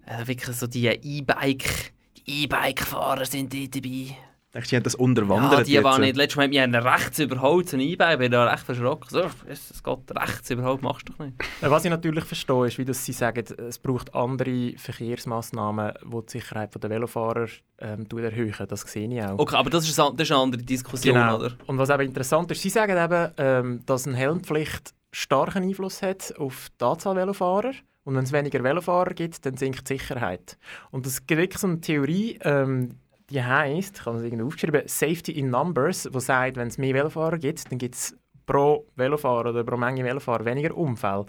äh, 0.06 0.26
wirklich 0.26 0.56
so 0.56 0.66
die 0.66 0.86
E-Bike, 0.86 1.92
die 2.16 2.44
E-Bike-Fahrer 2.44 3.24
sind 3.24 3.52
die 3.52 3.70
dabei. 3.70 4.16
Denkst 4.52 4.68
du, 4.68 4.70
die 4.70 4.76
haben 4.76 4.82
das 4.82 4.94
unterwandert? 4.96 5.68
Ja, 5.68 5.80
die 5.80 5.84
waren 5.84 6.00
nicht. 6.00 6.16
Letztes 6.16 6.36
Mal 6.36 6.44
haben 6.44 6.52
wir 6.52 6.62
einen 6.64 6.74
rechts 6.74 7.20
überholt, 7.20 7.68
so 7.68 7.76
ein 7.76 7.80
E-Bike. 7.80 8.14
Ich 8.14 8.18
bin 8.18 8.32
da 8.32 8.46
recht 8.46 8.64
verschrocken. 8.64 9.08
So, 9.08 9.30
es 9.46 9.82
geht 9.82 9.98
rechts 10.18 10.50
überholt, 10.50 10.82
machst 10.82 11.08
du 11.08 11.12
doch 11.12 11.24
nicht. 11.24 11.36
Was 11.60 11.84
ich 11.84 11.90
natürlich 11.90 12.24
verstehe, 12.24 12.66
ist, 12.66 12.78
wie 12.78 12.84
das 12.84 13.04
sie 13.04 13.12
sagen, 13.12 13.44
es 13.68 13.78
braucht 13.78 14.12
andere 14.12 14.72
Verkehrsmaßnahmen, 14.76 15.92
die 16.02 16.26
die 16.26 16.30
Sicherheit 16.32 16.82
der 16.82 16.90
Velofahrer 16.90 17.46
ähm, 17.78 18.06
erhöhen. 18.16 18.66
Das 18.68 18.80
sehe 18.80 19.08
ich 19.08 19.22
auch. 19.22 19.38
Okay, 19.38 19.54
aber 19.54 19.70
das 19.70 19.88
ist, 19.88 19.96
das 19.96 20.12
ist 20.18 20.32
eine 20.32 20.40
andere 20.40 20.62
Diskussion, 20.62 21.14
genau. 21.14 21.36
oder? 21.36 21.52
Und 21.66 21.78
was 21.78 21.90
eben 21.90 22.02
interessant 22.02 22.50
ist, 22.50 22.60
sie 22.60 22.70
sagen 22.70 22.96
eben, 22.96 23.32
ähm, 23.36 23.82
dass 23.86 24.08
eine 24.08 24.16
Helmpflicht 24.16 24.94
starken 25.12 25.62
Einfluss 25.62 26.02
hat 26.02 26.34
auf 26.38 26.68
die 26.80 26.84
Anzahl 26.84 27.14
Velofahrer. 27.14 27.72
Und 28.02 28.16
wenn 28.16 28.24
es 28.24 28.32
weniger 28.32 28.64
Velofahrer 28.64 29.14
gibt, 29.14 29.44
dann 29.46 29.56
sinkt 29.56 29.88
die 29.88 29.98
Sicherheit. 29.98 30.58
Und 30.90 31.06
es 31.06 31.24
gibt 31.26 31.40
wirklich 31.40 31.60
so 31.60 31.68
eine 31.68 31.80
Theorie, 31.80 32.38
ähm, 32.42 32.96
die 33.30 33.42
heisst, 33.42 33.98
ich 33.98 34.06
habe 34.06 34.18
es 34.18 34.24
irgendwie 34.24 34.44
aufgeschrieben, 34.44 34.82
Safety 34.86 35.32
in 35.32 35.50
Numbers, 35.50 36.08
wo 36.12 36.18
sagt, 36.18 36.56
wenn 36.56 36.68
es 36.68 36.78
mehr 36.78 36.94
Velofahrer 36.94 37.38
gibt, 37.38 37.70
dann 37.70 37.78
gibt 37.78 37.94
es 37.94 38.16
pro 38.46 38.86
Velofahrer 38.96 39.50
oder 39.50 39.64
pro 39.64 39.76
Menge 39.76 40.04
Velofahrer 40.04 40.44
weniger 40.44 40.76
Unfälle. 40.76 41.26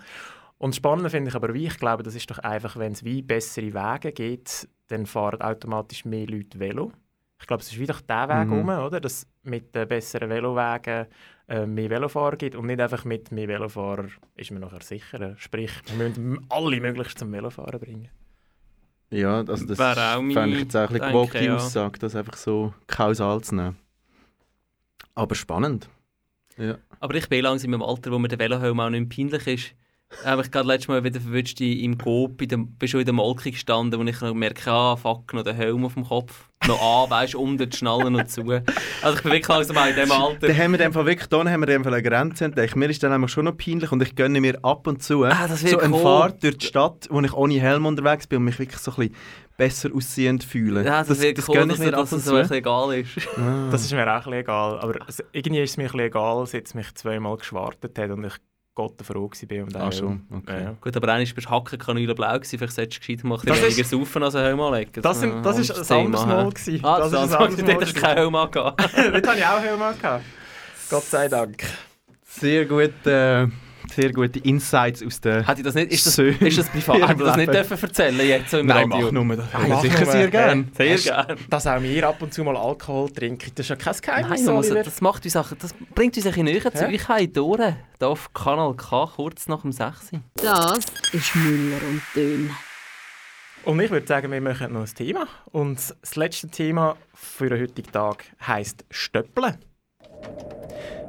Und 0.57 0.75
spannend 0.75 1.09
finde 1.09 1.29
ich 1.29 1.35
aber, 1.35 1.53
wie 1.53 1.65
ich 1.65 1.77
glaube, 1.77 2.03
das 2.03 2.15
ist 2.15 2.29
doch 2.29 2.39
einfach, 2.39 2.77
wenn 2.77 2.91
es 2.91 3.03
wie 3.03 3.21
bessere 3.21 3.73
Wege 3.73 4.11
gibt, 4.11 4.67
dann 4.87 5.05
fahren 5.05 5.41
automatisch 5.41 6.05
mehr 6.05 6.27
Leute 6.27 6.59
Velo. 6.59 6.91
Ich 7.39 7.47
glaube, 7.47 7.63
es 7.63 7.71
ist 7.71 7.79
wieder 7.79 7.95
der 8.07 8.29
Weg 8.29 8.47
mhm. 8.47 8.59
um, 8.59 8.69
oder? 8.69 8.99
Dass 8.99 9.25
mit 9.43 9.73
den 9.73 9.87
besseren 9.87 10.29
Velowegen 10.29 11.07
äh, 11.47 11.65
mehr 11.65 11.89
Velofahrer 11.89 12.37
gibt 12.37 12.55
und 12.55 12.67
nicht 12.67 12.79
einfach 12.79 13.05
mit 13.05 13.31
mehr 13.31 13.47
Velofahrern 13.47 14.11
ist 14.35 14.51
man 14.51 14.61
nachher 14.61 14.81
sicherer. 14.81 15.35
Sprich, 15.37 15.71
wir 15.87 16.09
müssen 16.09 16.45
alle 16.49 16.79
möglichst 16.79 17.17
zum 17.17 17.31
Velofahren 17.31 17.79
bringen. 17.79 18.09
Ja, 19.11 19.39
also 19.39 19.65
das 19.65 19.77
Wäre 19.77 20.15
auch 20.15 20.21
meine 20.21 20.33
fände 20.33 20.55
ich 20.55 20.63
jetzt 20.63 20.75
auch 20.75 20.89
ein 20.89 20.93
bisschen 20.93 21.11
gewagte 21.11 21.43
ja. 21.43 21.55
Aussage, 21.57 21.99
das 21.99 22.15
einfach 22.15 22.37
so 22.37 22.73
kausal 22.87 23.41
zu 23.41 23.55
nehmen. 23.55 23.77
Aber 25.13 25.35
spannend. 25.35 25.89
Ja. 26.57 26.77
Aber 26.99 27.15
ich 27.15 27.27
bin 27.27 27.43
langsam 27.43 27.73
im 27.73 27.83
Alter, 27.83 28.11
wo 28.11 28.19
mir 28.19 28.29
der 28.29 28.39
Velohelm 28.39 28.79
auch 28.79 28.89
nicht 28.89 29.17
mehr 29.17 29.27
peinlich 29.27 29.47
ist. 29.47 29.75
Habe 30.25 30.41
ich 30.43 30.51
gerade 30.51 30.67
letztes 30.67 30.87
Mal 30.87 31.03
wieder 31.03 31.19
verwünscht 31.19 31.59
im 31.61 31.97
Coop, 31.97 32.41
in 32.41 32.49
der, 32.49 32.57
bin 32.57 32.87
schon 32.87 32.99
in 32.99 33.05
der 33.05 33.13
Molke 33.13 33.49
gestanden, 33.51 33.99
wo 33.99 34.03
ich 34.03 34.21
noch 34.21 34.33
merke, 34.33 34.69
ah, 34.71 34.95
fuck, 34.95 35.33
noch 35.33 35.43
der 35.43 35.53
Helm 35.53 35.85
auf 35.85 35.93
dem 35.95 36.05
Kopf. 36.05 36.47
Noch 36.67 36.79
an, 37.05 37.09
weißt 37.09 37.33
du, 37.33 37.39
um 37.39 37.57
den 37.57 37.71
Schnallen 37.71 38.13
und 38.15 38.29
zu. 38.29 38.41
Also 39.01 39.17
ich 39.17 39.23
bin 39.23 39.31
wirklich 39.31 39.47
langsam 39.47 39.77
in 39.77 39.95
diesem 39.95 40.11
Alter. 40.11 40.47
Dann 40.47 40.57
haben 40.57 40.71
wir 40.73 40.79
in 40.79 40.85
dem 40.85 40.93
Fall 40.93 41.05
wirklich, 41.07 41.27
da 41.27 41.37
haben 41.39 41.45
wir 41.45 41.55
in 41.55 41.65
dem 41.65 41.83
Fall 41.83 41.93
eine 41.93 42.03
Grenze 42.03 42.45
entdeckt. 42.45 42.75
Mir 42.75 42.89
ist 42.89 43.01
dann 43.01 43.11
nämlich 43.11 43.31
schon 43.31 43.45
noch 43.45 43.57
peinlich 43.57 43.91
und 43.91 44.03
ich 44.03 44.15
gönne 44.15 44.39
mir 44.39 44.63
ab 44.63 44.85
und 44.85 45.01
zu 45.01 45.23
Ah, 45.23 45.47
das 45.47 45.61
so 45.61 45.79
eine 45.79 45.93
cool. 45.95 46.01
Fahrt 46.01 46.43
durch 46.43 46.59
die 46.59 46.65
Stadt, 46.67 47.07
wo 47.09 47.19
ich 47.21 47.33
ohne 47.33 47.59
Helm 47.59 47.87
unterwegs 47.87 48.27
bin 48.27 48.39
und 48.39 48.45
mich 48.45 48.59
wirklich 48.59 48.79
so 48.79 48.91
ein 48.91 48.97
bisschen 48.97 49.15
besser 49.57 49.89
aussehend 49.95 50.43
fühle. 50.43 50.85
Ja, 50.85 51.03
das, 51.03 51.19
wird 51.19 51.39
cool, 51.47 51.55
gönne 51.55 51.73
ich 51.73 51.79
mir 51.79 51.91
dass 51.91 52.13
ab 52.13 52.19
und 52.19 52.23
zu. 52.23 52.53
egal 52.53 52.93
ist. 52.93 53.27
Das 53.71 53.81
ist 53.83 53.91
mir 53.91 54.03
auch 54.03 54.07
ein 54.07 54.17
bisschen 54.17 54.33
egal. 54.33 54.79
Aber 54.79 54.99
irgendwie 55.31 55.61
ist 55.63 55.71
es 55.71 55.77
mir 55.77 55.83
ein 55.83 55.91
bisschen 55.91 56.05
egal, 56.07 56.45
seit 56.45 56.67
es 56.67 56.73
mich 56.75 56.93
zweimal 56.93 57.37
geschwartet 57.37 57.97
hat 57.97 58.11
und 58.11 58.23
ich 58.25 58.35
Gott 58.73 58.93
froh 59.03 59.29
war. 59.29 59.63
Und 59.65 59.75
Ah, 59.75 59.87
auch- 59.87 59.93
schon, 59.93 60.25
okay. 60.31 60.63
Ja. 60.63 60.75
Gut, 60.79 60.95
aber 60.95 61.07
einmal 61.09 61.25
bist 61.25 61.45
du 61.47 61.49
Hackenkanüle 61.51 62.15
blau 62.15 62.33
gewesen, 62.35 62.57
vielleicht 62.57 62.73
solltest 62.73 62.97
du 62.97 63.07
gescheit 63.13 63.23
mal 63.25 63.35
ein 63.35 63.41
Das 63.45 63.59
bisschen 63.59 63.67
ist- 63.67 63.91
weniger 63.91 64.05
saufen 64.05 64.23
als 64.23 64.35
einen 64.35 64.45
Helm 64.45 64.61
anlegen. 64.61 65.01
Das, 65.01 65.19
sind, 65.19 65.45
das 65.45 65.57
ist 65.59 65.91
ein 65.91 66.05
anderes 66.05 66.25
Mal. 66.25 66.49
Gewesen. 66.49 66.85
Ah, 66.85 66.99
das 66.99 67.11
das, 67.11 67.25
ist 67.25 67.33
ein 67.35 67.41
anderes 67.43 67.61
Mal. 67.65 67.75
das, 67.75 67.93
das 67.93 68.01
kein 68.01 68.17
Helm 68.17 68.35
angehabt. 68.35 68.79
Dort 68.95 69.27
hatte 69.27 69.37
ich 69.39 69.45
auch 69.45 69.59
Helm 69.61 69.79
gehabt. 69.79 70.23
Gott 70.89 71.03
sei 71.03 71.27
Dank. 71.27 71.63
Sehr, 72.25 72.65
gut, 72.65 73.05
äh, 73.05 73.47
sehr 73.93 74.11
gute 74.11 74.39
Insights 74.39 75.03
aus 75.03 75.21
der... 75.21 75.47
Hätte 75.47 75.61
ich 75.61 75.65
das 75.65 75.75
nicht, 75.75 75.91
ist, 75.91 76.05
das, 76.05 76.15
Söhne 76.15 76.37
ist 76.47 76.57
das 76.57 76.69
privat? 76.69 77.11
ich 77.11 77.17
das 77.25 77.37
nicht 77.37 77.53
dürfen 77.53 77.77
erzählen 77.81 78.19
jetzt 78.27 78.51
so 78.51 78.59
im 78.59 78.67
Nein, 78.67 78.91
Radio? 78.91 79.05
mach 79.07 79.11
nur 79.11 79.35
das. 79.35 79.45
Nein, 79.53 79.61
Ja, 79.61 79.75
mach 79.75 79.81
sicher 79.81 80.03
nur. 80.03 80.11
sehr 80.11 80.27
gerne. 80.29 80.65
Sehr 80.77 80.97
gerne. 80.97 81.35
Dass 81.49 81.67
auch 81.67 81.81
wir 81.81 82.07
ab 82.07 82.21
und 82.21 82.33
zu 82.33 82.43
mal 82.43 82.57
Alkohol 82.57 83.09
trinken, 83.11 83.51
das 83.55 83.65
ist 83.65 83.69
ja 83.69 83.75
kein 83.75 83.95
Geheimnis, 84.01 84.41
Nein, 84.43 84.55
Oliver. 84.55 84.83
das, 84.83 85.01
macht 85.01 85.25
uns 85.25 85.35
auch, 85.35 85.51
das 85.59 85.73
bringt 85.95 86.15
uns 86.17 86.25
ein 86.25 86.45
näher 86.45 86.73
zu 86.73 86.87
euch 86.87 87.07
durch. 87.33 87.59
Hier 87.99 88.07
auf 88.07 88.33
Kanal 88.33 88.73
K, 88.75 89.11
kurz 89.15 89.47
nach 89.47 89.61
dem 89.61 89.71
6. 89.71 90.11
Das 90.35 90.79
ist 91.11 91.35
Müller 91.35 91.77
und 91.89 92.01
Dön. 92.15 92.49
Und 93.63 93.79
ich 93.79 93.91
würde 93.91 94.07
sagen, 94.07 94.31
wir 94.31 94.41
machen 94.41 94.73
noch 94.73 94.81
ein 94.81 94.95
Thema. 94.95 95.27
Und 95.51 95.77
das 96.01 96.15
letzte 96.15 96.47
Thema 96.49 96.95
für 97.13 97.47
den 97.49 97.61
heutigen 97.61 97.91
Tag 97.91 98.25
heisst 98.45 98.85
Stöppeln. 98.89 99.57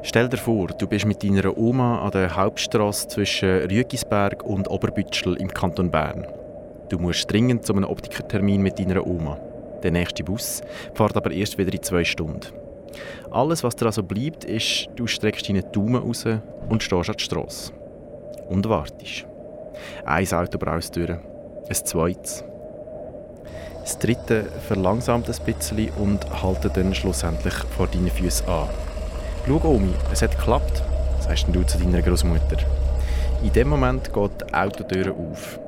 Stell 0.05 0.29
dir 0.29 0.37
vor, 0.37 0.67
du 0.67 0.87
bist 0.87 1.07
mit 1.07 1.23
deiner 1.23 1.57
Oma 1.57 2.01
an 2.01 2.11
der 2.11 2.35
Hauptstrasse 2.37 3.09
zwischen 3.09 3.71
Rügisberg 3.71 4.43
und 4.43 4.69
Oberbütschel 4.69 5.37
im 5.37 5.49
Kanton 5.49 5.91
Bern. 5.91 6.27
Du 6.89 6.99
musst 6.99 7.31
dringend 7.31 7.65
zu 7.65 7.73
einem 7.73 7.85
Optikertermin 7.85 8.61
mit 8.61 8.79
deiner 8.79 9.07
Oma. 9.07 9.39
Der 9.83 9.93
nächste 9.93 10.25
Bus 10.25 10.61
fährt 10.95 11.17
aber 11.17 11.31
erst 11.31 11.57
wieder 11.57 11.73
in 11.73 11.83
zwei 11.83 12.05
Stunden. 12.05 12.49
Alles, 13.31 13.65
was 13.65 13.77
dir 13.77 13.87
also 13.87 14.03
bleibt, 14.03 14.45
ist, 14.45 14.89
du 14.97 15.07
streckst 15.07 15.49
deine 15.49 15.63
Daumen 15.63 16.03
raus 16.03 16.27
und 16.69 16.83
stehst 16.83 17.09
an 17.09 17.17
der 17.17 17.23
Strasse. 17.23 17.73
Und 18.49 18.69
wartest. 18.69 19.25
Ein 20.05 20.33
Auto 20.33 20.59
braust 20.59 20.95
durch, 20.97 21.11
ein 21.11 21.75
zweites. 21.75 22.45
Das 23.81 23.99
dritte 23.99 24.45
verlangsamt 24.67 25.29
ein 25.29 25.45
bisschen 25.45 25.91
und 25.97 26.43
haltet 26.43 26.77
dann 26.77 26.95
schlussendlich 26.95 27.55
vor 27.77 27.87
deinen 27.87 28.11
Füßen 28.11 28.47
an. 28.49 28.69
Schau, 29.45 29.61
Omi, 29.65 29.93
es 30.13 30.23
hat 30.23 30.39
geklappt, 30.39 30.85
sagst 31.19 31.47
du 31.53 31.65
zu 31.65 31.77
deiner 31.77 32.01
Großmutter. 32.01 32.59
In 33.43 33.53
dem 33.53 33.71
Moment 33.71 34.13
geht 34.13 34.31
die 34.41 34.55
Autotür 34.55 35.13
auf. 35.13 35.59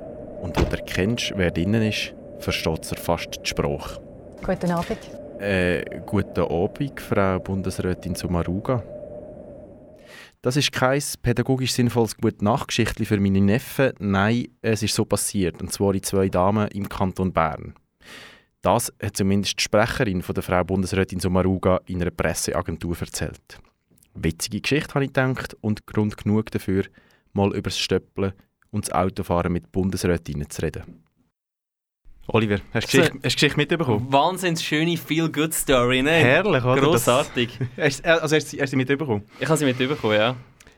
Und 0.40 0.56
wo 0.56 0.62
du 0.62 0.76
erkennst, 0.76 1.32
wer 1.34 1.50
drinnen 1.50 1.82
ist, 1.82 2.14
versteht 2.38 2.84
sie 2.84 2.94
fast 2.94 3.40
die 3.42 3.48
Sprache. 3.48 4.00
Guten 4.46 4.70
Abend. 4.70 4.98
Äh, 5.40 6.00
guten 6.06 6.42
Abend, 6.42 7.00
Frau 7.00 7.40
Bundesrätin 7.40 8.14
Sumaruga. 8.14 8.80
Das 10.40 10.56
ist 10.56 10.70
kein 10.70 11.02
pädagogisch 11.22 11.72
sinnvolles 11.72 12.16
gute 12.16 12.44
Nachgeschichtli 12.44 13.04
für 13.04 13.18
meine 13.18 13.40
Neffen. 13.40 13.92
Nein, 13.98 14.48
es 14.62 14.84
ist 14.84 14.94
so 14.94 15.04
passiert. 15.04 15.60
Und 15.60 15.72
zwar 15.72 15.94
in 15.94 16.02
zwei 16.04 16.28
Damen 16.28 16.68
im 16.68 16.88
Kanton 16.88 17.32
Bern. 17.32 17.74
Das 18.64 18.90
hat 19.02 19.14
zumindest 19.14 19.58
die 19.58 19.62
Sprecherin 19.64 20.22
von 20.22 20.34
der 20.34 20.42
Frau 20.42 20.64
Bundesrätin 20.64 21.20
Sumaruga 21.20 21.80
in 21.84 22.00
einer 22.00 22.10
Presseagentur 22.10 22.96
erzählt. 22.98 23.58
Witzige 24.14 24.62
Geschichte, 24.62 24.94
habe 24.94 25.04
ich 25.04 25.12
gedacht, 25.12 25.54
und 25.60 25.86
Grund 25.86 26.16
genug 26.16 26.50
dafür, 26.50 26.84
mal 27.34 27.48
über 27.50 27.68
das 27.68 27.78
Stöppeln 27.78 28.32
und 28.70 28.86
das 28.86 28.94
Autofahren 28.94 29.52
mit 29.52 29.70
Bundesrätinnen 29.70 30.48
zu 30.48 30.62
reden. 30.62 31.04
Oliver, 32.28 32.58
hast 32.72 32.86
du 32.94 32.96
Geschichte, 32.96 33.12
hast 33.16 33.22
du 33.22 33.28
Geschichte 33.36 33.56
mitbekommen? 33.58 34.10
Wahnsinns 34.10 34.62
schöne 34.64 34.96
Feel-Good-Story, 34.96 36.00
ne? 36.00 36.10
Herrlich, 36.12 36.64
oder? 36.64 36.80
Grossartig. 36.80 37.58
Das, 37.76 37.98
hast, 38.02 38.06
also 38.06 38.36
hast, 38.36 38.44
du 38.46 38.50
sie- 38.56 38.62
hast 38.62 38.70
du 38.70 38.70
sie 38.70 38.76
mitbekommen? 38.76 39.24
Ich 39.40 39.46
habe 39.46 39.58
sie 39.58 39.66
mitbekommen, 39.66 40.14
ja. 40.14 40.34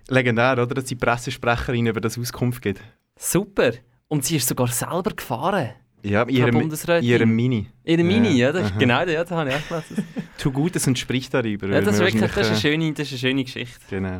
Legendär, 0.08 0.54
oder? 0.54 0.66
Dass 0.74 0.86
die 0.86 0.96
Pressesprecherin 0.96 1.86
über 1.86 2.00
das 2.00 2.18
Auskunft 2.18 2.62
gibt. 2.62 2.80
Super. 3.16 3.74
Und 4.08 4.24
sie 4.24 4.36
ist 4.38 4.48
sogar 4.48 4.66
selber 4.66 5.10
gefahren. 5.14 5.70
Ja, 6.02 6.24
Bundesrätin. 6.60 7.08
ihrem 7.08 7.34
Mini. 7.34 7.66
Ihre 7.84 8.04
Mini, 8.04 8.36
ja, 8.36 8.52
das 8.52 8.70
ist 8.70 8.78
genau 8.78 9.00
ja, 9.00 9.24
das 9.24 9.30
habe 9.30 9.50
ich 9.50 9.56
auch 9.56 9.68
gelesen. 9.68 10.06
Tu 10.38 10.52
Gutes 10.52 10.86
und 10.86 10.98
sprich 10.98 11.30
darüber. 11.30 11.68
Ja, 11.68 11.80
das 11.80 11.94
ist 11.94 12.00
wirklich 12.00 12.20
wir 12.20 12.28
das 12.28 12.36
ist 12.36 12.36
eine, 12.36 12.54
wahrscheinlich, 12.54 12.60
schöne, 12.60 12.92
das 12.92 13.06
ist 13.06 13.12
eine 13.12 13.18
schöne 13.18 13.44
Geschichte. 13.44 13.80
äh, 13.86 13.90
Genau. 13.90 14.18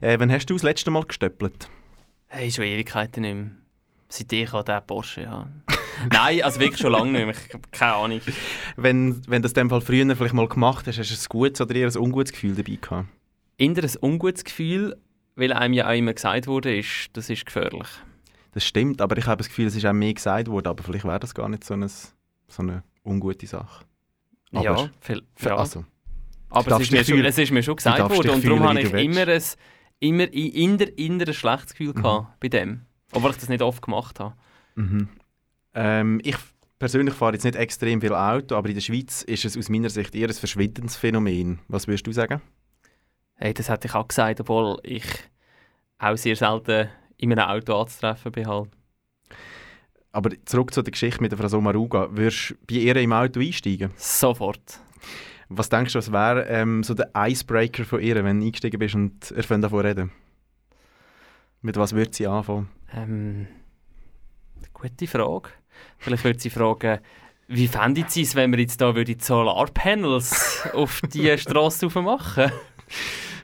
Äh, 0.00 0.18
wann 0.20 0.30
hast 0.30 0.46
du 0.46 0.54
das 0.54 0.62
letzte 0.62 0.90
Mal 0.90 1.04
gestöppelt? 1.04 1.68
Hey, 2.28 2.50
schon 2.50 2.64
Ewigkeiten 2.64 3.22
nicht 3.22 3.34
mehr. 3.34 3.50
Seit 4.08 4.32
ich 4.32 4.52
an 4.52 4.64
diesen 4.64 4.86
Porsche, 4.86 5.22
ja. 5.22 5.48
Nein, 6.12 6.42
also 6.42 6.60
wirklich 6.60 6.80
schon 6.80 6.92
lange 6.92 7.12
nicht 7.12 7.26
mehr. 7.26 7.34
Ich 7.48 7.54
habe 7.54 7.64
keine 7.72 7.94
Ahnung. 7.94 8.20
Wenn, 8.76 9.22
wenn 9.26 9.42
du 9.42 9.48
das 9.48 9.52
in 9.52 9.66
dem 9.66 9.70
Fall 9.70 9.80
früher 9.80 10.14
vielleicht 10.16 10.34
mal 10.34 10.46
gemacht 10.48 10.86
hast, 10.86 10.98
hast 10.98 11.10
du 11.10 11.14
ein 11.14 11.26
gutes 11.28 11.60
oder 11.60 11.74
eher 11.74 11.88
ein 11.88 11.96
ungutes 11.96 12.32
Gefühl 12.32 12.54
dabei 12.54 12.78
gehabt? 12.80 13.08
Eher 13.58 13.68
ein 13.70 13.90
ungutes 14.02 14.44
Gefühl, 14.44 14.96
weil 15.36 15.52
einem 15.52 15.74
ja 15.74 15.88
auch 15.88 15.94
immer 15.94 16.12
gesagt 16.12 16.46
wurde, 16.46 16.76
ist, 16.76 17.10
das 17.14 17.30
ist 17.30 17.46
gefährlich. 17.46 17.88
Das 18.54 18.64
stimmt, 18.64 19.00
aber 19.00 19.18
ich 19.18 19.26
habe 19.26 19.38
das 19.38 19.48
Gefühl, 19.48 19.66
es 19.66 19.74
ist 19.74 19.84
auch 19.84 19.92
mehr 19.92 20.14
gesagt 20.14 20.48
worden, 20.48 20.68
aber 20.68 20.82
vielleicht 20.84 21.04
wäre 21.04 21.18
das 21.18 21.34
gar 21.34 21.48
nicht 21.48 21.64
so 21.64 21.74
eine, 21.74 21.88
so 21.88 22.12
eine 22.58 22.82
ungute 23.04 23.46
Sache. 23.46 23.84
Aber- 24.52 24.64
ja, 24.64 24.88
viel, 25.00 25.22
ja. 25.40 25.56
Also, 25.56 25.84
aber 26.50 26.76
es 26.76 26.82
ist, 26.82 26.92
mir 26.92 26.98
dich 26.98 27.08
schon, 27.08 27.24
es 27.24 27.36
ist 27.38 27.50
mir 27.50 27.62
schon 27.64 27.74
gesagt 27.76 27.98
worden 27.98 28.30
und 28.30 28.44
darum 28.44 28.62
habe 28.62 28.80
ich 28.80 28.92
immer 28.92 29.26
ein, 29.26 29.42
immer 29.98 30.32
in, 30.32 30.52
in 30.52 30.78
der, 30.78 30.96
in 30.96 31.18
der 31.18 31.28
ein 31.28 31.34
schlechtes 31.34 31.72
Gefühl 31.74 31.94
gehabt 31.94 32.38
bei 32.38 32.48
dem. 32.48 32.82
Obwohl 33.12 33.32
ich 33.32 33.36
das 33.38 33.48
nicht 33.48 33.62
oft 33.62 33.82
gemacht 33.82 34.20
habe. 34.20 34.34
Mhm. 34.76 35.08
Ähm, 35.74 36.20
ich 36.22 36.36
persönlich 36.78 37.14
fahre 37.14 37.32
jetzt 37.32 37.44
nicht 37.44 37.56
extrem 37.56 38.00
viel 38.00 38.14
Auto, 38.14 38.54
aber 38.54 38.68
in 38.68 38.74
der 38.76 38.80
Schweiz 38.82 39.22
ist 39.22 39.44
es 39.44 39.56
aus 39.56 39.68
meiner 39.68 39.90
Sicht 39.90 40.14
eher 40.14 40.28
ein 40.28 40.34
verschwindendes 40.34 40.96
Phänomen. 40.96 41.58
Was 41.66 41.88
würdest 41.88 42.06
du 42.06 42.12
sagen? 42.12 42.40
Hey, 43.34 43.52
das 43.52 43.68
hätte 43.68 43.88
ich 43.88 43.94
auch 43.94 44.06
gesagt, 44.06 44.40
obwohl 44.40 44.78
ich 44.84 45.04
auch 45.98 46.16
sehr 46.16 46.36
selten 46.36 46.88
in 47.24 47.38
einem 47.38 47.48
Auto 47.48 47.74
anzutreffen 47.80 48.32
bin. 48.32 48.46
Halt. 48.46 48.70
Aber 50.12 50.30
zurück 50.44 50.72
zu 50.72 50.82
der 50.82 50.92
Geschichte 50.92 51.20
mit 51.20 51.32
der 51.32 51.38
Frau 51.38 51.48
Somaruga. 51.48 52.08
Würdest 52.12 52.50
du 52.50 52.54
bei 52.68 52.76
ihr 52.76 52.96
im 52.96 53.12
Auto 53.12 53.40
einsteigen? 53.40 53.90
Sofort. 53.96 54.78
Was 55.48 55.68
denkst 55.68 55.92
du, 55.92 55.98
was 55.98 56.12
wäre 56.12 56.46
ähm, 56.46 56.82
so 56.82 56.94
der 56.94 57.10
Icebreaker 57.16 57.84
von 57.84 58.00
ihr, 58.00 58.22
wenn 58.24 58.40
du 58.40 58.46
eingestiegen 58.46 58.78
bist 58.78 58.94
und 58.94 59.30
ihr 59.36 59.42
fängt 59.42 59.64
davon 59.64 59.80
reden? 59.80 60.12
Mit 61.62 61.76
was 61.76 61.94
würde 61.94 62.12
sie 62.12 62.26
anfangen? 62.26 62.68
Ähm, 62.94 63.46
gute 64.72 65.06
Frage. 65.06 65.50
Vielleicht 65.98 66.24
würde 66.24 66.38
sie 66.38 66.50
fragen, 66.50 67.00
wie 67.48 67.68
fände 67.68 68.04
sie 68.08 68.22
es, 68.22 68.34
wenn 68.34 68.52
wir 68.52 68.60
jetzt 68.60 68.80
da 68.80 68.94
würde 68.94 69.16
Solarpanels 69.18 70.68
auf 70.72 71.00
die 71.12 71.36
Straße 71.36 71.86
machen? 72.00 72.52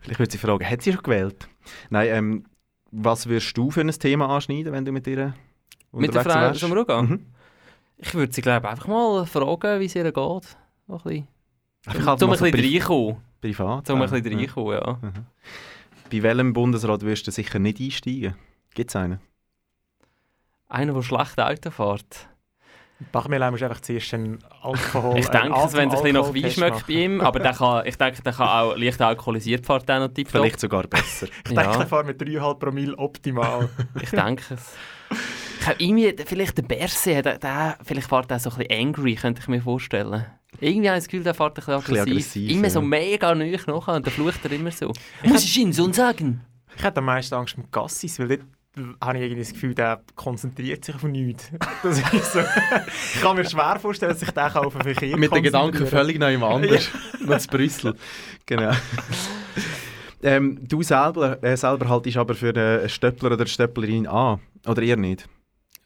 Vielleicht 0.02 0.18
würde 0.18 0.32
sie 0.32 0.38
fragen, 0.38 0.68
hat 0.68 0.82
sie 0.82 0.92
schon 0.92 1.02
gewählt? 1.02 1.48
Nein, 1.90 2.08
ähm, 2.10 2.44
was 2.92 3.26
würdest 3.26 3.57
du 3.57 3.70
für 3.70 3.81
ein 3.81 3.90
Thema 3.90 4.29
anschneiden, 4.29 4.72
wenn 4.72 4.85
du 4.85 4.92
mit 4.92 5.07
ihr 5.07 5.35
Mit 5.92 6.14
der 6.14 6.24
Frau? 6.24 6.53
Sommaruga? 6.55 7.03
Mhm. 7.03 7.26
Ich 7.96 8.14
würde 8.14 8.33
sie 8.33 8.40
glaube 8.40 8.68
einfach 8.68 8.87
mal 8.87 9.26
fragen, 9.26 9.81
wie 9.81 9.85
es 9.85 9.94
ihr 9.94 10.05
geht. 10.05 10.16
Ein 10.16 10.96
bisschen. 10.98 11.29
Um 11.87 12.07
halt 12.07 12.22
ein 12.22 12.29
mal 12.29 12.38
so 12.38 12.44
bisschen 12.44 12.61
pri- 12.61 12.74
reinkommen. 12.79 13.16
Privat? 13.40 13.90
Um 13.90 13.96
ein 14.03 14.09
auch, 14.09 14.12
bisschen 14.12 14.33
ja. 14.33 14.38
reinkommen, 14.38 14.72
ja. 14.72 14.98
Bei 16.11 16.22
welchem 16.22 16.53
Bundesrat 16.53 17.03
würdest 17.03 17.26
du 17.26 17.31
sicher 17.31 17.59
nicht 17.59 17.81
einsteigen? 17.81 18.35
Gibt 18.74 18.90
es 18.90 18.96
einen? 18.96 19.20
Einer, 20.68 20.92
der 20.94 21.03
schlecht 21.03 21.38
Auto 21.40 21.70
fährt. 21.70 22.29
Bachmehl 23.12 23.50
muss 23.50 23.62
einfach 23.62 23.80
zuerst 23.80 24.14
einen 24.14 24.38
Alkohol... 24.62 25.18
Ich 25.18 25.28
denke, 25.28 25.58
es 25.64 25.72
wenn 25.72 25.88
es 25.88 25.94
ein 25.96 26.02
bisschen 26.02 26.12
nach 26.12 26.34
Wein 26.34 26.50
schmeckt 26.50 26.86
bei 26.86 26.92
ihm, 26.92 27.20
aber 27.20 27.40
der 27.40 27.52
kann, 27.52 27.86
ich 27.86 27.96
denke, 27.96 28.22
der 28.22 28.32
kann 28.32 28.48
auch 28.48 28.76
leicht 28.76 29.00
alkoholisiert 29.00 29.66
fahren, 29.66 29.82
der 29.86 30.00
noch. 30.00 30.10
Vielleicht 30.26 30.60
sogar 30.60 30.86
besser. 30.86 31.26
Ich 31.44 31.54
denke, 31.54 31.62
Ja. 31.62 31.80
er 31.80 31.86
fährt 31.86 32.06
mit 32.06 32.20
3,5 32.20 32.54
Promille 32.58 32.98
optimal. 32.98 33.68
Ich 34.02 34.10
denke 34.10 34.54
es. 34.54 34.74
Ich 35.60 35.66
habe 35.66 35.76
irgendwie, 35.78 36.14
vielleicht 36.24 36.56
der 36.56 36.62
Berse, 36.62 37.22
der, 37.22 37.38
der, 37.38 37.78
vielleicht 37.84 38.08
fährt 38.08 38.30
er 38.30 38.38
so 38.38 38.50
ein 38.50 38.58
bisschen 38.58 38.86
angry, 38.88 39.14
könnte 39.14 39.40
ich 39.42 39.48
mir 39.48 39.60
vorstellen. 39.60 40.26
Irgendwie 40.60 40.88
habe 40.88 40.98
ich 40.98 41.04
das 41.04 41.08
Gefühl, 41.08 41.24
der 41.24 41.34
fährt 41.34 41.52
ein 41.52 41.54
bisschen 41.54 41.80
bisschen 41.80 41.98
aggressiv. 42.00 42.12
aggressiv, 42.12 42.50
immer 42.50 42.64
ja. 42.64 42.70
so 42.70 42.80
mega 42.82 43.34
neu 43.34 43.56
nachher 43.66 43.94
und 43.94 44.06
dann 44.06 44.12
flucht 44.12 44.44
er 44.44 44.52
immer 44.52 44.70
so. 44.70 44.92
Muss 45.24 45.44
ich 45.44 45.56
Ihnen 45.58 45.72
so 45.72 45.90
sagen? 45.92 46.44
ich 46.76 46.84
hätte 46.84 46.98
am 46.98 47.04
meisten 47.04 47.34
Angst 47.34 47.58
mit 47.58 47.70
Gassis, 47.70 48.18
weil 48.18 48.28
dort 48.28 48.40
habe 49.00 49.18
ich 49.18 49.24
irgendwie 49.24 49.42
das 49.42 49.52
Gefühl, 49.52 49.74
der 49.74 50.02
konzentriert 50.14 50.85
sich 50.85 50.94
auf 50.94 51.03
nichts. 51.03 51.51
Das 51.82 51.99
ist 51.99 52.32
so. 52.32 52.40
ich 52.40 53.20
kann 53.20 53.36
mir 53.36 53.49
schwer 53.49 53.78
vorstellen, 53.80 54.12
dass 54.12 54.20
sich 54.20 54.30
der 54.30 54.55
auf 54.55 54.72
den 54.74 54.82
Verkehr 54.82 55.16
Mit 55.16 55.34
den 55.34 55.42
Gedanken 55.42 55.86
völlig 55.86 56.18
neu 56.18 56.34
im 56.34 56.44
anders. 56.44 56.90
Mit 57.18 57.51
Brüssel. 57.51 57.97
Genau. 58.47 58.72
ähm, 60.22 60.61
du 60.68 60.82
selber, 60.82 61.42
äh, 61.42 61.57
selber 61.57 61.88
haltest 61.88 62.16
aber 62.16 62.34
für 62.34 62.55
einen 62.55 62.88
Stöppler 62.88 63.28
oder 63.28 63.36
eine 63.36 63.47
Stöpplerin 63.47 64.07
an. 64.07 64.40
Oder 64.66 64.82
ihr 64.82 64.97
nicht? 64.97 65.28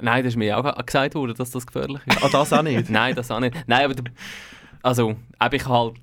Nein, 0.01 0.25
das 0.25 0.33
ist 0.33 0.37
mir 0.37 0.59
auch 0.59 0.85
gesagt 0.85 1.15
worden, 1.15 1.35
dass 1.37 1.51
das 1.51 1.67
gefährlich 1.67 2.01
ist. 2.07 2.23
Ah, 2.23 2.29
das 2.31 2.53
auch 2.53 2.63
nicht? 2.63 2.91
Nein, 2.91 3.15
das 3.15 3.31
auch 3.31 3.41
nicht. 3.41 3.57
Nein, 3.67 3.85
aber 3.85 3.95
also, 4.83 5.17
ich 5.57 5.67
halt 5.67 5.97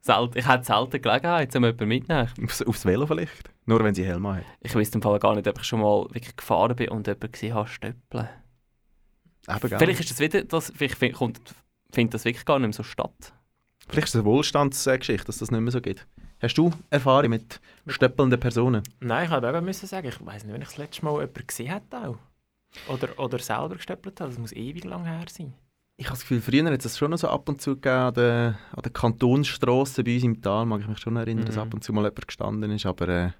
selten, 0.00 0.38
ich 0.38 0.48
hätte 0.48 0.64
selten 0.64 1.02
Gelegenheit, 1.02 1.54
um 1.56 1.64
jemanden 1.64 1.88
mitzunehmen. 1.88 2.28
Aufs, 2.44 2.62
aufs 2.62 2.84
Velo 2.84 3.06
vielleicht? 3.06 3.50
Nur 3.66 3.82
wenn 3.84 3.94
sie 3.94 4.04
Helm 4.04 4.26
haben. 4.26 4.44
Ich 4.60 4.74
weiß 4.74 4.90
im 4.90 5.02
Fall 5.02 5.18
gar 5.18 5.34
nicht, 5.34 5.46
ob 5.46 5.58
ich 5.58 5.64
schon 5.64 5.80
mal 5.80 6.04
wirklich 6.10 6.36
gefahren 6.36 6.74
bin 6.76 6.88
und 6.88 7.06
jemanden 7.06 7.32
gesehen 7.32 7.54
habe, 7.54 7.68
stöppeln. 7.68 8.28
Vielleicht 9.46 10.00
ist 10.00 10.10
das 10.10 10.20
wieder, 10.20 10.44
das, 10.44 10.72
vielleicht 10.74 10.96
find- 10.96 11.14
kommt, 11.14 11.40
findet 11.90 12.14
das 12.14 12.24
wirklich 12.24 12.44
gar 12.44 12.58
nicht 12.58 12.68
mehr 12.68 12.72
so 12.74 12.82
statt. 12.82 13.32
Vielleicht 13.88 14.08
ist 14.08 14.14
es 14.14 14.20
eine 14.20 14.26
Wohlstandsgeschichte, 14.26 15.24
dass 15.26 15.38
das 15.38 15.50
nicht 15.50 15.60
mehr 15.60 15.72
so 15.72 15.80
geht. 15.80 16.06
Hast 16.40 16.54
du 16.54 16.70
Erfahrung 16.90 17.30
mit 17.30 17.60
stöppelnden 17.86 18.38
Personen? 18.38 18.82
Nein, 19.00 19.24
ich 19.24 19.30
habe 19.30 19.48
eben 19.48 19.64
müssen 19.64 19.86
sagen, 19.86 20.06
ich 20.08 20.24
weiß 20.24 20.44
nicht, 20.44 20.52
wenn 20.52 20.60
ich 20.62 20.68
das 20.68 20.76
letzte 20.76 21.04
Mal 21.04 21.12
jemanden 21.20 21.46
gesehen 21.46 21.72
habe 21.72 21.84
auch. 22.08 22.18
Oder, 22.92 23.18
oder 23.18 23.38
selber 23.38 23.76
gestöppelt 23.76 24.20
habe. 24.20 24.30
Das 24.30 24.38
muss 24.38 24.52
ewig 24.52 24.84
lang 24.84 25.04
her 25.06 25.24
sein. 25.30 25.54
Ich 26.00 26.06
habe 26.06 26.14
das 26.16 26.20
Gefühl, 26.20 26.40
früher 26.40 26.70
hat 26.70 26.84
es 26.84 26.96
schon 26.96 27.10
noch 27.10 27.18
so 27.18 27.26
ab 27.28 27.48
und 27.48 27.60
zu 27.60 27.74
gegeben, 27.74 27.88
an 27.96 28.14
der, 28.14 28.58
an 28.70 28.82
der 28.84 28.92
Kantonsstrasse 28.92 30.04
bei 30.04 30.14
uns 30.14 30.22
im 30.22 30.40
Tal, 30.40 30.64
mag 30.64 30.80
ich 30.80 30.86
mich 30.86 30.98
schon 30.98 31.16
erinnern, 31.16 31.44
dass 31.44 31.56
Mhm. 31.56 31.62
ab 31.62 31.74
und 31.74 31.82
zu 31.82 31.92
mal 31.92 32.02
jemand 32.02 32.28
gestanden 32.28 32.70
ist, 32.70 32.86
aber 32.86 33.08
äh, 33.08 33.30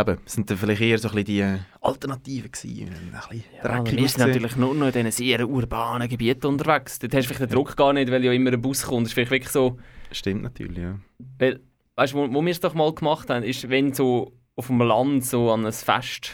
eben, 0.00 0.18
es 0.24 0.34
sind 0.34 0.48
dann 0.48 0.56
vielleicht 0.56 0.80
eher 0.80 0.98
so 0.98 1.08
ein 1.08 1.14
bisschen 1.16 1.24
die 1.26 1.40
äh, 1.40 1.58
Alternativen 1.80 2.52
gewesen, 2.52 2.94
ein 3.28 3.42
Ja, 3.64 3.84
wir 3.84 4.08
sind 4.08 4.18
natürlich 4.18 4.54
nur 4.54 4.72
noch 4.72 4.86
in 4.86 4.92
diesen 4.92 5.10
sehr 5.10 5.48
urbanen 5.48 6.08
Gebieten 6.08 6.46
unterwegs. 6.46 7.00
Dort 7.00 7.12
hast 7.12 7.24
du 7.28 7.34
vielleicht 7.34 7.50
den 7.50 7.56
Druck 7.56 7.76
gar 7.76 7.92
nicht, 7.92 8.08
weil 8.08 8.24
ja 8.24 8.32
immer 8.32 8.52
ein 8.52 8.62
Bus 8.62 8.84
kommt. 8.84 9.02
Das 9.06 9.08
ist 9.08 9.14
vielleicht 9.14 9.32
wirklich 9.32 9.50
so, 9.52 9.76
Stimmt 10.12 10.42
natürlich, 10.44 10.78
ja. 10.78 11.00
weil, 11.40 11.58
weißt 11.96 12.12
du, 12.12 12.18
wo, 12.18 12.32
wo 12.34 12.40
wir 12.44 12.52
es 12.52 12.60
doch 12.60 12.74
mal 12.74 12.94
gemacht 12.94 13.28
haben, 13.30 13.42
ist, 13.42 13.68
wenn 13.68 13.92
so 13.92 14.32
auf 14.54 14.68
dem 14.68 14.78
Land 14.80 15.24
so 15.24 15.50
an 15.50 15.66
ein 15.66 15.72
Fest 15.72 16.30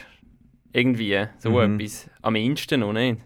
irgendwie 0.74 1.18
so 1.38 1.52
Mhm. 1.66 1.80
etwas 1.80 2.10
am 2.20 2.34
ehesten 2.36 2.80
noch 2.80 2.92
nicht. 2.92 3.22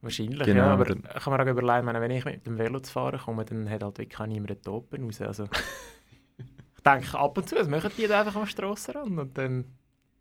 Wahrscheinlich, 0.00 0.44
Genau, 0.44 0.62
ja. 0.62 0.72
Aber 0.72 0.88
ich 0.90 1.02
kann 1.02 1.32
mir 1.32 1.42
auch 1.42 1.46
überlegen, 1.46 1.84
meine, 1.84 2.00
wenn 2.00 2.10
ich 2.12 2.24
mit 2.24 2.46
dem 2.46 2.56
Velo 2.56 2.78
zu 2.80 2.92
fahren 2.92 3.18
komme, 3.18 3.44
dann 3.44 3.68
hat 3.68 3.82
halt 3.82 3.98
wirklich 3.98 4.28
niemand 4.28 4.50
den 4.50 4.62
Topen 4.62 5.04
raus. 5.04 5.20
Also, 5.20 5.44
ich 6.38 6.82
denke 6.84 7.18
ab 7.18 7.36
und 7.36 7.48
zu, 7.48 7.56
das 7.56 7.68
machen 7.68 7.90
die 7.96 8.06
einfach 8.12 8.36
am 8.36 8.46
Strassenrand 8.46 9.18
und 9.18 9.38
dann... 9.38 9.64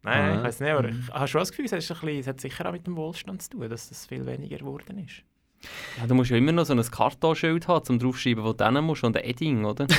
Nein, 0.04 0.32
Ah. 0.32 0.36
ich 0.38 0.44
weiß 0.44 0.60
nicht, 0.62 0.72
aber 0.72 0.90
ich 0.90 1.10
habe 1.12 1.28
schon 1.28 1.40
das 1.40 1.52
Gefühl, 1.52 1.66
es, 1.66 1.72
ist 1.74 1.92
ein 1.92 2.00
bisschen, 2.00 2.20
es 2.20 2.28
hat 2.28 2.40
sicher 2.40 2.66
auch 2.68 2.72
mit 2.72 2.88
dem 2.88 2.96
Wohlstand 2.96 3.42
zu 3.42 3.50
tun, 3.52 3.70
dass 3.70 3.90
das 3.90 4.06
viel 4.06 4.26
weniger 4.26 4.58
geworden 4.58 5.00
ist. 5.00 5.24
Ja, 6.00 6.08
du 6.08 6.14
musst 6.16 6.30
ja 6.30 6.38
immer 6.38 6.52
noch 6.52 6.66
so 6.66 6.74
ein 6.74 6.82
Kartonschild 6.82 7.68
haben, 7.68 7.86
um 7.90 8.00
draufzuschreiben, 8.00 8.44
wo 8.44 8.54
du 8.54 8.66
hin 8.66 8.84
musst 8.84 9.04
und 9.04 9.18
ein 9.18 9.24
Edding, 9.24 9.66
oder? 9.66 9.88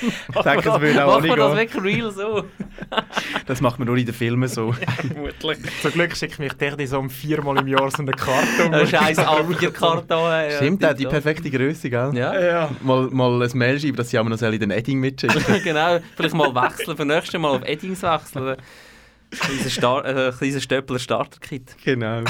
Ich 0.00 0.42
denke, 0.42 0.62
das 0.62 0.80
würde 0.80 1.04
auch 1.04 1.12
Macht 1.14 1.22
nicht 1.22 1.36
man 1.36 1.38
das 1.38 1.56
wirklich 1.56 1.84
real 1.84 2.10
so? 2.12 2.44
Das 3.46 3.60
macht 3.60 3.78
man 3.78 3.86
nur 3.86 3.96
in 3.96 4.06
den 4.06 4.14
Filmen 4.14 4.48
so. 4.48 4.72
Vermutlich. 4.72 5.58
Zum 5.82 5.92
Glück 5.92 6.16
schickt 6.16 6.38
mich 6.38 6.52
der 6.54 6.86
so 6.86 6.98
um 6.98 7.10
viermal 7.10 7.58
im 7.58 7.68
Jahr 7.68 7.90
so 7.90 7.98
eine 7.98 8.12
Karte. 8.12 8.72
Ein 8.72 8.86
scheiß 8.86 9.18
A4-Karton. 9.18 10.18
ja, 10.18 10.50
Stimmt, 10.50 10.84
auch 10.84 10.94
die 10.94 11.06
perfekte 11.06 11.50
Größe, 11.50 11.90
gell? 11.90 12.10
Ja, 12.14 12.40
Ja. 12.40 12.70
Mal, 12.82 13.08
mal 13.10 13.42
ein 13.42 13.50
Mail 13.58 13.78
schreiben, 13.78 13.96
dass 13.96 14.10
sie 14.10 14.18
auch 14.18 14.24
noch 14.24 14.38
sollen 14.38 14.58
den 14.58 14.70
Edding 14.70 14.98
mitschicken 14.98 15.42
genau. 15.64 15.98
Vielleicht 16.16 16.34
mal 16.34 16.54
wechseln, 16.54 16.96
für 16.96 17.04
nächstes 17.04 17.40
Mal 17.40 17.48
auf 17.48 17.62
Eddings 17.62 18.02
wechseln. 18.02 18.56
Kleiner 19.30 19.70
Star 19.70 20.04
äh, 20.04 20.60
Stöppler 20.60 20.98
Starter-Kit. 20.98 21.76
Genau. 21.84 22.22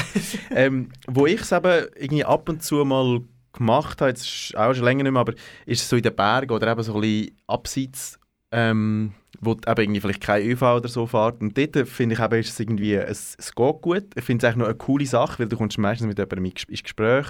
ähm, 0.51 0.91
wo 1.07 1.27
ich 1.27 1.41
es 1.41 1.53
eben 1.53 1.87
irgendwie 1.97 2.25
ab 2.25 2.49
und 2.49 2.63
zu 2.63 2.85
mal 2.85 3.21
gemacht 3.55 4.01
habe, 4.01 4.11
jetzt 4.11 4.27
ist 4.27 4.57
auch 4.57 4.75
schon 4.75 4.85
länger 4.85 5.05
nicht 5.05 5.13
mehr, 5.13 5.21
aber 5.21 5.35
ist 5.67 5.83
es 5.83 5.89
so 5.89 5.97
in 5.97 6.03
den 6.03 6.15
Bergen 6.15 6.53
oder 6.53 6.71
eben 6.71 6.83
so 6.83 6.95
ein 6.95 7.01
bisschen 7.01 7.37
abseits, 7.47 8.19
ähm, 8.51 9.13
wo 9.41 9.53
eben 9.53 9.65
irgendwie 9.79 10.01
vielleicht 10.01 10.23
kein 10.23 10.43
ÖV 10.45 10.63
oder 10.63 10.89
so 10.89 11.07
fährt. 11.07 11.41
Und 11.41 11.57
dort 11.57 11.77
äh, 11.77 11.85
finde 11.87 12.15
ich 12.15 12.21
eben, 12.21 12.41
ist 12.41 12.51
es 12.51 12.61
irgendwie, 12.61 12.95
es, 12.95 13.35
es 13.39 13.55
geht 13.55 13.81
gut. 13.81 14.05
Ich 14.15 14.25
finde 14.25 14.45
es 14.45 14.49
eigentlich 14.49 14.59
noch 14.59 14.67
eine 14.67 14.77
coole 14.77 15.07
Sache, 15.07 15.39
weil 15.39 15.49
du 15.49 15.57
kommst 15.57 15.79
meistens 15.79 16.07
mit 16.07 16.19
jemandem 16.19 16.45
ins 16.45 16.83
Gespräch 16.83 17.27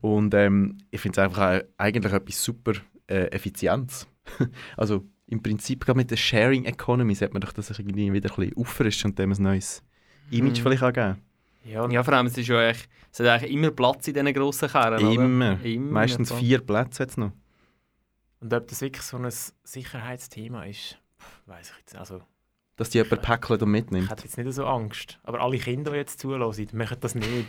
und 0.00 0.34
ähm, 0.34 0.78
ich 0.90 1.00
finde 1.00 1.20
es 1.20 1.24
einfach 1.24 1.42
auch, 1.42 1.60
eigentlich 1.78 2.12
etwas 2.12 2.42
super 2.42 2.72
äh, 3.06 3.26
Effizientes. 3.30 4.06
also 4.76 5.04
im 5.26 5.42
Prinzip 5.42 5.84
gerade 5.84 5.96
mit 5.96 6.10
der 6.10 6.16
Sharing 6.16 6.64
Economy 6.64 7.14
sollte 7.14 7.34
man 7.34 7.42
doch 7.42 7.52
das 7.52 7.70
irgendwie 7.78 8.12
wieder 8.12 8.30
ein 8.30 8.36
bisschen 8.36 8.56
auffrischen 8.56 9.10
und 9.10 9.18
dem 9.18 9.32
ein 9.32 9.42
neues 9.42 9.82
Image 10.30 10.58
Mhm. 10.58 10.62
vielleicht 10.62 10.82
auch 10.82 10.92
geben. 10.92 11.18
Ja, 11.64 11.88
Ja, 11.88 12.02
vor 12.02 12.14
allem, 12.14 12.26
es, 12.26 12.38
ist 12.38 12.48
ja 12.48 12.58
eigentlich, 12.58 12.88
es 13.12 13.20
hat 13.20 13.26
eigentlich 13.26 13.52
immer 13.52 13.70
Platz 13.70 14.08
in 14.08 14.14
diesen 14.14 14.32
grossen 14.32 14.68
Kerren. 14.68 15.04
oder? 15.04 15.12
Immer. 15.12 15.64
Immer 15.64 15.92
Meistens 15.92 16.32
vier 16.32 16.60
Plätze 16.60 17.02
jetzt 17.02 17.18
noch. 17.18 17.32
Und 18.40 18.54
ob 18.54 18.66
das 18.68 18.80
wirklich 18.80 19.02
so 19.02 19.18
ein 19.18 19.28
Sicherheitsthema 19.64 20.64
ist, 20.64 20.98
weiß 21.46 21.70
ich 21.70 21.78
jetzt. 21.78 21.96
Also, 21.96 22.22
Dass 22.76 22.88
die 22.90 22.98
jemand 22.98 23.22
päckelt 23.22 23.62
und 23.62 23.68
ich 23.68 23.82
mitnimmt. 23.82 24.10
hätte 24.10 24.24
jetzt 24.24 24.38
nicht 24.38 24.52
so 24.52 24.64
Angst. 24.64 25.18
Aber 25.22 25.40
alle 25.40 25.58
Kinder, 25.58 25.90
die 25.90 25.98
jetzt 25.98 26.20
zulassen, 26.20 26.68
machen 26.72 26.96
das 27.00 27.14
nicht. 27.14 27.48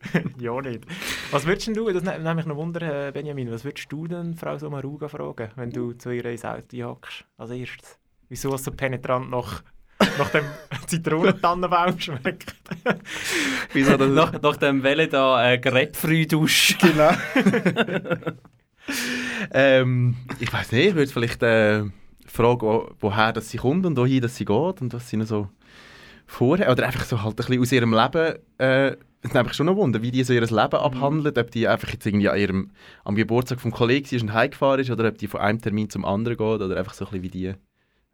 ja, 0.38 0.60
nicht. 0.60 0.84
Was 1.32 1.44
würdest 1.44 1.66
denn 1.66 1.74
du, 1.74 1.90
das 1.92 2.04
nimmt 2.04 2.36
mich 2.36 2.46
noch 2.46 2.56
Wunder, 2.56 3.08
äh, 3.08 3.10
Benjamin, 3.10 3.50
was 3.50 3.64
würdest 3.64 3.90
du 3.90 4.06
denn 4.06 4.34
Frau 4.36 4.56
Sommaruga 4.56 5.08
fragen, 5.08 5.50
wenn 5.56 5.70
du 5.70 5.92
zu 5.92 6.10
ihr 6.10 6.24
ins 6.26 6.44
Auto 6.44 6.76
hockst, 6.84 7.24
als 7.36 7.50
erstes? 7.50 7.98
Wieso 8.28 8.54
es 8.54 8.62
so 8.62 8.70
penetrant 8.70 9.30
nach, 9.30 9.64
nach 10.00 10.30
dem 10.30 10.44
Zitronentannenbaum 10.86 11.98
schmeckt? 11.98 12.54
Wieso 13.72 13.96
das 13.96 14.10
Nach, 14.10 14.40
nach 14.40 14.56
dem 14.56 14.82
Welle 14.82 15.08
da 15.08 15.52
äh, 15.52 15.58
Grapefruit-Dusch. 15.58 16.78
genau. 16.78 17.10
ähm, 19.52 20.16
ich 20.38 20.52
weiß 20.52 20.72
nicht, 20.72 20.88
ich 20.88 20.94
würde 20.94 21.12
vielleicht 21.12 21.42
äh, 21.42 21.84
fragen, 22.26 22.60
wo, 22.60 22.90
woher 23.00 23.32
das 23.32 23.50
sie 23.50 23.58
kommt 23.58 23.86
und 23.86 23.96
wohin 23.96 24.22
dass 24.22 24.36
sie 24.36 24.44
geht 24.44 24.80
und 24.80 24.92
was 24.92 25.08
sie 25.08 25.16
noch 25.16 25.26
so 25.26 25.48
vorhat. 26.26 26.68
Oder 26.68 26.86
einfach 26.86 27.04
so 27.04 27.22
halt 27.22 27.32
ein 27.32 27.36
bisschen 27.36 27.60
aus 27.60 27.72
ihrem 27.72 27.92
Leben. 27.92 28.34
Äh, 28.58 28.96
es 29.20 29.34
nimmt 29.34 29.48
mich 29.48 29.56
schon 29.56 29.66
noch 29.66 29.74
Wunder, 29.76 30.00
wie 30.00 30.12
die 30.12 30.22
so 30.22 30.32
ihr 30.32 30.42
Leben 30.42 30.56
abhandelt. 30.56 31.38
Ob 31.38 31.50
die 31.50 31.66
einfach 31.66 31.90
jetzt 31.90 32.06
irgendwie 32.06 32.28
an 32.28 32.38
ihrem, 32.38 32.70
am 33.04 33.16
Geburtstag 33.16 33.60
vom 33.60 33.72
Kollegen 33.72 34.14
ist 34.14 34.22
und 34.22 34.32
heimgefahren 34.32 34.80
ist 34.80 34.90
oder 34.90 35.08
ob 35.08 35.18
die 35.18 35.26
von 35.26 35.40
einem 35.40 35.60
Termin 35.60 35.90
zum 35.90 36.04
anderen 36.04 36.36
geht 36.36 36.60
oder 36.60 36.76
einfach 36.76 36.94
so 36.94 37.04
ein 37.06 37.10
bisschen 37.10 37.22
wie 37.24 37.30
die, 37.30 37.54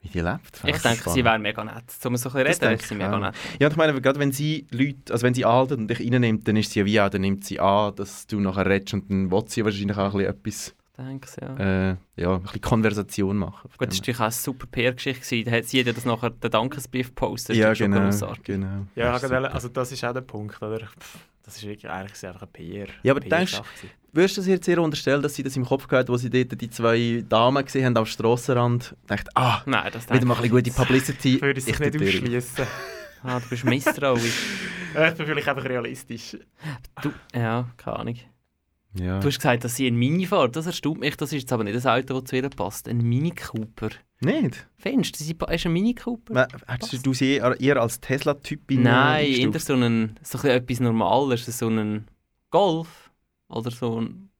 wie 0.04 0.08
die 0.08 0.20
lebt. 0.20 0.60
Ich 0.64 0.76
denke, 0.82 1.10
sie 1.10 1.24
wäre 1.24 1.38
mega 1.38 1.64
nett. 1.64 1.84
Um 2.04 2.16
so 2.16 2.28
ein 2.30 2.44
bisschen 2.44 2.44
Das 2.44 2.60
reden, 2.62 2.74
ist 2.74 2.88
sie 2.88 2.94
mega 2.94 3.18
nett. 3.18 3.34
Ja, 3.58 3.66
und 3.66 3.72
ich 3.72 3.76
meine, 3.76 4.00
gerade 4.00 4.20
wenn 4.20 4.32
sie 4.32 4.66
Leute, 4.70 5.12
also 5.12 5.24
wenn 5.24 5.34
sie 5.34 5.44
anhalten 5.44 5.80
und 5.80 5.88
dich 5.88 6.00
reinnimmt, 6.00 6.46
dann 6.46 6.56
ist 6.56 6.72
sie 6.72 6.80
ja 6.80 6.84
wie 6.86 7.00
auch, 7.00 7.08
dann 7.08 7.22
nimmt 7.22 7.44
sie 7.44 7.58
an, 7.58 7.94
dass 7.96 8.26
du 8.26 8.38
nachher 8.40 8.66
redest 8.66 8.94
und 8.94 9.10
dann 9.10 9.30
will 9.30 9.42
sie 9.46 9.64
wahrscheinlich 9.64 9.96
auch 9.96 10.14
ein 10.14 10.36
bisschen 10.42 10.74
Ich 10.96 11.04
denke 11.04 11.28
ja. 11.40 11.46
etwas, 11.48 11.60
äh, 11.60 11.96
ja, 12.22 12.34
ein 12.34 12.42
bisschen 12.42 12.60
Konversation 12.60 13.36
machen. 13.38 13.70
Gut, 13.78 13.88
das 13.88 13.94
war 13.94 13.98
natürlich 13.98 14.20
auch 14.20 14.24
eine 14.24 14.30
super 14.32 14.66
PR-Geschichte. 14.66 15.44
Da 15.44 15.50
hat 15.50 15.64
sie 15.64 15.80
ja 15.80 15.92
das 15.92 16.04
nachher 16.04 16.30
den 16.30 16.50
Dankesbrief 16.50 17.08
gepostet. 17.08 17.56
ja, 17.56 17.72
genau, 17.72 18.10
genau. 18.44 18.86
Ja, 18.94 19.18
Das 19.18 19.30
also 19.32 19.68
das 19.68 19.90
ist 19.92 20.04
auch 20.04 20.12
der 20.12 20.20
Punkt, 20.20 20.60
oder? 20.62 20.78
Pff, 20.80 21.18
Das 21.44 21.56
ist 21.56 21.62
wirklich 21.66 21.90
eigentlich 21.90 22.26
einfach 22.26 22.42
ein 22.42 22.48
PR. 22.52 22.86
Ja, 23.02 23.12
aber 23.12 23.20
PR 23.20 23.36
denkst-. 23.38 23.60
Würdest 24.12 24.36
du 24.36 24.42
sie 24.42 24.52
jetzt 24.52 24.68
ihr 24.68 24.80
unterstellen, 24.80 25.20
dass 25.22 25.34
sie 25.34 25.42
das 25.42 25.56
im 25.56 25.64
Kopf 25.64 25.88
gehabt, 25.88 26.08
wo 26.08 26.16
sie 26.16 26.30
dort 26.30 26.60
die 26.60 26.70
zwei 26.70 27.24
Damen 27.28 27.64
gesehen 27.64 27.84
haben 27.84 27.96
am 27.96 28.06
Strassenrand? 28.06 28.94
Dachte, 29.08 29.30
ah, 29.34 29.60
Nein, 29.66 29.90
das 29.92 30.08
wieder 30.08 30.24
mal 30.24 30.34
ein 30.36 30.42
bisschen 30.42 30.56
gute 30.56 30.70
Publicity. 30.70 31.36
Ich 31.36 31.42
würde 31.42 31.58
es 31.58 31.66
Ich 31.66 31.78
nicht 31.78 31.92
tue 31.92 32.00
dir- 32.00 32.08
ausschließen. 32.08 32.66
Ah, 33.24 33.40
du 33.40 33.48
bist 33.48 33.64
misstrauisch. 33.64 34.42
Ich 34.94 35.14
bin 35.14 35.26
vielleicht 35.26 35.48
einfach 35.48 35.64
realistisch. 35.64 36.36
du, 37.02 37.12
ja, 37.34 37.68
keine 37.76 37.96
Ahnung. 37.98 38.16
Ja. 38.96 39.18
Du 39.18 39.26
hast 39.26 39.36
gesagt, 39.38 39.64
dass 39.64 39.74
sie 39.76 39.86
ein 39.88 39.96
Mini 39.96 40.24
fährt. 40.26 40.54
Das 40.56 40.66
erstaunt 40.66 41.00
mich. 41.00 41.16
Das 41.16 41.32
ist 41.32 41.42
jetzt 41.42 41.52
aber 41.52 41.64
nicht 41.64 41.74
das 41.76 41.86
Auto, 41.86 42.20
das 42.20 42.30
zu 42.30 42.36
ihr 42.36 42.48
passt. 42.48 42.88
Ein 42.88 42.98
Mini 42.98 43.32
Cooper. 43.32 43.88
Nicht? 44.20 44.66
Findest 44.76 45.18
du, 45.18 45.24
sie 45.24 45.36
ist 45.50 45.66
ein 45.66 45.72
Mini 45.72 45.94
Cooper? 45.94 46.32
Ma- 46.34 46.46
Hättest 46.68 47.04
du 47.04 47.12
sie 47.12 47.32
eher 47.34 47.60
eher 47.60 47.80
als 47.82 48.00
Tesla-Typin 48.00 48.82
Nein, 48.82 49.24
äh, 49.24 49.28
eher 49.30 49.46
eingestuft? 49.46 49.66
so, 49.66 49.74
ein, 49.74 50.18
so 50.22 50.38
ein 50.38 50.42
bisschen 50.42 50.50
etwas 50.50 50.80
Normales. 50.80 51.46
So 51.46 51.68
ein 51.68 52.06
Golf. 52.50 53.10
Oder 53.48 53.70
so 53.70 54.00
ein. 54.00 54.30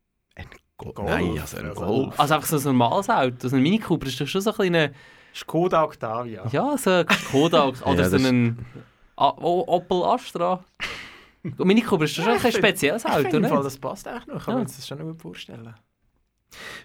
Go- 0.76 0.92
Golf? 0.92 1.08
Nein, 1.08 1.38
also 1.38 1.56
ein 1.56 1.66
Also- 1.66 1.80
Golf. 1.80 2.20
Also 2.20 2.34
einfach 2.34 2.48
so 2.48 2.56
ein 2.56 2.64
normales 2.76 3.08
Auto. 3.10 3.48
So 3.48 3.56
ein 3.56 3.62
Mini 3.62 3.78
Cooper 3.78 4.06
ist 4.06 4.20
doch 4.20 4.26
schon 4.26 4.40
so 4.40 4.50
ein 4.50 4.56
kleiner. 4.56 4.90
Skoda 5.34 5.82
Octavia. 5.82 6.46
Ja, 6.52 6.78
so 6.78 6.90
ein 6.90 7.06
Skoda. 7.10 7.64
oder 7.84 8.02
Ja, 8.02 8.08
so 8.08 8.16
das- 8.18 8.24
ein. 8.24 8.64
Opel 9.16 10.02
Astra. 10.04 10.64
Und 11.44 11.66
Mini 11.66 11.82
Cooper 11.82 12.04
ist 12.04 12.16
doch 12.18 12.22
schon 12.24 12.32
ein 12.32 12.36
ich 12.36 12.42
find- 12.42 12.54
spezielles 12.56 13.04
Ich 13.04 13.10
Auto, 13.10 13.20
finde, 13.22 13.36
im 13.36 13.44
Fall, 13.44 13.58
ne? 13.58 13.64
das 13.64 13.78
passt 13.78 14.08
eigentlich 14.08 14.26
noch. 14.26 14.36
Ich 14.38 14.44
kann 14.44 14.54
Ja. 14.54 14.60
mir 14.60 14.66
das 14.66 14.86
schon 14.88 14.98
gut 14.98 15.20
vorstellen. 15.20 15.74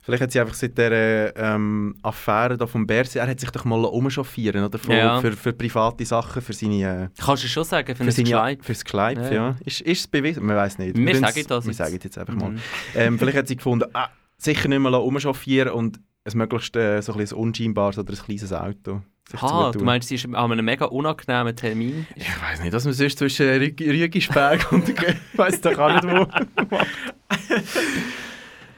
Vielleicht 0.01 0.23
hat 0.23 0.31
sie 0.31 0.39
einfach 0.39 0.55
seit 0.55 0.75
der 0.79 1.33
ähm, 1.37 1.95
Affäre 2.01 2.57
da 2.57 2.65
vom 2.65 2.87
Berse, 2.87 3.19
er 3.19 3.27
hat 3.27 3.39
sich 3.39 3.51
doch 3.51 3.65
mal 3.65 3.85
umchauffieren, 3.85 4.63
oder? 4.63 4.79
Für, 4.79 4.93
Ja. 4.93 5.21
für, 5.21 5.31
für 5.33 5.53
private 5.53 6.03
Sachen, 6.05 6.41
für 6.41 6.53
seine... 6.53 7.03
Äh, 7.15 7.21
Kannst 7.23 7.43
du 7.43 7.47
schon 7.47 7.63
sagen, 7.63 7.87
für 7.95 8.03
für 8.03 8.09
ein 8.09 8.11
seine 8.11 8.29
Kleid. 8.29 8.65
Fürs 8.65 8.83
Kleid, 8.83 9.17
ja. 9.19 9.31
Ja. 9.31 9.55
Ist, 9.63 9.81
ist 9.81 9.99
es 9.99 10.07
bewiesen? 10.07 10.43
Man 10.45 10.55
weiß 10.55 10.79
nicht. 10.79 10.97
Wir 10.97 11.15
sagen 11.15 11.45
das 11.47 11.65
Wir 11.65 11.69
jetzt. 11.69 11.77
sagen 11.77 11.99
jetzt 12.01 12.17
einfach 12.17 12.33
mal. 12.33 12.49
Mhm. 12.51 12.59
Ähm, 12.95 13.19
vielleicht 13.19 13.37
hat 13.37 13.47
sie 13.47 13.57
gefunden, 13.57 13.87
ah, 13.93 14.09
sicher 14.37 14.67
nicht 14.69 14.79
mehr 14.79 14.91
umchauffieren 15.03 15.71
und 15.73 15.99
ein 16.25 16.37
möglichst 16.37 16.75
äh, 16.75 17.01
so 17.01 17.11
ein, 17.13 17.19
bisschen 17.19 17.37
ein 17.37 17.43
unscheinbares 17.43 17.99
oder 17.99 18.11
ein 18.11 18.17
kleines 18.19 18.51
Auto. 18.51 19.01
Ah, 19.37 19.71
du 19.71 19.83
meinst, 19.83 20.07
sie 20.09 20.15
ist 20.15 20.25
an 20.25 20.35
einem 20.51 20.65
mega 20.65 20.85
unangenehmen 20.85 21.55
Termin? 21.55 22.07
Ich 22.15 22.27
weiß 22.41 22.61
nicht, 22.61 22.73
dass 22.73 22.85
man 22.85 22.93
sonst 22.93 23.19
zwischen 23.19 23.45
Rü- 23.47 23.79
Rügisberg 24.03 24.71
und 24.71 24.89
ich 24.89 24.97
weiß 25.35 25.61
doch 25.61 25.77
auch 25.77 25.93
nicht 25.93 26.03
wo. 26.05 26.25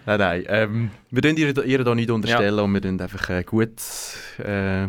nein, 0.05 0.19
nein. 0.19 0.43
Ähm, 0.47 0.91
wir 1.09 1.21
tun 1.21 1.37
ihr, 1.37 1.65
ihr 1.65 1.83
da 1.83 1.95
nicht 1.95 2.09
unterstellen 2.09 2.59
und 2.59 2.73
wir 2.73 2.81
tun 2.81 2.99
einfach 2.99 3.29
äh, 3.29 3.43
gut, 3.43 3.71
äh, 4.39 4.87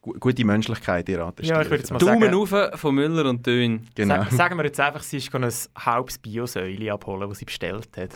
gu 0.00 0.12
gute 0.18 0.44
Menschlichkeit 0.44 1.08
ihr 1.08 1.24
anstellen. 1.24 1.48
Ja, 1.50 1.62
ich 1.62 1.70
würde 1.70 1.78
jetzt 1.82 1.90
mal 1.92 1.98
Daumen 1.98 2.20
sagen, 2.20 2.34
rauf 2.34 2.80
von 2.80 2.94
Müller 2.94 3.28
und 3.28 3.46
Dön. 3.46 3.86
Genau. 3.94 4.16
Sag, 4.16 4.32
sagen 4.32 4.56
wir 4.58 4.64
jetzt 4.64 4.80
einfach, 4.80 5.02
sie 5.02 5.16
ist 5.18 5.34
ein 5.34 5.48
halbes 5.78 6.18
Bio-Säule 6.18 6.92
abholen, 6.92 7.28
das 7.28 7.38
sie 7.38 7.44
bestellt 7.44 7.88
hat. 7.96 8.10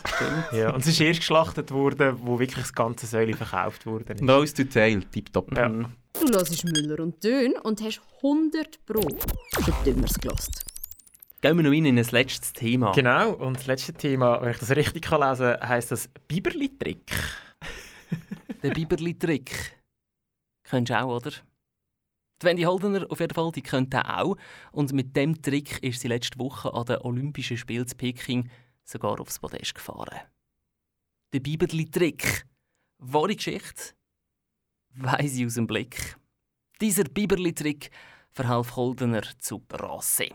Ja, 0.53 0.71
und 0.73 0.81
es 0.81 0.87
ist 0.87 0.99
erst 1.01 1.19
geschlachtet 1.21 1.71
worden, 1.71 2.15
wo 2.21 2.39
wirklich 2.39 2.63
das 2.63 2.73
ganze 2.73 3.05
Säule 3.07 3.33
verkauft 3.35 3.85
wurde. 3.85 4.15
Nose 4.23 4.53
to 4.53 4.63
tail, 4.65 5.01
tipptopp. 5.11 5.55
Ja. 5.57 5.71
Du 6.19 6.33
hörst 6.33 6.65
Müller 6.65 6.99
und 6.99 7.23
Dön 7.23 7.53
und 7.63 7.81
hast 7.81 8.01
100 8.17 8.85
Pro 8.85 9.01
den 9.01 9.73
Dümmers 9.85 10.15
gelost. 10.15 10.65
Gehen 11.41 11.55
wir 11.55 11.63
noch 11.63 11.71
rein 11.71 11.85
in 11.85 11.99
ein 11.99 12.05
letztes 12.09 12.53
Thema. 12.53 12.91
Genau, 12.91 13.33
und 13.33 13.57
das 13.57 13.67
letzte 13.67 13.93
Thema, 13.93 14.41
wenn 14.41 14.51
ich 14.51 14.57
das 14.57 14.71
richtig 14.71 15.03
kann 15.03 15.21
lesen 15.21 15.55
kann, 15.59 15.69
heisst 15.69 15.91
das 15.91 16.09
Biberli-Trick. 16.27 17.11
Der 18.63 18.71
Biberli-Trick. 18.71 19.77
Kennst 20.63 20.89
du 20.89 20.99
auch, 20.99 21.17
oder? 21.17 21.31
Die 22.41 22.45
Wendy 22.45 22.63
Holdener 22.63 23.05
auf 23.09 23.19
jeden 23.19 23.33
Fall, 23.33 23.51
die 23.51 23.61
kennt 23.61 23.93
den 23.93 24.01
auch. 24.01 24.35
Und 24.71 24.93
mit 24.93 25.15
dem 25.15 25.41
Trick 25.41 25.81
ist 25.83 26.01
sie 26.01 26.07
letzte 26.07 26.39
Woche 26.39 26.73
an 26.73 26.85
den 26.85 26.97
Olympischen 26.97 27.57
Spielen 27.57 27.85
in 27.85 27.97
Peking 27.97 28.49
sogar 28.83 29.19
aufs 29.19 29.39
Podest 29.39 29.75
gefahren. 29.75 30.19
Der 31.31 31.39
Biberli-Trick. 31.39 32.45
Wahre 32.97 33.35
Geschichte? 33.35 33.96
Weiss 34.99 35.35
ich 35.35 35.45
aus 35.45 35.53
dem 35.53 35.67
Blick. 35.67 36.17
Dieser 36.81 37.03
Biberli-Trick 37.03 37.91
verhalf 38.31 38.75
Holdener 38.75 39.21
zu 39.37 39.59
Bronze. 39.59 40.29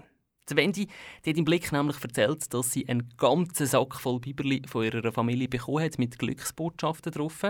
Die 0.49 0.57
Wendy 0.57 0.87
die 1.25 1.31
hat 1.31 1.37
im 1.37 1.45
Blick 1.45 1.73
nämlich 1.73 2.01
erzählt, 2.01 2.55
dass 2.55 2.71
sie 2.71 2.89
einen 2.89 3.09
ganzen 3.17 3.67
Sack 3.67 3.97
voll 3.97 4.21
Biberli 4.21 4.63
von 4.67 4.85
ihrer 4.85 5.11
Familie 5.11 5.49
bekommen 5.49 5.83
hat 5.83 5.99
mit 5.99 6.17
Glücksbotschaften 6.17 7.11
drauf. 7.11 7.43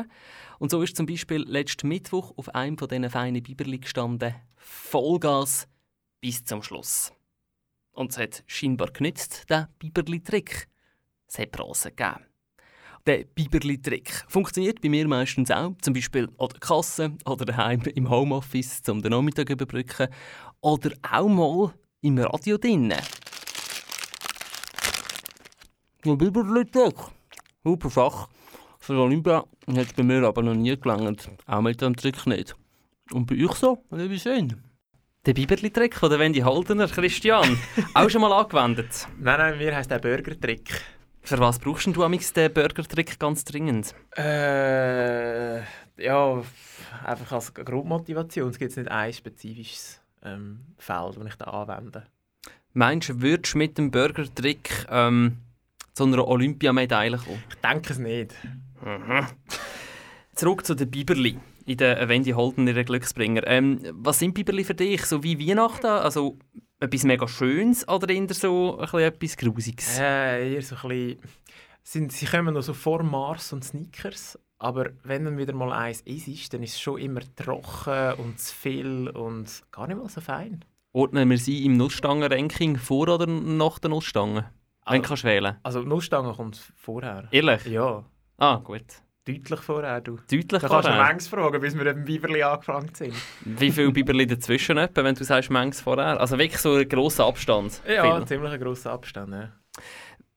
Und 0.59 0.71
so 0.71 0.81
ist 0.81 0.97
zum 0.97 1.05
Beispiel 1.05 1.43
letzten 1.43 1.89
Mittwoch 1.89 2.33
auf 2.39 2.55
einem 2.55 2.79
von 2.79 2.89
diesen 2.89 3.11
feinen 3.11 3.43
Biberli 3.43 3.79
gestanden: 3.79 4.35
Vollgas 4.57 5.69
bis 6.23 6.45
zum 6.45 6.63
Schluss. 6.63 7.13
Und 7.93 8.13
es 8.13 8.19
hat 8.19 8.43
scheinbar 8.47 8.91
genützt, 8.91 9.51
der 9.51 9.69
Biberli-Trick. 9.79 10.67
Es 11.27 11.39
hat 11.39 11.51
Bronze 11.51 11.91
gegeben. 11.91 12.32
Der 13.05 13.25
Biberli-Trick 13.25 14.27
funktioniert 14.29 14.81
bei 14.81 14.89
mir 14.89 15.09
meistens 15.09 15.51
auch, 15.51 15.73
zum 15.83 15.93
Beispiel 15.93 16.29
an 16.39 16.49
der 16.53 16.61
Kasse 16.61 17.13
oder 17.25 17.45
daheim 17.45 17.83
im 17.97 18.09
Homeoffice, 18.09 18.81
um 18.89 19.03
den 19.03 19.11
Nachmittag 19.11 19.49
zu 19.49 19.55
überbrücken. 19.55 20.07
Oder 20.61 20.93
auch 21.11 21.29
mal 21.29 21.75
im 22.01 22.19
Radio 22.19 22.59
drinnen. 22.59 23.01
Der 26.05 26.15
Biberli-Trick. 26.15 26.95
Super 27.65 27.91
Sache. 27.91 28.29
Für 28.79 28.95
Olympia 28.95 29.45
hat 29.67 29.87
es 29.87 29.93
bei 29.95 30.05
mir 30.05 30.23
aber 30.23 30.43
noch 30.45 30.55
nie 30.55 30.77
gelangt. 30.77 31.29
Auch 31.47 31.61
mit 31.61 31.81
dem 31.81 31.97
Trick 31.97 32.25
nicht. 32.27 32.55
Und 33.11 33.27
bei 33.27 33.35
euch 33.45 33.55
so? 33.55 33.85
Wie 33.91 34.19
schön. 34.21 34.63
Der 35.27 35.35
Biberli-Trick 35.35 35.97
von 35.97 36.09
der 36.09 36.21
Wendy 36.21 36.41
Holdener, 36.41 36.87
Christian. 36.87 37.59
auch 37.95 38.09
schon 38.09 38.21
mal 38.21 38.33
angewendet. 38.33 39.09
Nein, 39.19 39.39
nein, 39.39 39.59
mir 39.59 39.75
heisst 39.75 39.91
der 39.91 39.99
Burger-Trick. 39.99 40.83
Für 41.25 41.39
was 41.39 41.59
brauchst 41.61 41.87
du 41.87 42.03
amigs 42.03 42.33
den 42.33 42.53
Burger-Trick 42.53 43.19
ganz 43.19 43.45
dringend? 43.45 43.95
Äh, 44.17 45.61
ja, 45.97 46.43
einfach 47.05 47.33
als 47.33 47.55
Grundmotivation. 47.55 48.51
Es 48.51 48.59
gibt 48.59 48.77
nicht 48.77 48.91
ein 48.91 49.13
spezifisches 49.13 50.01
ähm, 50.25 50.61
Feld, 50.79 51.17
das 51.17 51.27
ich 51.27 51.35
da 51.37 51.45
anwende. 51.45 52.05
Meinst 52.73 53.09
du, 53.09 53.23
würdest 53.23 53.55
du 53.55 53.59
mit 53.59 53.79
dem 53.79 53.91
Burger-Trick 53.93 54.87
ähm, 54.91 55.39
zu 55.93 56.05
einer 56.05 56.27
Olympiamedaille 56.27 57.19
kommen? 57.19 57.43
Ich 57.51 57.57
denke 57.57 57.93
es 57.93 57.99
nicht. 57.99 58.35
Zurück 60.35 60.67
zu 60.67 60.75
den 60.75 60.91
Biberli 60.91 61.39
in 61.67 61.77
der 61.77 62.09
Wendy 62.09 62.33
Holdener 62.33 62.83
Glücksbringer. 62.83 63.47
Ähm, 63.47 63.81
was 63.93 64.19
sind 64.19 64.35
Biberli 64.35 64.65
für 64.65 64.75
dich? 64.75 65.05
So 65.07 65.23
wie 65.23 65.39
Weihnachten? 65.39 65.87
Also 65.87 66.37
etwas 66.83 67.05
mega 67.05 67.27
Schönes 67.29 67.87
oder 67.89 68.09
eher 68.09 68.27
so 68.35 68.79
ein 68.79 68.81
bisschen 68.83 69.01
etwas 69.01 69.37
Grusiges? 69.37 69.99
Äh, 69.99 70.55
eher 70.55 70.63
so 70.63 70.77
ein 70.77 70.89
bisschen... 70.89 71.19
Sind, 71.85 72.13
sie 72.13 72.27
kommen 72.27 72.55
noch 72.55 72.63
so 72.63 72.75
vor 72.75 73.03
Mars 73.03 73.53
und 73.53 73.65
Snickers, 73.65 74.39
aber 74.59 74.91
wenn 75.03 75.25
dann 75.25 75.37
wieder 75.37 75.53
mal 75.53 75.73
eins 75.73 76.01
ist, 76.03 76.55
dann 76.55 76.63
ist 76.63 76.75
es 76.75 76.81
schon 76.81 77.01
immer 77.01 77.21
trocken 77.35 78.21
und 78.21 78.39
zu 78.39 78.55
viel 78.55 79.09
und 79.09 79.65
gar 79.73 79.89
nicht 79.89 79.97
mal 79.99 80.09
so 80.09 80.21
fein. 80.21 80.65
Ordnen 80.93 81.29
wir 81.29 81.39
sie 81.39 81.65
im 81.65 81.77
Nussstangen-Ranking 81.77 82.77
vor 82.77 83.09
oder 83.09 83.27
nach 83.27 83.81
der 83.81 83.91
Nussstange? 83.91 84.53
Wenn 84.87 85.03
du 85.03 85.09
kannst 85.09 85.25
wählen. 85.25 85.57
Also 85.65 85.83
die 85.83 85.89
Nussstange 85.89 86.35
kommt 86.35 86.57
vorher. 86.77 87.27
Ehrlich? 87.33 87.65
Ja, 87.67 88.05
Ah, 88.39 88.57
gut. 88.57 88.83
Deutlich 89.27 89.61
vorher. 89.61 90.01
Du. 90.01 90.17
Deutlich 90.31 90.63
Da 90.63 90.69
kannst 90.69 90.89
du 90.89 90.93
manches 90.93 91.29
fragen, 91.29 91.61
bis 91.61 91.77
wir 91.77 91.87
eben 91.87 92.05
Biberli 92.05 92.43
angefangen 92.43 92.95
sind. 92.95 93.15
Wie 93.45 93.71
viele 93.71 93.93
Biberli 93.93 94.27
dazwischen 94.27 94.79
etwa, 94.79 95.05
wenn 95.05 95.15
du 95.15 95.25
sagst, 95.25 95.51
manches 95.51 95.81
vorher? 95.81 96.21
Also 96.21 96.39
wirklich 96.39 96.61
so 96.61 96.75
ein 96.75 96.89
grosser 96.89 97.27
Abstand. 97.27 97.83
Ja, 97.87 98.03
Viel. 98.03 98.13
ein 98.13 98.27
ziemlich 98.27 98.61
grosser 98.61 98.93
Abstand. 98.93 99.33
Ja. 99.33 99.53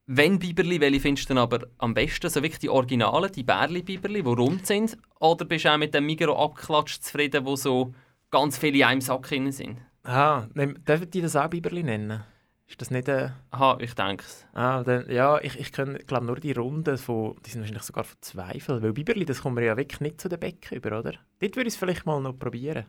Wenn 0.07 0.37
Biberli, 0.37 0.79
welche 0.79 0.99
findest 0.99 1.29
du 1.29 1.33
denn 1.33 1.41
aber 1.41 1.65
am 1.79 1.95
besten? 1.95 2.29
So 2.29 2.43
wirklich 2.43 2.59
die 2.59 2.69
Originalen, 2.69 3.31
die 3.31 3.43
Bärli-Biberli, 3.43 4.21
die 4.21 4.29
rund 4.29 4.67
sind? 4.67 4.97
Oder 5.19 5.45
bist 5.45 5.65
du 5.65 5.71
auch 5.71 5.77
mit 5.77 5.95
dem 5.95 6.05
Migros 6.05 6.37
abgeklatscht 6.37 7.03
zufrieden, 7.03 7.43
wo 7.45 7.55
so 7.55 7.93
ganz 8.29 8.57
viele 8.57 8.77
in 8.77 8.83
einem 8.83 9.01
Sack 9.01 9.23
drin 9.23 9.51
sind? 9.51 9.79
Ah, 10.03 10.45
dürfen 10.53 11.09
die 11.09 11.21
das 11.21 11.35
auch 11.35 11.49
Biberli 11.49 11.81
nennen? 11.81 12.23
Ist 12.67 12.81
das 12.81 12.89
nicht 12.89 13.07
ein... 13.09 13.31
Aha, 13.51 13.77
ich 13.79 13.93
denke 13.93 14.23
es. 14.23 14.45
Ah, 14.53 14.83
dann, 14.83 15.09
ja, 15.09 15.39
ich, 15.39 15.59
ich 15.59 15.71
glaube 15.71 16.25
nur 16.25 16.37
die 16.37 16.51
Runden 16.51 16.97
von... 16.97 17.35
Die 17.45 17.51
sind 17.51 17.61
wahrscheinlich 17.61 17.83
sogar 17.83 18.03
von 18.03 18.17
Zweifel. 18.21 18.81
Weil 18.81 18.93
Biberli, 18.93 19.25
das 19.25 19.41
kommen 19.41 19.55
wir 19.57 19.63
ja 19.63 19.77
wirklich 19.77 20.01
nicht 20.01 20.19
zu 20.19 20.29
den 20.29 20.39
Becken 20.39 20.77
über, 20.77 20.99
oder? 20.99 21.13
Dort 21.39 21.55
würde 21.55 21.67
ich 21.67 21.73
es 21.73 21.75
vielleicht 21.75 22.05
mal 22.05 22.19
noch 22.19 22.37
probieren. 22.37 22.85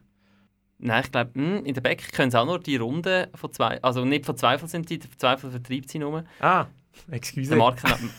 Nein, 0.79 1.03
ich 1.05 1.13
glaube, 1.13 1.41
in 1.41 1.75
der 1.75 1.81
Bäcker 1.81 2.07
können 2.13 2.31
sie 2.31 2.39
auch 2.39 2.45
nur 2.45 2.61
die 2.61 2.77
Runden 2.77 3.29
von 3.35 3.53
zwei, 3.53 3.83
also 3.83 4.05
nicht 4.05 4.27
von 4.27 4.37
Zweifel 4.37 4.69
sind 4.69 4.89
die, 4.91 4.99
von 4.99 5.19
Zweifel 5.19 5.51
vertreibt 5.51 5.89
sie 5.89 5.99
nur. 5.99 6.25
Ah, 6.39 6.67
excuse. 7.11 7.49
Der 7.49 7.57
Marken, 7.57 8.11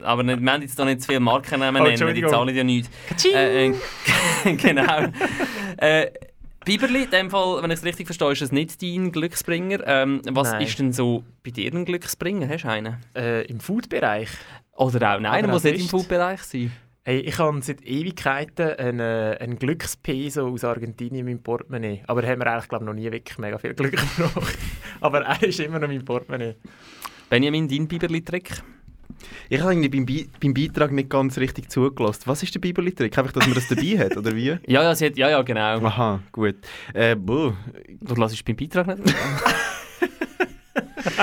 aber 0.00 0.22
nicht, 0.22 0.40
wir 0.40 0.52
haben 0.52 0.62
jetzt 0.62 0.78
da 0.78 0.86
nicht 0.86 1.02
zu 1.02 1.08
viele 1.08 1.20
Markennamen 1.20 1.82
Oh, 1.82 1.84
nennen, 1.84 2.14
die 2.14 2.26
zahlen 2.26 2.56
ja 2.56 2.64
nichts. 2.64 2.90
Äh, 3.26 3.68
äh, 3.68 3.74
genau. 4.56 5.08
äh, 5.76 6.10
Biberli, 6.66 7.04
in 7.04 7.10
dem 7.10 7.30
Fall, 7.30 7.62
wenn 7.62 7.70
ich 7.70 7.78
es 7.78 7.84
richtig 7.84 8.08
verstehe, 8.08 8.32
ist 8.32 8.42
es 8.42 8.50
nicht 8.50 8.82
dein 8.82 9.12
Glücksbringer. 9.12 9.86
Ähm, 9.86 10.20
was 10.30 10.50
Nein. 10.50 10.62
ist 10.62 10.76
denn 10.80 10.92
so 10.92 11.22
bei 11.44 11.52
dir 11.52 11.72
ein 11.72 11.84
Glücksbringer? 11.84 12.48
Hast 12.48 12.64
du 12.64 12.68
einen? 12.68 12.96
Äh, 13.14 13.46
Im 13.46 13.60
Food-Bereich. 13.60 14.30
Oder 14.72 15.14
auch, 15.14 15.20
nein, 15.20 15.44
Oder 15.44 15.52
muss 15.52 15.62
nicht 15.62 15.80
im. 15.80 15.88
Foodbereich 15.88 16.42
sein. 16.42 16.72
Hey, 17.04 17.20
ich 17.20 17.38
habe 17.38 17.62
seit 17.62 17.82
Ewigkeiten 17.82 18.72
einen, 18.78 18.98
äh, 18.98 19.36
einen 19.38 19.60
Glückspeso 19.60 20.48
aus 20.48 20.64
Argentinien 20.64 21.20
in 21.20 21.26
meinem 21.26 21.42
Portemonnaie. 21.44 22.02
Aber 22.08 22.20
da 22.20 22.26
haben 22.26 22.40
wir 22.40 22.48
eigentlich 22.48 22.68
glaub, 22.68 22.82
noch 22.82 22.94
nie 22.94 23.12
wirklich 23.12 23.38
mega 23.38 23.58
viel 23.58 23.72
Glück 23.74 23.92
gebraucht. 24.16 24.58
Aber 25.00 25.20
er 25.20 25.42
ist 25.44 25.60
immer 25.60 25.78
noch 25.78 25.86
mein 25.86 26.04
Portemonnaie. 26.04 26.56
Benjamin, 27.30 27.68
dein 27.68 27.86
Biberli-Trick? 27.86 28.60
Ich 29.48 29.60
habe 29.60 29.72
irgendwie 29.74 29.88
beim, 29.88 30.06
Be 30.06 30.26
beim 30.40 30.54
Beitrag 30.54 30.92
nicht 30.92 31.08
ganz 31.10 31.38
richtig 31.38 31.70
zugelassen. 31.70 32.22
Was 32.26 32.42
ist 32.42 32.54
der 32.54 32.60
Biberli-Trick? 32.60 33.16
Einfach, 33.18 33.32
dass 33.32 33.46
man 33.46 33.54
das 33.54 33.68
dabei 33.68 33.98
hat, 33.98 34.16
oder 34.16 34.34
wie? 34.34 34.48
Ja, 34.66 34.82
ja, 34.82 34.94
sie 34.94 35.06
hat, 35.06 35.16
ja, 35.16 35.30
ja, 35.30 35.42
genau. 35.42 35.84
Aha, 35.86 36.20
gut. 36.32 36.56
Äh, 36.94 37.14
buh. 37.16 37.52
Du 38.00 38.14
lässt 38.14 38.44
beim 38.44 38.56
Beitrag 38.56 38.86
nicht? 38.88 39.14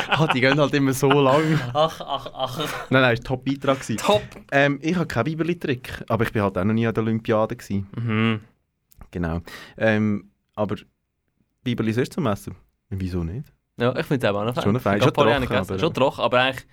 Ah, 0.08 0.28
die 0.28 0.39
gehen 0.39 0.58
halt 0.60 0.74
immer 0.74 0.94
so 0.94 1.10
lang. 1.12 1.60
ach, 1.74 2.00
ach, 2.02 2.28
ach. 2.34 2.58
Nein, 2.89 3.02
nein, 3.02 3.14
es 3.16 3.20
war 3.30 3.38
ein 3.38 3.44
Top-Beitrag. 3.44 3.80
Top! 3.98 4.22
Ähm, 4.52 4.80
ich 4.82 4.96
habe 4.96 5.08
keinen 5.08 5.26
Biberli-Trick, 5.26 6.04
aber 6.08 6.24
ich 6.26 6.34
war 6.36 6.44
halt 6.44 6.58
auch 6.58 6.64
noch 6.64 6.74
nie 6.74 6.88
an 6.88 6.94
der 6.94 7.04
Olympiade. 7.04 7.56
Gewesen. 7.56 7.88
Mhm. 7.96 8.39
Genau. 9.12 9.41
Ähm, 9.78 10.30
aber 10.56 10.76
Biberli 11.64 11.91
sonst 11.94 12.14
zum 12.14 12.26
Essen? 12.28 12.56
Wieso 12.89 13.24
nicht? 13.24 13.52
Ja, 13.78 13.96
ich 13.98 14.06
finde 14.06 14.26
es 14.26 14.34
auch 14.34 14.44
noch 14.46 14.54
fein. 14.56 14.64
Schon 14.64 14.74
noch 14.74 14.82
fein. 14.82 15.02
Schon 15.02 15.10
ein 15.10 15.14
trocken, 15.14 15.56
aber- 15.58 15.80
Schon 15.80 15.94
trocken, 15.94 16.22
aber 16.22 16.39
eigentlich 16.39 16.66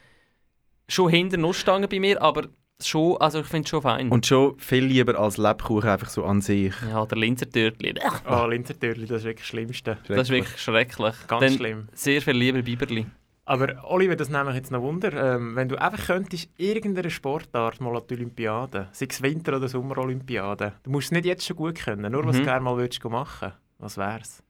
schon 0.91 1.11
hinter 1.11 1.37
Nussstangen 1.37 1.89
bei 1.89 1.99
mir, 2.01 2.21
aber 2.21 2.49
schon, 2.83 3.17
also 3.19 3.41
ich 3.41 3.47
finde 3.47 3.65
es 3.65 3.71
schon 3.71 3.83
fein. 3.83 4.09
Und 4.11 4.27
schon 4.27 4.59
viel 4.59 4.85
lieber 4.85 5.19
als 5.19 5.37
Lebkuchen 5.37 5.89
einfach 5.89 6.09
so 6.09 6.25
an 6.25 6.41
sich. 6.41 6.75
ja, 6.89 7.05
der 7.07 7.19
Linzertürtli. 7.19 7.95
Oh, 8.29 8.47
Linzertürli, 8.47 9.07
das 9.07 9.19
ist 9.19 9.25
wirklich 9.25 9.41
das 9.43 9.47
Schlimmste. 9.49 9.99
Das 10.09 10.23
ist 10.23 10.31
wirklich 10.31 10.59
schrecklich. 10.61 11.15
Ganz 11.29 11.41
Dann 11.45 11.53
schlimm. 11.55 11.89
Sehr 11.93 12.21
viel 12.23 12.37
lieber 12.37 12.63
Biberli. 12.63 13.07
Aber 13.47 13.83
Oliver, 13.91 14.15
das 14.15 14.29
nehme 14.29 14.51
ich 14.51 14.57
jetzt 14.57 14.71
noch 14.71 14.81
Wunder. 14.81 15.13
Ähm, 15.35 15.57
wenn 15.57 15.69
du 15.69 15.75
einfach 15.81 16.07
könntest, 16.07 16.49
irgendeine 16.57 17.11
Sportart 17.11 17.81
mal 17.81 17.97
an 17.97 18.03
die 18.09 18.15
Olympiade, 18.15 18.89
sei 18.93 19.07
es 19.11 19.21
Winter- 19.23 19.57
oder 19.57 19.67
Sommerolympiade, 19.69 20.75
du 20.85 20.91
musst 20.91 21.07
es 21.07 21.13
nicht 21.13 21.25
jetzt 21.25 21.45
schon 21.47 21.57
gut 21.57 21.75
können, 21.77 22.13
nur 22.13 22.25
was 22.27 22.37
Mhm. 22.37 22.41
du 22.41 22.45
gerne 22.45 22.61
mal 22.61 22.77
würdest 22.77 23.03
machen 23.05 23.53
Was 23.79 23.97
wär's? 23.97 24.43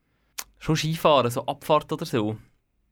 Schon 0.59 0.75
Skifahren, 0.75 1.31
so 1.31 1.45
Abfahrt 1.47 1.91
oder 1.91 2.05
so. 2.05 2.37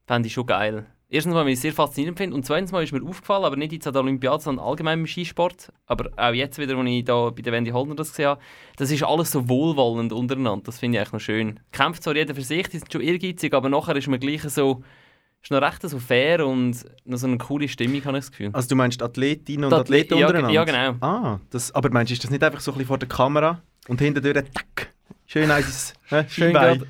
Fände 0.08 0.28
ich 0.28 0.34
schon 0.34 0.48
geil. 0.48 0.88
Erstens 1.10 1.34
mal, 1.34 1.44
weil 1.44 1.50
ich 1.52 1.56
es 1.56 1.62
sehr 1.62 1.74
faszinierend 1.74 2.18
finde 2.18 2.36
und 2.36 2.46
zweitens 2.46 2.72
mal 2.72 2.84
ist 2.84 2.94
mir 2.94 3.04
aufgefallen, 3.04 3.44
aber 3.44 3.56
nicht 3.56 3.74
jetzt 3.74 3.88
an 3.88 3.94
der 3.94 4.04
Olympiade, 4.04 4.44
sondern 4.44 4.66
allgemein 4.66 5.00
im 5.00 5.08
Skisport, 5.08 5.72
aber 5.88 6.12
auch 6.16 6.34
jetzt 6.34 6.60
wieder, 6.60 6.78
als 6.78 6.90
ich 6.90 7.04
da 7.04 7.30
bei 7.30 7.42
der 7.42 7.54
Wendy 7.54 7.72
Holdner 7.72 7.96
das 7.96 8.10
gesehen 8.10 8.28
habe, 8.28 8.42
das 8.78 8.92
ist 8.92 9.04
alles 9.04 9.32
so 9.32 9.50
wohlwollend 9.50 10.14
untereinander, 10.14 10.66
das 10.66 10.80
finde 10.80 10.98
ich 10.98 11.02
eigentlich 11.02 11.14
noch 11.14 11.20
schön. 11.20 11.60
Kämpft 11.72 12.04
zwar 12.04 12.16
jeder 12.16 12.36
für 12.36 12.42
sich, 12.42 12.68
die 12.68 12.78
sind 12.80 12.92
schon 12.92 13.02
ehrgeizig, 13.02 13.54
aber 13.54 13.70
nachher 13.70 13.96
ist 13.96 14.08
man 14.08 14.20
gleich 14.20 14.44
so, 14.44 14.84
ist 15.42 15.52
noch 15.52 15.62
recht 15.62 15.82
so 15.82 16.00
fair 16.00 16.46
und 16.46 16.86
noch 17.06 17.18
so 17.18 17.28
eine 17.28 17.38
coole 17.38 17.68
Stimmung, 17.68 18.04
habe 18.06 18.18
ich 18.18 18.26
das 18.26 18.32
Gefühl. 18.32 18.50
Also 18.54 18.70
du 18.70 18.76
meinst 18.76 19.02
Athletinnen 19.02 19.66
und 19.66 19.74
Athleten 19.74 20.18
ja, 20.18 20.28
untereinander? 20.28 20.54
ja, 20.54 20.64
genau. 20.64 21.06
Ah, 21.06 21.40
das, 21.50 21.74
aber 21.74 21.90
meinst 21.90 22.12
du, 22.12 22.14
ist 22.14 22.24
das 22.24 22.32
nicht 22.32 22.44
einfach 22.44 22.60
so 22.60 22.72
ein 22.72 22.76
bisschen 22.76 22.88
vor 22.88 22.98
der 22.98 23.08
Kamera 23.08 23.62
und 23.88 24.00
hintendurch, 24.00 24.46
tack, 24.54 24.94
schön 25.32 25.52
eins, 25.52 25.94
äh, 26.10 26.24
Schön 26.28 26.30
Schienbein. 26.48 26.86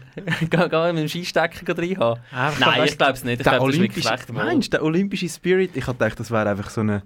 gerade 0.50 0.70
geh- 0.70 0.70
geh 0.70 0.94
mit 0.94 1.02
dem 1.04 1.08
Skistecker 1.10 1.74
drin 1.74 1.98
haben. 2.00 2.20
Einfach, 2.32 2.60
Nein, 2.60 2.80
weißt 2.82 2.92
ich 2.94 2.98
glaube 2.98 3.14
es 3.14 3.24
nicht. 3.24 3.40
Ich 3.40 3.44
Der 3.44 3.52
glaube, 3.58 3.68
das 3.68 3.76
ist 3.76 3.82
wirklich 3.82 4.06
olympische, 4.06 4.26
schlecht. 4.28 4.46
meinst 4.46 4.68
du, 4.68 4.78
der 4.78 4.84
olympische 4.84 5.30
Spirit, 5.30 5.76
ich 5.76 5.86
hatte 5.86 5.98
gedacht, 6.00 6.20
das 6.20 6.32
wäre 6.32 6.50
einfach 6.50 6.70
so 6.70 6.82
eine, 6.82 7.04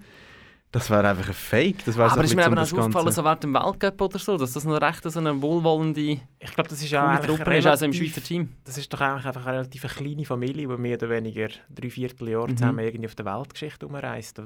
das 0.71 0.89
wäre 0.89 1.07
einfach 1.07 1.27
ein 1.27 1.33
Fake. 1.33 1.85
Das 1.85 1.97
Aber 1.99 2.23
ist 2.23 2.35
mir 2.35 2.45
eben 2.45 2.57
auch 2.57 2.61
aufgefallen, 2.61 3.11
so 3.11 3.23
während 3.23 3.43
dem 3.43 3.53
Weltcup 3.53 4.01
oder 4.01 4.19
so, 4.19 4.37
dass 4.37 4.53
das 4.53 4.63
noch 4.63 4.81
recht 4.81 5.03
so 5.03 5.19
eine 5.19 5.39
wohlwollende 5.41 6.01
Ich 6.39 6.53
glaube, 6.53 6.69
das 6.69 6.81
ist 6.81 6.89
ja 6.91 7.07
eigentlich 7.07 7.35
Truppe 7.37 7.57
ist, 7.57 7.65
also 7.67 7.85
im 7.85 7.93
Schweizer 7.93 8.21
Team. 8.23 8.49
Das 8.63 8.77
ist 8.77 8.91
doch 8.93 9.01
eigentlich 9.01 9.25
einfach 9.25 9.45
eine 9.45 9.57
relativ 9.59 9.83
kleine 9.95 10.25
Familie, 10.25 10.67
die 10.67 10.77
mehr 10.77 10.97
oder 10.97 11.09
weniger 11.09 11.49
drei 11.69 11.89
Vierteljahr 11.89 12.47
Mhm. 12.47 12.57
zusammen 12.57 12.79
irgendwie 12.79 13.07
auf 13.07 13.15
der 13.15 13.25
Weltgeschichte 13.25 13.85
umreist. 13.87 14.41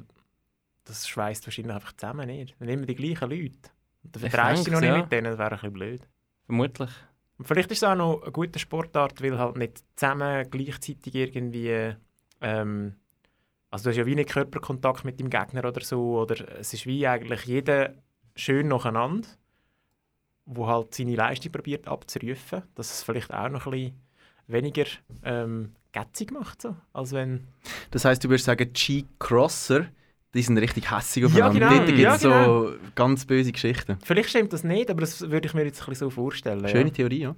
Das 0.85 1.07
schweißt 1.07 1.45
wahrscheinlich 1.45 1.75
einfach 1.75 1.93
zusammen 1.93 2.27
nicht. 2.27 2.55
Dann 2.59 2.69
immer 2.69 2.85
die 2.85 2.95
gleichen 2.95 3.29
Leute. 3.29 3.55
Und 4.03 4.15
dann 4.15 4.21
vertreibst 4.21 4.61
du 4.61 4.63
dich 4.65 4.73
noch 4.73 4.79
nicht 4.81 4.89
ja. 4.89 4.97
mit 4.97 5.11
denen, 5.11 5.25
das 5.31 5.37
wäre 5.37 5.49
ein 5.51 5.55
bisschen 5.57 5.73
blöd. 5.73 6.01
Vermutlich. 6.47 6.89
Und 7.37 7.45
vielleicht 7.47 7.71
ist 7.71 7.79
es 7.79 7.83
auch 7.83 7.95
noch 7.95 8.23
eine 8.23 8.31
gute 8.31 8.57
Sportart, 8.57 9.21
weil 9.21 9.37
halt 9.37 9.57
nicht 9.57 9.83
zusammen 9.95 10.49
gleichzeitig 10.49 11.13
irgendwie. 11.13 11.93
Ähm, 12.41 12.95
also 13.69 13.83
du 13.83 13.89
hast 13.89 13.97
ja 13.97 14.05
wie 14.05 14.15
nicht 14.15 14.29
Körperkontakt 14.29 15.05
mit 15.05 15.19
dem 15.19 15.29
Gegner 15.29 15.65
oder 15.65 15.81
so. 15.81 16.21
Oder 16.21 16.57
es 16.57 16.73
ist 16.73 16.87
wie 16.87 17.05
eigentlich 17.05 17.45
jeder 17.45 17.93
schön 18.35 18.69
nacheinander, 18.69 19.27
wo 20.45 20.67
halt 20.67 20.95
seine 20.95 21.15
Leistung 21.15 21.51
probiert 21.51 21.87
abzurufen. 21.87 22.63
Dass 22.73 22.91
es 22.91 23.03
vielleicht 23.03 23.33
auch 23.33 23.49
noch 23.49 23.67
ein 23.67 23.71
bisschen 23.71 24.01
weniger 24.47 24.85
ähm, 25.23 25.75
gätzig 25.91 26.31
macht. 26.31 26.61
So, 26.61 26.75
als 26.93 27.11
wenn... 27.11 27.47
Das 27.91 28.05
heisst, 28.05 28.23
du 28.23 28.29
würdest 28.29 28.45
sagen, 28.45 28.71
G-Crosser, 28.71 29.87
die 30.37 30.43
sind 30.43 30.57
richtig 30.57 30.89
hässig 30.91 31.23
Ja, 31.23 31.27
aufeinander. 31.47 31.59
genau, 31.59 31.73
Dort 31.75 31.87
gibt 31.87 31.99
ja, 31.99 32.15
es 32.15 32.21
so 32.21 32.71
ganz 32.95 33.25
böse 33.25 33.51
Geschichten. 33.51 33.97
Vielleicht 34.03 34.29
stimmt 34.29 34.53
das 34.53 34.63
nicht, 34.63 34.89
aber 34.89 35.01
das 35.01 35.21
würde 35.29 35.47
ich 35.47 35.53
mir 35.53 35.65
jetzt 35.65 35.81
ein 35.81 35.85
bisschen 35.89 36.07
so 36.07 36.09
vorstellen. 36.11 36.67
Schöne 36.69 36.89
ja. 36.89 36.93
Theorie, 36.95 37.19
ja. 37.21 37.35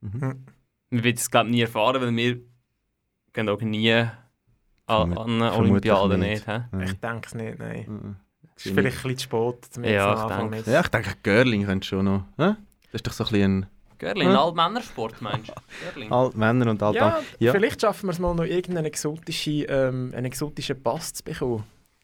Wir 0.00 1.04
werden 1.04 1.16
es 1.16 1.30
glaube 1.30 1.50
nie 1.50 1.62
erfahren, 1.62 2.02
weil 2.02 2.14
wir 2.14 2.40
gehen 3.32 3.48
auch 3.48 3.60
nie 3.60 3.90
an, 3.92 4.10
an 4.86 5.16
eine 5.16 5.52
Olympiade 5.54 6.18
nicht. 6.18 6.46
nicht. 6.46 6.90
Ich 6.92 7.00
denke 7.00 7.26
es 7.26 7.34
nicht, 7.34 7.58
nein. 7.58 7.84
Mhm. 7.88 8.16
Es 8.56 8.66
ist 8.66 8.74
vielleicht 8.74 8.98
ein 8.98 9.14
bisschen 9.14 9.18
zu 9.18 9.24
spät, 9.24 9.64
zum 9.72 9.84
Ja, 9.84 10.12
am 10.12 10.16
ich 10.16 10.22
Anfang 10.32 10.50
nicht. 10.50 10.66
Ja, 10.66 10.80
ich 10.80 10.88
denke, 10.88 11.10
Görling 11.22 11.64
könnte 11.64 11.86
schon 11.86 12.04
noch. 12.04 12.24
Das 12.36 12.56
ist 12.92 13.06
doch 13.06 13.12
so 13.12 13.24
ein 13.24 13.30
bisschen 13.30 13.66
Görling, 13.98 14.28
ein 14.28 14.36
Altmännersport 14.36 15.22
meinst 15.22 15.48
du? 15.96 16.10
Altmänner 16.14 16.70
und 16.70 16.82
Alt 16.82 16.96
Ja, 16.96 17.20
Ja. 17.38 17.52
vielleicht 17.52 17.80
schaffen 17.80 18.08
wir 18.08 18.12
es 18.12 18.18
mal 18.18 18.34
noch 18.34 18.44
irgendeinen 18.44 18.84
exotischen, 18.86 19.64
ähm, 19.68 20.12
einen 20.14 20.26
exotischen 20.26 20.82
Pass 20.82 21.14
zu 21.14 21.22
bekommen. 21.24 21.62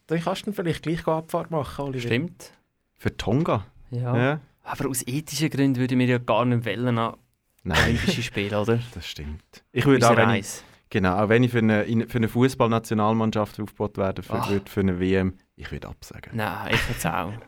Dann 0.08 0.20
kannst 0.20 0.42
du 0.42 0.44
dann 0.46 0.54
vielleicht 0.54 0.82
gleich 0.82 1.06
Abfahrt 1.06 1.50
machen, 1.50 1.84
Oliver. 1.86 2.06
Stimmt. 2.06 2.52
Für 2.96 3.16
Tonga. 3.16 3.64
Ja. 3.90 4.16
Ja. 4.16 4.40
Aber 4.64 4.88
aus 4.88 5.06
ethischen 5.06 5.48
Gründen 5.50 5.76
würden 5.80 5.98
wir 5.98 6.06
ja 6.06 6.18
gar 6.18 6.44
nicht 6.44 6.66
wollen 6.66 6.98
an 6.98 7.16
Nein, 7.64 7.78
Olympische 7.84 8.22
Spiele, 8.22 8.60
oder? 8.60 8.78
das 8.94 9.06
stimmt. 9.06 9.42
Ich 9.72 9.86
würde 9.86 10.08
auch, 10.10 10.16
wenn 10.16 10.30
ich, 10.30 10.46
genau, 10.90 11.16
auch 11.22 11.28
wenn 11.28 11.42
ich 11.44 11.50
für 11.52 11.58
eine, 11.58 11.82
in- 11.84 12.08
für 12.08 12.18
eine 12.18 12.28
Fußballnationalmannschaft 12.28 13.60
aufgebaut 13.60 13.96
werde, 13.96 14.22
für, 14.22 14.48
würde 14.48 14.70
für 14.70 14.80
eine 14.80 15.00
WM, 15.00 15.34
ich 15.56 15.70
würde 15.72 15.88
absagen. 15.88 16.32
Nein, 16.34 16.74
ich 16.74 16.88
jetzt 16.88 17.06
auch. 17.06 17.32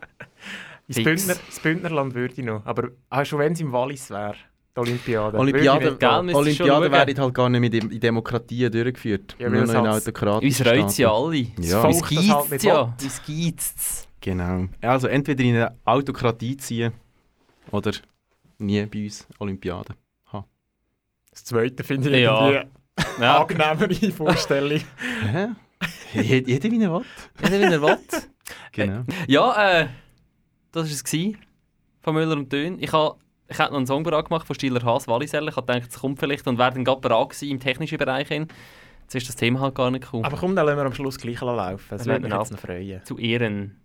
Das. 0.87 1.03
Bündner, 1.05 1.35
das 1.47 1.59
Bündnerland 1.61 2.15
würde 2.15 2.33
ich 2.35 2.43
noch. 2.43 2.65
Aber 2.65 2.89
auch 3.09 3.23
schon 3.23 3.39
wenn 3.39 3.53
es 3.53 3.61
im 3.61 3.71
Wallis 3.71 4.09
wäre, 4.09 4.35
die 4.75 4.79
Olympiade. 4.79 5.37
Olympiade, 5.37 5.97
Olympiade 6.35 6.69
schauen. 6.69 6.91
werden 6.91 7.19
halt 7.19 7.33
gar 7.33 7.49
nicht 7.49 7.73
in 7.73 7.99
Demokratien 7.99 8.71
durchgeführt. 8.71 9.35
Ja, 9.39 9.49
nur 9.49 9.61
noch 9.61 9.67
es 9.67 9.73
in 9.73 9.77
halt- 9.87 10.01
autokratischen 10.03 10.65
Uns 10.65 10.77
reut 10.79 10.85
es 10.89 10.97
ja 10.97 11.07
Staaten. 11.09 11.23
alle. 11.25 11.37
Ja. 11.37 11.81
Das 11.83 11.85
Uns 11.85 12.01
Volk 12.01 12.19
das 12.49 12.51
halt 12.51 12.63
ja. 12.63 12.95
Uns. 13.01 14.07
Genau. 14.21 14.67
Also 14.81 15.07
entweder 15.07 15.43
in 15.43 15.55
eine 15.55 15.75
Autokratie 15.85 16.55
ziehen 16.57 16.93
oder 17.71 17.91
nie 18.59 18.85
bei 18.85 19.03
uns 19.05 19.27
Olympiade. 19.39 19.95
Das 21.31 21.45
zweite 21.45 21.83
finde 21.83 22.09
ich 22.09 22.23
Ja. 22.23 22.49
irgendwie 22.49 22.69
Ja, 23.21 23.41
angenehmere 23.41 24.11
Vorstellung. 24.11 24.81
Hä? 25.31 25.47
Jeder, 26.13 26.71
wie 26.71 26.83
er 26.83 26.93
will. 26.93 27.05
jeder 27.41 27.59
wie 27.69 27.73
er 27.73 27.81
will. 27.81 27.97
Genau. 28.73 29.03
Ja, 29.27 29.79
äh, 29.81 29.87
das 30.73 30.83
war 30.85 30.91
es 30.91 31.03
von 32.01 32.13
Müller 32.13 32.33
und 32.37 32.51
Dön. 32.51 32.77
Ich 32.81 32.91
habe 32.93 33.15
ich 33.51 33.59
hab 33.59 33.71
noch 33.71 33.77
einen 33.77 33.87
Song 33.87 34.03
gemacht 34.03 34.47
von 34.47 34.55
Stiller 34.55 34.81
Haas 34.83 35.07
Walliselle. 35.07 35.49
Ich 35.49 35.55
habe 35.55 35.71
gedacht, 35.71 35.89
es 35.91 35.99
kommt 35.99 36.19
vielleicht 36.19 36.47
und 36.47 36.57
wäre 36.57 36.71
dann 36.71 36.83
gerade 36.83 37.01
bereit 37.01 37.41
im 37.43 37.59
technischen 37.59 37.97
Bereich. 37.97 38.27
Hin. 38.29 38.47
Jetzt 39.03 39.15
ist 39.15 39.29
das 39.29 39.35
Thema 39.35 39.59
halt 39.59 39.75
gar 39.75 39.91
nicht 39.91 40.05
gekommen. 40.05 40.23
Aber 40.25 40.37
komm, 40.37 40.55
dann 40.55 40.65
lassen 40.65 40.77
wir 40.77 40.85
am 40.85 40.93
Schluss 40.93 41.17
gleich 41.17 41.41
laufen. 41.41 41.85
Das 41.89 42.05
würde 42.05 42.21
mich 42.21 42.33
jetzt 42.33 42.51
noch 42.51 42.59
freuen. 42.59 43.03
Zu 43.03 43.17
Ehren. 43.17 43.75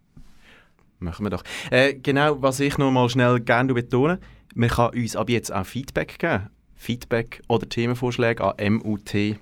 Machen 0.98 1.26
wir 1.26 1.30
doch. 1.30 1.42
Äh, 1.70 1.94
genau, 1.94 2.40
was 2.40 2.60
ich 2.60 2.78
noch 2.78 2.90
mal 2.90 3.08
schnell 3.08 3.40
gerne 3.40 3.74
betone, 3.74 4.20
man 4.54 4.68
kann 4.70 4.94
uns 4.94 5.16
ab 5.16 5.28
jetzt 5.28 5.52
auch 5.52 5.66
Feedback 5.66 6.18
geben. 6.18 6.48
Feedback 6.76 7.42
oder 7.48 7.68
Themenvorschläge 7.68 8.44
an 8.44 8.74
mut.kanalk.ch. 8.74 9.36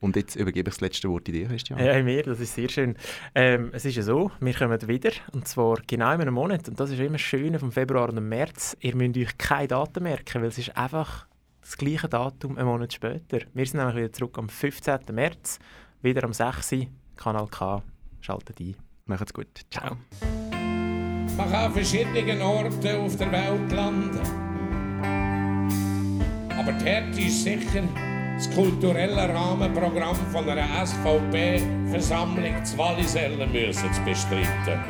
Und 0.00 0.16
jetzt 0.16 0.34
übergebe 0.34 0.70
ich 0.70 0.74
das 0.74 0.80
letzte 0.80 1.10
Wort 1.10 1.28
in 1.28 1.34
dir, 1.34 1.48
Christian. 1.48 1.78
Ja, 1.78 1.92
in 1.92 2.06
mir, 2.06 2.22
das 2.22 2.40
ist 2.40 2.54
sehr 2.54 2.70
schön. 2.70 2.96
Ähm, 3.34 3.70
es 3.74 3.84
ist 3.84 3.96
ja 3.96 4.02
so, 4.02 4.30
wir 4.40 4.54
kommen 4.54 4.88
wieder, 4.88 5.10
und 5.32 5.46
zwar 5.46 5.76
genau 5.86 6.12
in 6.12 6.22
einem 6.22 6.34
Monat. 6.34 6.68
Und 6.68 6.80
das 6.80 6.90
ist 6.90 6.98
immer 6.98 7.12
das 7.12 7.20
Schöne 7.20 7.58
vom 7.58 7.70
Februar 7.70 8.08
und 8.08 8.16
dem 8.16 8.28
März. 8.28 8.76
Ihr 8.80 8.96
müsst 8.96 9.18
euch 9.18 9.36
keine 9.36 9.68
Daten 9.68 10.02
merken, 10.02 10.40
weil 10.40 10.48
es 10.48 10.56
ist 10.56 10.74
einfach 10.76 11.26
das 11.60 11.76
gleiche 11.76 12.08
Datum 12.08 12.56
einen 12.56 12.66
Monat 12.66 12.94
später. 12.94 13.40
Wir 13.52 13.66
sind 13.66 13.78
nämlich 13.78 13.96
wieder 13.96 14.12
zurück 14.12 14.38
am 14.38 14.48
15. 14.48 15.00
März, 15.12 15.58
wieder 16.00 16.24
am 16.24 16.32
6. 16.32 16.76
Kanal 17.16 17.46
K. 17.48 17.82
Schaltet 18.22 18.58
ein. 18.58 18.76
Macht's 19.04 19.34
gut. 19.34 19.48
Ciao. 19.70 19.98
Man 21.36 21.50
kann 21.50 21.66
an 21.66 21.72
verschiedenen 21.72 22.40
Orten 22.40 22.96
auf 22.96 23.16
der 23.16 23.32
Welt 23.32 23.72
landen. 23.72 24.20
Aber 26.58 26.72
die 26.72 26.84
Härte 26.84 27.20
ist 27.20 27.44
sicher, 27.44 27.82
das 28.40 28.50
kulturelle 28.54 29.28
Rahmenprogramm 29.28 30.16
von 30.32 30.48
einer 30.48 30.86
SVP-Versammlung 30.86 32.64
zu 32.64 32.78
Wallisellen 32.78 33.52
müssen 33.52 33.92
zu 33.92 34.00
bestreiten. 34.00 34.80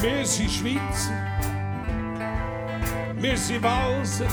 Wir 0.00 0.24
sind 0.24 0.50
Schweizer, 0.50 1.55
Walser, 3.34 4.28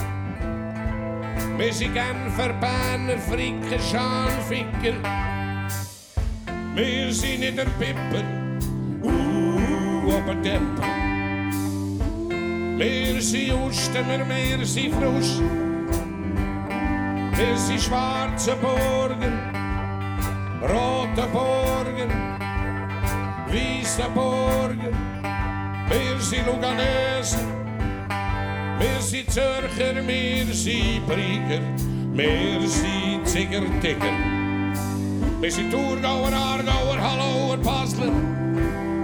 wir 1.57 1.73
sind 1.73 1.93
Genfer, 1.95 2.53
Berner, 2.53 3.17
Fricker, 3.17 3.79
Schanficker. 3.79 4.93
Wir 6.75 7.11
sind 7.11 7.39
nicht 7.39 7.57
der 7.57 7.65
Pipper, 7.79 8.23
uh, 9.01 10.11
aber 10.15 10.35
Depper. 10.35 10.87
Wir 12.77 13.21
sind 13.21 13.53
Ustemer, 13.53 14.29
wir 14.29 14.65
sind 14.65 14.93
Frusch, 14.93 15.39
wir 17.35 17.57
sind 17.57 17.81
schwarze 17.81 18.55
Burgen, 18.57 19.39
rote 20.61 21.27
Burgen, 21.31 22.11
weiße 23.47 24.07
Burgen. 24.13 25.13
Wir 25.89 26.19
sind 26.19 26.45
Luganesen, 26.47 27.62
wir 28.83 29.01
sind 29.01 29.31
Zürcher, 29.31 29.95
wir 30.07 30.45
sind 30.53 31.07
Brieger, 31.07 31.61
wir 32.13 32.67
sind 32.67 33.25
Ziggerticker. 33.25 34.13
Wir 35.39 35.51
sind 35.51 35.71
Thurgauer, 35.71 36.31
Aargauer, 36.33 36.99
Hallauer, 36.99 37.57
Basler, 37.57 38.11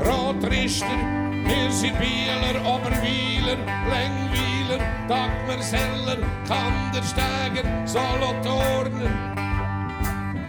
Rotrichter, 0.06 1.00
wir 1.46 1.72
sind 1.72 1.98
Bieler, 2.00 2.60
Oberwieler, 2.66 3.58
Längwieler, 3.94 4.80
Dagmerseller, 5.08 6.18
Kandersteiger, 6.48 7.66
Solothurner, 7.86 9.12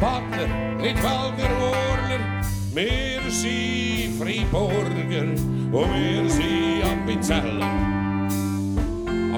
Badler, 0.01 0.49
Nidwalder, 0.77 1.51
Urner, 1.61 2.43
wir 2.75 3.31
sind 3.31 4.19
Friburger 4.21 5.33
und 5.73 5.95
wir 5.95 6.31
sind 6.31 6.85
Appenzeller. 6.85 7.90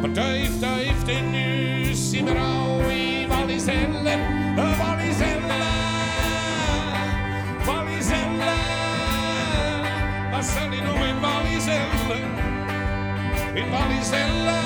Aber 0.02 0.14
tief, 0.14 0.58
tief 0.58 1.08
in 1.08 1.88
uns 1.88 2.10
sind 2.10 2.26
wir 2.26 2.34
alle 2.34 3.28
Walliseller, 3.30 4.18
Walliseller, 4.56 5.62
Walliseller. 7.64 8.58
Was 10.32 10.54
soll 10.54 10.74
ich 10.74 10.82
nur 10.82 11.06
in 11.06 11.22
Walliselle? 11.22 12.18
In 13.54 13.70
Walliselle, 13.70 14.58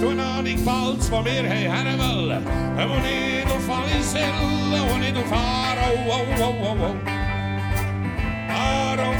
Hast 0.00 0.06
du 0.06 0.12
eine 0.12 0.24
Ahnung, 0.24 0.64
bald, 0.64 1.12
wo 1.12 1.22
wir 1.22 1.42
her 1.42 1.84
wollen? 1.98 2.42
Wo 2.88 2.96
nicht 3.00 3.46
auf 3.46 3.68
Walliselle, 3.68 4.80
wo 4.88 4.96
nicht 4.96 5.14
auf 5.14 5.30
Aro, 5.30 5.92
oh, 6.08 6.24
oh, 6.40 6.54
oh, 6.62 6.76
oh. 6.80 6.94
Aro, 8.50 9.12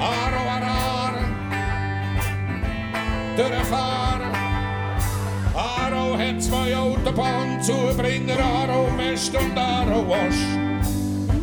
Aro, 0.00 0.42
Arare, 0.56 1.24
durchfahren. 3.36 4.32
Aro 5.54 6.16
hat 6.16 6.42
zwei 6.42 6.74
Autobahnzubringer, 6.74 8.38
Aro 8.38 8.88
West 8.96 9.36
und 9.36 9.58
Aro 9.58 10.06
Ost. 10.08 10.48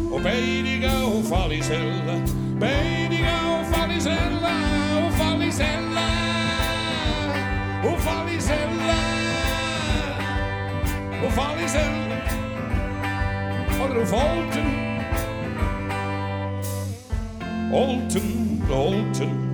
Und 0.10 0.24
beide 0.24 0.80
gehen 0.80 0.90
auf 0.90 1.30
Walliselle, 1.30 2.20
beide 2.60 3.16
gehen 3.16 3.28
auf 3.28 3.80
Walliselle, 3.80 4.50
auf 5.06 5.20
Walliselle, 5.20 6.02
auf 6.02 6.27
Walliselle, 8.06 8.94
auf 11.26 11.38
Walliselle. 11.38 12.08
Oder 13.84 14.02
auf 14.02 14.14
Olten. 14.14 14.88
Olten, 17.72 18.64
Olten. 18.70 19.48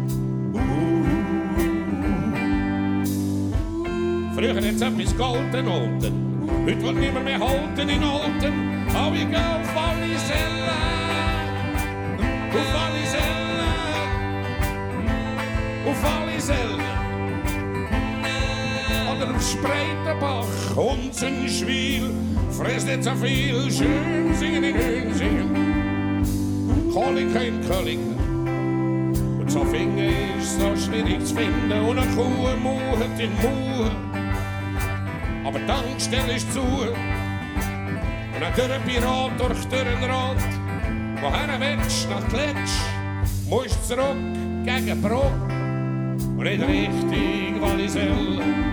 Früher 4.36 4.55
hat 4.55 4.63
es 4.63 4.81
etwas 4.81 5.17
gehalten, 5.17 5.67
Olten. 5.67 6.23
Heute 6.65 6.81
wird 6.81 6.95
niemand 6.95 7.25
mehr 7.25 7.39
halten 7.39 7.89
in 7.89 8.03
Olten. 8.03 8.88
Aber 8.95 9.15
ich 9.15 9.29
gehe 9.29 9.38
auf 9.38 9.75
Walliselle. 9.75 10.71
Auf 12.51 12.73
Walliselle. 12.73 13.67
Auf 15.86 16.03
Walliselle. 16.03 16.93
Oder 19.24 19.39
Spreitenbach. 19.39 20.76
Hunzenschwil. 20.76 22.11
Frisst 22.51 22.88
nicht 22.88 23.03
so 23.03 23.11
viel. 23.15 23.71
Schön 23.71 24.36
singen 24.36 24.63
in 24.63 24.76
Höhen 24.76 25.13
singen. 25.13 26.91
Kolling 26.93 27.34
kein 27.34 27.61
Kölling. 27.67 28.17
Und 29.39 29.49
so 29.49 29.63
Finger 29.65 30.09
ist 30.39 30.59
so 30.59 30.76
schwierig 30.76 31.24
zu 31.26 31.36
finden. 31.36 31.71
Und 31.71 31.99
eine 31.99 32.11
Kuh 32.15 32.49
muhet 32.61 33.17
in 33.17 33.32
Muhe. 33.41 33.91
Aber 35.45 35.59
die 35.59 35.67
Tankstelle 35.67 36.36
ist 36.36 36.51
zu. 36.51 36.59
Und 36.59 36.93
ein 38.43 38.82
Pirat 38.86 39.39
durch 39.39 39.65
Dürrenrad. 39.67 40.38
Woher 41.21 41.59
willst 41.59 42.09
nach 42.09 42.28
Kletsch? 42.28 42.76
Musst 43.49 43.88
zurück 43.88 44.17
gegen 44.65 45.01
Bruck. 45.01 45.32
Und 46.38 46.43
nicht 46.43 46.61
richtig 46.61 47.61
Walliselle. 47.61 48.72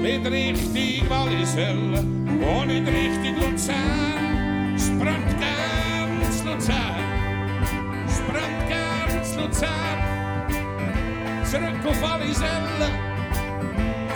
Nicht 0.00 0.26
richtig 0.26 1.10
Walliselle. 1.10 2.00
Und 2.00 2.66
nicht 2.68 2.86
richtig 2.86 3.36
Luzern. 3.36 4.74
Es 4.74 4.88
brennt 4.90 5.36
ganz 5.38 6.44
Luzern. 6.44 7.04
Es 8.06 8.20
brennt 8.20 8.68
ganz 8.68 9.36
Luzern. 9.36 9.98
Zurück 11.44 11.86
auf 11.86 12.02
Walliselle. 12.02 12.88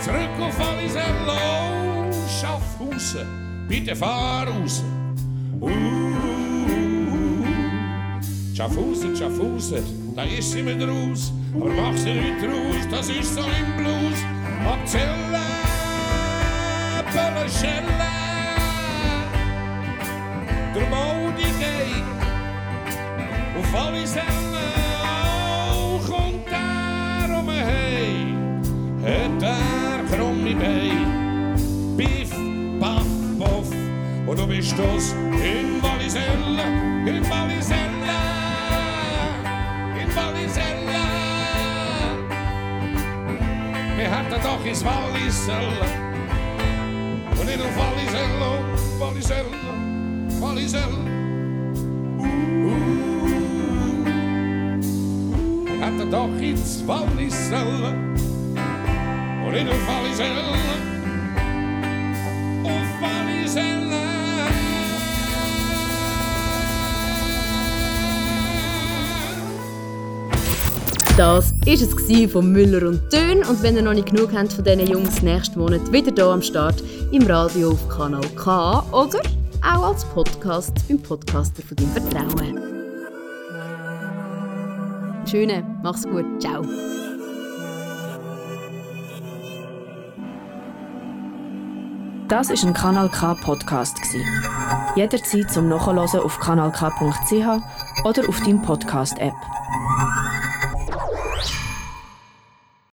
Zurück 0.01 0.39
auf 0.39 0.59
Walliselle. 0.59 1.05
Oh, 1.27 2.11
Schaffhausen. 2.41 3.27
Bitte 3.67 3.95
fahr 3.95 4.47
raus. 4.47 4.83
Uh, 5.61 5.69
Schaffhausen, 8.55 9.15
Schaffhausen, 9.15 10.15
da 10.15 10.23
ist 10.23 10.51
sie 10.51 10.63
mit 10.63 10.81
raus. 10.81 11.33
Aber 11.53 11.69
mach 11.69 11.97
sie 11.97 12.13
nicht 12.13 12.43
raus, 12.43 12.87
das 12.89 13.09
ist 13.09 13.35
so 13.35 13.41
im 13.41 13.77
Blues. 13.77 14.19
Abzelle, 14.65 15.54
Pölleschelle, 17.35 17.83
der 20.73 20.87
Modi 20.87 21.43
geht 21.59 22.05
auf 23.59 23.73
Walliselle. 23.73 24.25
Oh, 25.03 25.99
kommt 25.99 26.47
er 26.49 27.37
um 27.37 27.49
hey, 27.49 28.33
hat 29.03 29.43
er 29.43 30.15
krumme 30.15 30.55
Bein. 30.55 31.55
Biff, 31.97 32.31
baff, 32.79 33.03
boff, 33.37 33.69
und 34.27 34.39
du 34.39 34.47
bist 34.47 34.73
das 34.79 35.11
in 35.11 35.83
Walliselle, 35.83 36.63
in 37.05 37.29
Walliselle, 37.29 38.17
in 40.01 40.15
Walliselle. 40.15 40.75
Wir 43.97 44.09
hatten 44.09 44.41
doch 44.41 44.65
ins 44.65 44.85
Walliselle, 47.45 47.53
und 47.53 47.53
nicht 47.53 47.61
auf 47.63 47.77
Walliselle, 47.77 48.35
Walliselle, 48.99 49.45
Walliselle. 50.41 50.99
Wir 55.65 55.85
hatten 55.85 56.11
doch 56.11 56.41
ins 56.41 56.87
Walliselle, 56.87 57.93
und 59.45 59.51
nicht 59.53 59.69
auf 59.69 59.87
Walliselle. 59.87 60.43
Auf 62.63 63.01
Walliselle. 63.01 63.84
Das 71.17 71.53
war 71.65 71.73
es 71.73 72.31
von 72.31 72.51
Müller 72.51 72.89
und 72.89 73.09
Tön. 73.09 73.41
Und 73.45 73.63
wenn 73.63 73.77
ihr 73.77 73.81
noch 73.81 73.93
nicht 73.93 74.11
genug 74.11 74.33
habt 74.35 74.51
von 74.51 74.65
diesen 74.65 74.85
Jungs, 74.85 75.21
nächsten 75.21 75.57
Monat 75.57 75.89
wieder 75.89 76.11
hier 76.13 76.25
am 76.25 76.41
Start 76.41 76.83
im 77.13 77.25
Radio 77.25 77.71
auf 77.71 77.87
Kanal 77.87 78.27
K 78.35 78.79
oder 78.91 79.21
auch 79.61 79.83
als 79.83 80.03
Podcast 80.03 80.73
beim 80.89 80.99
Podcaster 80.99 81.63
von 81.63 81.77
deinem 81.77 81.91
Vertrauen. 81.91 82.59
Schöne, 85.25 85.63
mach's 85.81 86.03
gut, 86.03 86.25
ciao. 86.41 86.63
Das 92.27 92.49
ist 92.49 92.65
ein 92.65 92.73
Kanal 92.73 93.07
K 93.07 93.35
Podcast. 93.35 93.95
Jederzeit 94.97 95.49
zum 95.49 95.69
Nachhören 95.69 95.99
auf 95.99 96.39
kanalk.ch 96.41 98.03
oder 98.03 98.27
auf 98.27 98.39
deinem 98.41 98.61
Podcast 98.61 99.17
App. 99.19 99.33